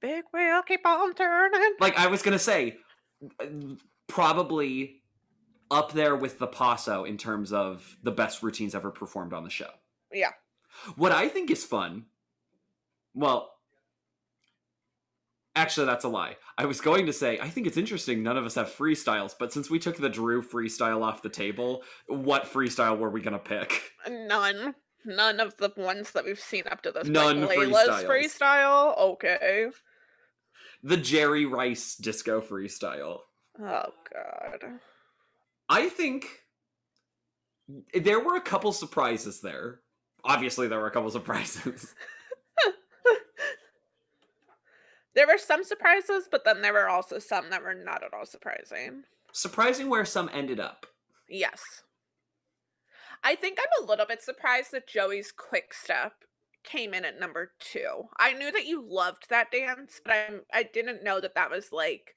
Big 0.00 0.24
wheel 0.32 0.62
keep 0.62 0.86
on 0.86 1.14
turning. 1.14 1.76
Like 1.80 1.98
I 1.98 2.06
was 2.08 2.22
gonna 2.22 2.38
say, 2.38 2.78
uh, 3.40 3.46
probably 4.06 5.02
up 5.70 5.92
there 5.92 6.16
with 6.16 6.38
the 6.38 6.46
Paso 6.46 7.04
in 7.04 7.16
terms 7.16 7.52
of 7.52 7.96
the 8.02 8.12
best 8.12 8.42
routines 8.42 8.74
ever 8.74 8.90
performed 8.90 9.32
on 9.32 9.44
the 9.44 9.50
show. 9.50 9.70
Yeah. 10.12 10.32
What 10.96 11.12
I 11.12 11.28
think 11.28 11.50
is 11.50 11.64
fun, 11.64 12.06
well, 13.18 13.50
actually, 15.56 15.86
that's 15.86 16.04
a 16.04 16.08
lie. 16.08 16.36
I 16.56 16.66
was 16.66 16.80
going 16.80 17.06
to 17.06 17.12
say, 17.12 17.38
I 17.40 17.48
think 17.48 17.66
it's 17.66 17.76
interesting 17.76 18.22
none 18.22 18.36
of 18.36 18.46
us 18.46 18.54
have 18.54 18.68
freestyles, 18.68 19.34
but 19.38 19.52
since 19.52 19.68
we 19.68 19.80
took 19.80 19.96
the 19.96 20.08
Drew 20.08 20.40
freestyle 20.40 21.02
off 21.02 21.22
the 21.22 21.28
table, 21.28 21.82
what 22.06 22.44
freestyle 22.44 22.96
were 22.96 23.10
we 23.10 23.20
going 23.20 23.32
to 23.32 23.38
pick? 23.38 23.82
None. 24.08 24.74
None 25.04 25.40
of 25.40 25.56
the 25.56 25.72
ones 25.76 26.12
that 26.12 26.24
we've 26.24 26.38
seen 26.38 26.62
up 26.70 26.82
to 26.82 26.92
this 26.92 27.08
None 27.08 27.46
point. 27.46 27.58
Laila's 27.58 28.04
freestyle. 28.04 28.96
Okay. 28.98 29.66
The 30.84 30.96
Jerry 30.96 31.44
Rice 31.44 31.96
disco 31.96 32.40
freestyle. 32.40 33.18
Oh 33.60 33.92
god. 34.14 34.78
I 35.68 35.88
think 35.88 36.26
there 37.94 38.20
were 38.20 38.36
a 38.36 38.40
couple 38.40 38.72
surprises 38.72 39.40
there. 39.40 39.80
Obviously, 40.24 40.68
there 40.68 40.78
were 40.78 40.86
a 40.86 40.92
couple 40.92 41.10
surprises. 41.10 41.94
There 45.18 45.26
were 45.26 45.36
some 45.36 45.64
surprises, 45.64 46.28
but 46.30 46.44
then 46.44 46.62
there 46.62 46.72
were 46.72 46.88
also 46.88 47.18
some 47.18 47.50
that 47.50 47.64
were 47.64 47.74
not 47.74 48.04
at 48.04 48.14
all 48.14 48.24
surprising. 48.24 49.02
Surprising 49.32 49.90
where 49.90 50.04
some 50.04 50.30
ended 50.32 50.60
up. 50.60 50.86
Yes. 51.28 51.60
I 53.24 53.34
think 53.34 53.58
I'm 53.58 53.82
a 53.82 53.88
little 53.88 54.06
bit 54.06 54.22
surprised 54.22 54.70
that 54.70 54.86
Joey's 54.86 55.32
quick 55.32 55.74
step 55.74 56.12
came 56.62 56.94
in 56.94 57.04
at 57.04 57.18
number 57.18 57.50
two. 57.58 58.04
I 58.16 58.32
knew 58.32 58.52
that 58.52 58.66
you 58.66 58.80
loved 58.80 59.28
that 59.28 59.50
dance, 59.50 60.00
but 60.04 60.12
I'm 60.14 60.42
I 60.52 60.62
didn't 60.62 61.02
know 61.02 61.20
that 61.20 61.34
that 61.34 61.50
was 61.50 61.72
like 61.72 62.14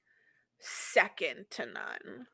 second 0.60 1.46
to 1.50 1.66
none. 1.66 2.26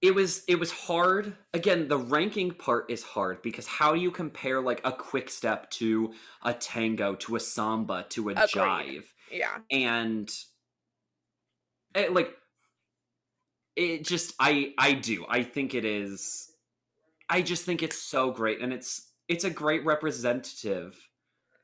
it 0.00 0.14
was 0.14 0.44
it 0.48 0.58
was 0.58 0.70
hard 0.70 1.36
again 1.52 1.88
the 1.88 1.98
ranking 1.98 2.50
part 2.52 2.90
is 2.90 3.02
hard 3.02 3.42
because 3.42 3.66
how 3.66 3.92
do 3.94 4.00
you 4.00 4.10
compare 4.10 4.62
like 4.62 4.80
a 4.84 4.92
quick 4.92 5.28
step 5.28 5.70
to 5.70 6.12
a 6.42 6.54
tango 6.54 7.14
to 7.16 7.36
a 7.36 7.40
samba 7.40 8.06
to 8.08 8.30
a 8.30 8.32
Agreed. 8.32 8.48
jive 8.48 9.04
Yeah. 9.30 9.58
and 9.70 10.32
it, 11.94 12.12
like 12.12 12.34
it 13.74 14.04
just 14.04 14.34
i 14.40 14.72
i 14.78 14.92
do 14.92 15.24
i 15.28 15.42
think 15.42 15.74
it 15.74 15.84
is 15.84 16.50
i 17.28 17.42
just 17.42 17.64
think 17.64 17.82
it's 17.82 17.98
so 17.98 18.30
great 18.30 18.60
and 18.60 18.72
it's 18.72 19.10
it's 19.28 19.44
a 19.44 19.50
great 19.50 19.84
representative 19.84 20.96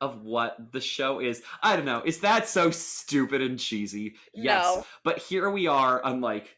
of 0.01 0.23
what 0.23 0.73
the 0.73 0.81
show 0.81 1.21
is 1.21 1.43
i 1.63 1.77
don't 1.77 1.85
know 1.85 2.03
is 2.05 2.19
that 2.21 2.49
so 2.49 2.71
stupid 2.71 3.41
and 3.41 3.59
cheesy 3.59 4.15
yes 4.35 4.65
No. 4.77 4.87
but 5.05 5.19
here 5.19 5.49
we 5.51 5.67
are 5.69 6.03
on 6.05 6.21
like 6.21 6.57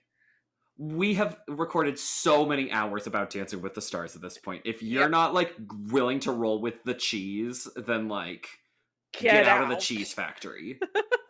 we 0.76 1.14
have 1.14 1.38
recorded 1.46 1.98
so 2.00 2.44
many 2.44 2.72
hours 2.72 3.07
about 3.07 3.30
dancing 3.30 3.62
with 3.62 3.74
the 3.74 3.80
stars 3.80 4.16
at 4.16 4.22
this 4.22 4.38
point 4.38 4.62
if 4.64 4.82
you're 4.82 5.02
Yep. 5.02 5.11
not 5.11 5.34
like 5.34 5.55
willing 5.90 6.18
to 6.20 6.32
roll 6.32 6.61
with 6.61 6.82
the 6.84 6.94
cheese 6.94 7.68
then 7.76 8.09
like 8.09 8.48
Get, 9.18 9.32
get, 9.32 9.46
out 9.46 9.62
of 9.62 9.68
the 9.68 9.76
cheese 9.76 10.12
factory 10.12 10.80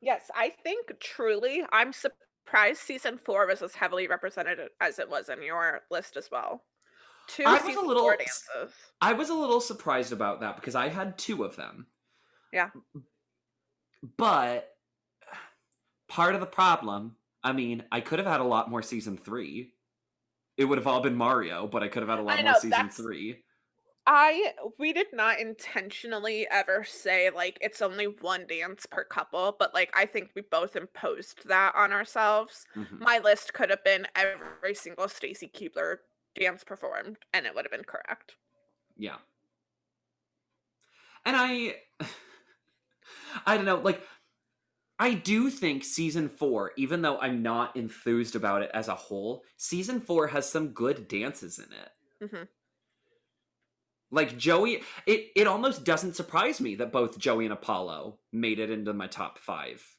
Yes, 0.00 0.30
I 0.34 0.50
think 0.62 0.92
truly 1.00 1.64
I'm 1.72 1.92
surprised 1.92 2.80
season 2.80 3.18
four 3.24 3.46
was 3.46 3.62
as 3.62 3.74
heavily 3.74 4.06
represented 4.06 4.58
as 4.80 4.98
it 4.98 5.10
was 5.10 5.28
in 5.28 5.42
your 5.42 5.80
list 5.90 6.16
as 6.16 6.30
well. 6.30 6.62
Two 7.28 7.44
I 7.44 7.54
was 7.54 7.62
a 7.62 7.66
season 7.66 7.86
little 7.86 8.04
four 8.04 8.16
dances. 8.16 8.74
I 9.00 9.12
was 9.12 9.28
a 9.28 9.34
little 9.34 9.60
surprised 9.60 10.12
about 10.12 10.40
that 10.40 10.56
because 10.56 10.74
I 10.74 10.88
had 10.88 11.18
two 11.18 11.44
of 11.44 11.56
them. 11.56 11.86
Yeah. 12.52 12.70
But 14.16 14.68
part 16.08 16.34
of 16.34 16.40
the 16.40 16.46
problem, 16.46 17.16
I 17.42 17.52
mean, 17.52 17.82
I 17.92 18.00
could 18.00 18.18
have 18.18 18.28
had 18.28 18.40
a 18.40 18.44
lot 18.44 18.70
more 18.70 18.82
season 18.82 19.18
three. 19.18 19.72
It 20.56 20.64
would 20.64 20.78
have 20.78 20.86
all 20.86 21.00
been 21.00 21.16
Mario, 21.16 21.66
but 21.66 21.82
I 21.82 21.88
could 21.88 22.02
have 22.02 22.08
had 22.08 22.18
a 22.18 22.22
lot 22.22 22.38
I 22.38 22.42
more 22.42 22.54
season 22.54 22.88
three. 22.88 23.42
I 24.10 24.54
we 24.78 24.94
did 24.94 25.08
not 25.12 25.38
intentionally 25.38 26.48
ever 26.50 26.82
say 26.82 27.28
like 27.28 27.58
it's 27.60 27.82
only 27.82 28.06
one 28.06 28.46
dance 28.46 28.86
per 28.86 29.04
couple, 29.04 29.54
but 29.58 29.74
like 29.74 29.90
I 29.94 30.06
think 30.06 30.30
we 30.34 30.40
both 30.40 30.76
imposed 30.76 31.46
that 31.46 31.74
on 31.74 31.92
ourselves. 31.92 32.64
Mhm. 32.74 33.00
My 33.00 33.18
list 33.18 33.52
could 33.52 33.68
have 33.68 33.84
been 33.84 34.06
every 34.14 34.74
single 34.74 35.08
Stacy 35.08 35.46
Keibler 35.46 35.98
dance 36.34 36.64
performed, 36.64 37.18
and 37.34 37.44
it 37.44 37.54
would 37.54 37.66
have 37.66 37.72
been 37.72 37.84
correct. 37.84 38.36
Yeah. 38.96 39.18
And 41.26 41.36
I 41.36 41.76
I 43.46 43.56
don't 43.56 43.66
know, 43.66 43.76
like 43.76 44.02
I 44.98 45.14
do 45.14 45.50
think 45.50 45.84
season 45.84 46.28
4, 46.28 46.72
even 46.76 47.02
though 47.02 47.18
I'm 47.18 47.42
not 47.42 47.76
enthused 47.76 48.34
about 48.34 48.62
it 48.62 48.70
as 48.74 48.88
a 48.88 48.94
whole, 48.94 49.44
season 49.56 50.00
4 50.00 50.28
has 50.28 50.48
some 50.50 50.68
good 50.68 51.08
dances 51.08 51.58
in 51.58 51.72
it. 51.72 52.32
hmm 52.32 52.44
Like 54.10 54.38
Joey, 54.38 54.82
it 55.06 55.32
it 55.36 55.46
almost 55.46 55.84
doesn't 55.84 56.14
surprise 56.16 56.60
me 56.60 56.74
that 56.76 56.92
both 56.92 57.18
Joey 57.18 57.46
and 57.46 57.54
Apolo 57.56 58.18
made 58.32 58.58
it 58.58 58.70
into 58.70 58.92
my 58.94 59.06
top 59.06 59.38
5. 59.38 59.96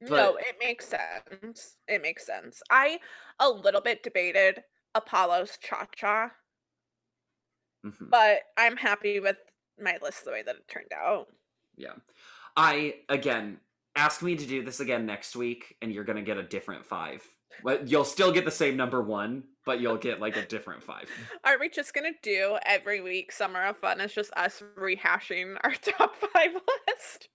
no, 0.00 0.36
it 0.36 0.56
makes 0.60 0.86
sense. 0.88 1.78
It 1.88 2.02
makes 2.02 2.24
sense. 2.26 2.62
I 2.70 3.00
a 3.38 3.48
little 3.48 3.80
bit 3.80 4.02
debated 4.02 4.64
Apolo's 4.94 5.58
cha 5.58 5.86
cha, 5.94 6.32
Mhm. 7.84 8.10
but 8.10 8.42
I'm 8.56 8.76
happy 8.76 9.20
with 9.20 9.38
my 9.78 9.98
list 10.02 10.24
the 10.24 10.32
way 10.32 10.42
that 10.42 10.56
it 10.56 10.68
turned 10.68 10.92
out. 10.92 11.28
Yeah. 11.76 11.94
I 12.56 13.04
again 13.08 13.60
ask 13.94 14.22
me 14.22 14.36
to 14.36 14.46
do 14.46 14.64
this 14.64 14.80
again 14.80 15.06
next 15.06 15.36
week 15.36 15.76
and 15.82 15.92
you're 15.92 16.04
going 16.04 16.16
to 16.16 16.22
get 16.22 16.38
a 16.38 16.42
different 16.42 16.86
5. 16.86 17.35
Well, 17.62 17.78
you'll 17.84 18.04
still 18.04 18.32
get 18.32 18.44
the 18.44 18.50
same 18.50 18.76
number 18.76 19.02
1, 19.02 19.42
but 19.64 19.80
you'll 19.80 19.96
get 19.96 20.20
like 20.20 20.36
a 20.36 20.46
different 20.46 20.82
5. 20.82 21.08
Are 21.44 21.58
we 21.58 21.68
just 21.68 21.94
gonna 21.94 22.10
do 22.22 22.58
every 22.64 23.00
week 23.00 23.32
Summer 23.32 23.64
of 23.64 23.78
Fun? 23.78 24.00
It's 24.00 24.14
just 24.14 24.32
us 24.36 24.62
rehashing 24.78 25.56
our 25.62 25.72
top 25.82 26.16
five 26.16 26.52
list. 26.88 27.28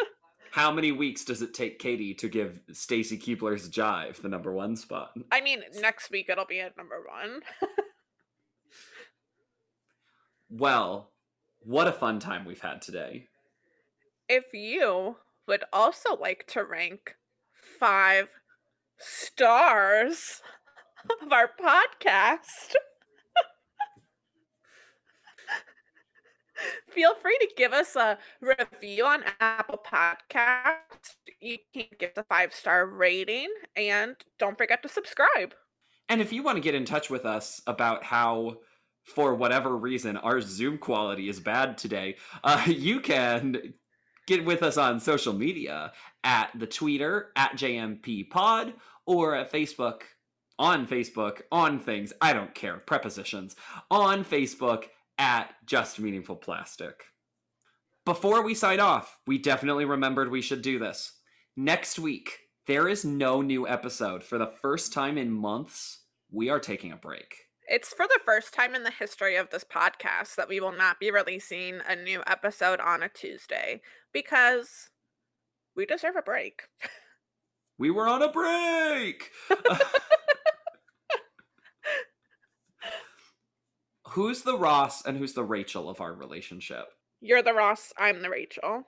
How 0.52 0.70
many 0.70 0.92
weeks 0.92 1.24
does 1.24 1.42
it 1.42 1.52
take 1.52 1.78
Katy 1.78 2.14
to 2.14 2.28
give 2.28 2.60
Stacy 2.72 3.18
Keibler's 3.18 3.68
Jive 3.68 4.22
the 4.22 4.28
number 4.28 4.52
1 4.52 4.76
spot? 4.76 5.10
I 5.32 5.40
mean, 5.40 5.62
next 5.80 6.10
week 6.10 6.28
it'll 6.28 6.46
be 6.46 6.60
at 6.60 6.76
number 6.76 6.96
one. 7.06 7.40
Well, 10.56 11.10
what 11.60 11.88
a 11.88 11.92
fun 11.92 12.20
time 12.20 12.44
we've 12.44 12.60
had 12.60 12.80
today. 12.80 13.26
If 14.28 14.44
you 14.52 15.16
would 15.48 15.64
also 15.72 16.14
like 16.14 16.46
to 16.48 16.62
rank 16.62 17.16
five 17.80 18.28
stars 18.98 20.42
of 21.22 21.32
our 21.32 21.50
podcast, 21.60 22.74
feel 26.90 27.14
free 27.16 27.36
to 27.40 27.48
give 27.56 27.72
us 27.72 27.96
a 27.96 28.18
review 28.40 29.04
on 29.04 29.24
Apple 29.40 29.80
Podcast. 29.84 31.16
You 31.40 31.58
can 31.72 31.86
give 31.98 32.14
the 32.14 32.24
five 32.24 32.54
star 32.54 32.86
rating 32.86 33.48
and 33.76 34.16
don't 34.38 34.56
forget 34.56 34.82
to 34.82 34.88
subscribe. 34.88 35.54
And 36.08 36.20
if 36.20 36.32
you 36.32 36.42
want 36.42 36.56
to 36.56 36.62
get 36.62 36.74
in 36.74 36.84
touch 36.84 37.10
with 37.10 37.24
us 37.24 37.62
about 37.66 38.04
how, 38.04 38.58
for 39.04 39.34
whatever 39.34 39.76
reason, 39.76 40.16
our 40.18 40.40
Zoom 40.40 40.78
quality 40.78 41.28
is 41.28 41.40
bad 41.40 41.78
today, 41.78 42.16
uh, 42.42 42.62
you 42.66 43.00
can 43.00 43.74
get 44.26 44.44
with 44.44 44.62
us 44.62 44.78
on 44.78 45.00
social 45.00 45.32
media 45.32 45.92
at 46.24 46.50
the 46.54 46.66
Twitter 46.66 47.30
at 47.36 47.52
JMP 47.52 48.28
Pod 48.30 48.72
or 49.06 49.34
at 49.34 49.52
Facebook 49.52 50.00
on 50.58 50.86
Facebook 50.86 51.42
on 51.52 51.78
things 51.78 52.12
I 52.20 52.32
don't 52.32 52.54
care 52.54 52.78
prepositions 52.78 53.54
on 53.90 54.24
Facebook 54.24 54.84
at 55.18 55.54
Just 55.66 56.00
Meaningful 56.00 56.36
Plastic. 56.36 57.04
Before 58.04 58.42
we 58.42 58.54
sign 58.54 58.80
off, 58.80 59.18
we 59.26 59.38
definitely 59.38 59.84
remembered 59.84 60.30
we 60.30 60.42
should 60.42 60.62
do 60.62 60.78
this. 60.78 61.12
Next 61.56 61.98
week, 61.98 62.38
there 62.66 62.88
is 62.88 63.04
no 63.04 63.40
new 63.40 63.66
episode. 63.68 64.22
For 64.22 64.38
the 64.38 64.52
first 64.60 64.92
time 64.92 65.16
in 65.16 65.30
months, 65.30 66.00
we 66.30 66.50
are 66.50 66.60
taking 66.60 66.92
a 66.92 66.96
break. 66.96 67.34
It's 67.66 67.94
for 67.94 68.06
the 68.06 68.20
first 68.24 68.52
time 68.52 68.74
in 68.74 68.82
the 68.82 68.90
history 68.90 69.36
of 69.36 69.48
this 69.48 69.64
podcast 69.64 70.34
that 70.34 70.48
we 70.48 70.60
will 70.60 70.72
not 70.72 71.00
be 71.00 71.10
releasing 71.10 71.80
a 71.88 71.96
new 71.96 72.22
episode 72.26 72.78
on 72.80 73.02
a 73.02 73.08
Tuesday 73.08 73.80
because 74.12 74.90
we 75.76 75.86
deserve 75.86 76.16
a 76.16 76.22
break. 76.22 76.62
We 77.78 77.90
were 77.90 78.06
on 78.06 78.22
a 78.22 78.30
break! 78.30 79.30
who's 84.08 84.42
the 84.42 84.56
Ross 84.56 85.04
and 85.04 85.16
who's 85.18 85.32
the 85.32 85.42
Rachel 85.42 85.88
of 85.88 86.00
our 86.00 86.14
relationship? 86.14 86.86
You're 87.20 87.42
the 87.42 87.52
Ross, 87.52 87.92
I'm 87.98 88.22
the 88.22 88.30
Rachel. 88.30 88.84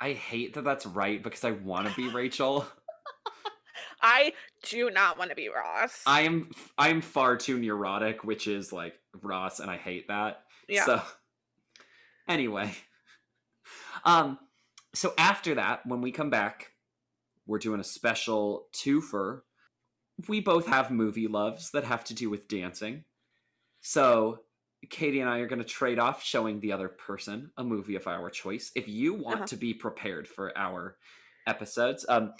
I 0.00 0.12
hate 0.12 0.54
that 0.54 0.64
that's 0.64 0.84
right 0.84 1.22
because 1.22 1.44
I 1.44 1.52
want 1.52 1.88
to 1.88 1.94
be 1.94 2.08
Rachel. 2.12 2.66
I 4.02 4.32
do 4.64 4.90
not 4.90 5.16
want 5.16 5.30
to 5.30 5.36
be 5.36 5.48
Ross. 5.48 6.02
I 6.06 6.22
am 6.22 6.50
I'm 6.76 7.00
far 7.00 7.36
too 7.36 7.56
neurotic, 7.58 8.24
which 8.24 8.48
is 8.48 8.72
like 8.72 8.94
Ross, 9.22 9.60
and 9.60 9.70
I 9.70 9.76
hate 9.76 10.08
that. 10.08 10.42
yeah. 10.68 10.84
So 10.84 11.02
Anyway. 12.28 12.72
Um 14.04 14.38
so 14.94 15.14
after 15.18 15.54
that, 15.54 15.86
when 15.86 16.00
we 16.00 16.12
come 16.12 16.30
back, 16.30 16.72
we're 17.46 17.58
doing 17.58 17.80
a 17.80 17.84
special 17.84 18.66
twofer. 18.72 19.42
We 20.28 20.40
both 20.40 20.66
have 20.66 20.90
movie 20.90 21.26
loves 21.28 21.70
that 21.72 21.84
have 21.84 22.04
to 22.04 22.14
do 22.14 22.30
with 22.30 22.48
dancing. 22.48 23.04
So 23.80 24.40
Katy 24.90 25.20
and 25.20 25.28
I 25.28 25.38
are 25.38 25.46
going 25.48 25.58
to 25.58 25.64
trade 25.64 25.98
off 25.98 26.22
showing 26.22 26.60
the 26.60 26.72
other 26.72 26.88
person 26.88 27.50
a 27.56 27.64
movie 27.64 27.96
of 27.96 28.06
our 28.06 28.30
choice. 28.30 28.70
If 28.74 28.88
you 28.88 29.14
want 29.14 29.36
Uh-huh. 29.36 29.46
to 29.46 29.56
be 29.56 29.74
prepared 29.74 30.28
for 30.28 30.56
our 30.56 30.96
episodes, 31.46 32.04
um, 32.08 32.32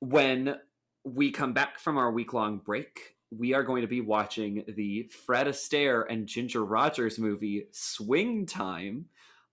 when 0.00 0.56
we 1.04 1.30
come 1.30 1.52
back 1.52 1.78
from 1.78 1.98
our 1.98 2.10
week 2.10 2.32
long 2.32 2.58
break, 2.58 3.16
we 3.30 3.52
are 3.52 3.62
going 3.62 3.82
to 3.82 3.88
be 3.88 4.00
watching 4.00 4.64
the 4.68 5.02
Fred 5.26 5.46
Astaire 5.46 6.04
and 6.08 6.26
Ginger 6.26 6.64
Rogers 6.64 7.18
movie 7.18 7.66
Swing 7.72 8.46
Time. 8.46 9.06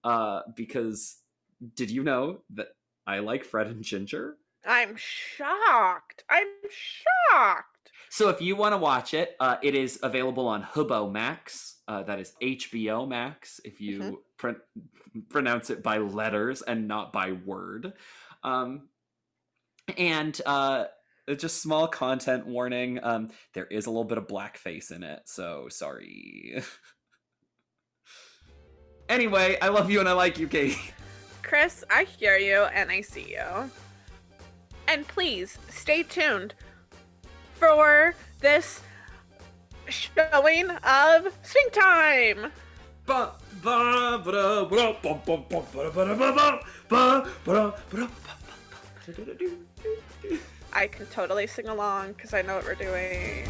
Uh, 0.03 0.41
because 0.55 1.17
did 1.75 1.91
you 1.91 2.03
know 2.03 2.39
that 2.55 2.67
I 3.07 3.19
like 3.19 3.45
Fred 3.45 3.67
and 3.67 3.83
Ginger? 3.83 4.37
I'm 4.65 4.95
shocked. 4.97 6.23
I'm 6.29 6.47
shocked. 6.69 7.91
So 8.09 8.29
if 8.29 8.41
you 8.41 8.55
want 8.55 8.73
to 8.73 8.77
watch 8.77 9.13
it, 9.13 9.35
uh, 9.39 9.57
it 9.61 9.75
is 9.75 9.99
available 10.01 10.47
on 10.47 10.63
Hubo 10.63 11.11
Max. 11.11 11.77
Uh, 11.87 12.03
that 12.03 12.19
is 12.19 12.33
HBO 12.41 13.07
Max 13.07 13.59
if 13.63 13.79
you 13.81 13.99
Mhm. 13.99 14.15
pr- 14.37 14.61
pronounce 15.29 15.69
it 15.69 15.83
by 15.83 15.97
letters 15.99 16.61
and 16.61 16.87
not 16.87 17.13
by 17.13 17.33
word. 17.33 17.93
Um, 18.43 18.89
and 19.97 20.39
uh, 20.45 20.85
just 21.37 21.61
small 21.61 21.87
content 21.87 22.47
warning. 22.47 23.03
Um, 23.03 23.31
there 23.53 23.65
is 23.65 23.85
a 23.85 23.89
little 23.89 24.03
bit 24.03 24.17
of 24.17 24.27
blackface 24.27 24.91
in 24.91 25.03
it, 25.03 25.21
so 25.25 25.67
sorry. 25.69 26.61
anyway, 29.09 29.57
I 29.61 29.69
love 29.69 29.91
you 29.91 29.99
and 29.99 30.09
I 30.09 30.13
like 30.13 30.39
you, 30.39 30.47
Katy. 30.47 30.77
Chris, 31.45 31.83
I 31.91 32.05
hear 32.05 32.37
you 32.37 32.63
and 32.73 32.89
I 32.89 33.01
see 33.01 33.29
you. 33.29 33.69
And 34.87 35.07
please 35.07 35.59
stay 35.69 36.01
tuned 36.01 36.55
for 37.53 38.15
this 38.39 38.81
showing 39.87 40.71
of 40.71 41.31
Swing 41.43 41.69
Time. 41.71 42.51
I 50.73 50.87
can 50.87 51.05
totally 51.07 51.45
sing 51.45 51.67
along 51.67 52.13
because 52.13 52.33
I 52.33 52.41
know 52.41 52.55
what 52.55 52.65
we're 52.65 52.73
doing. 52.73 53.47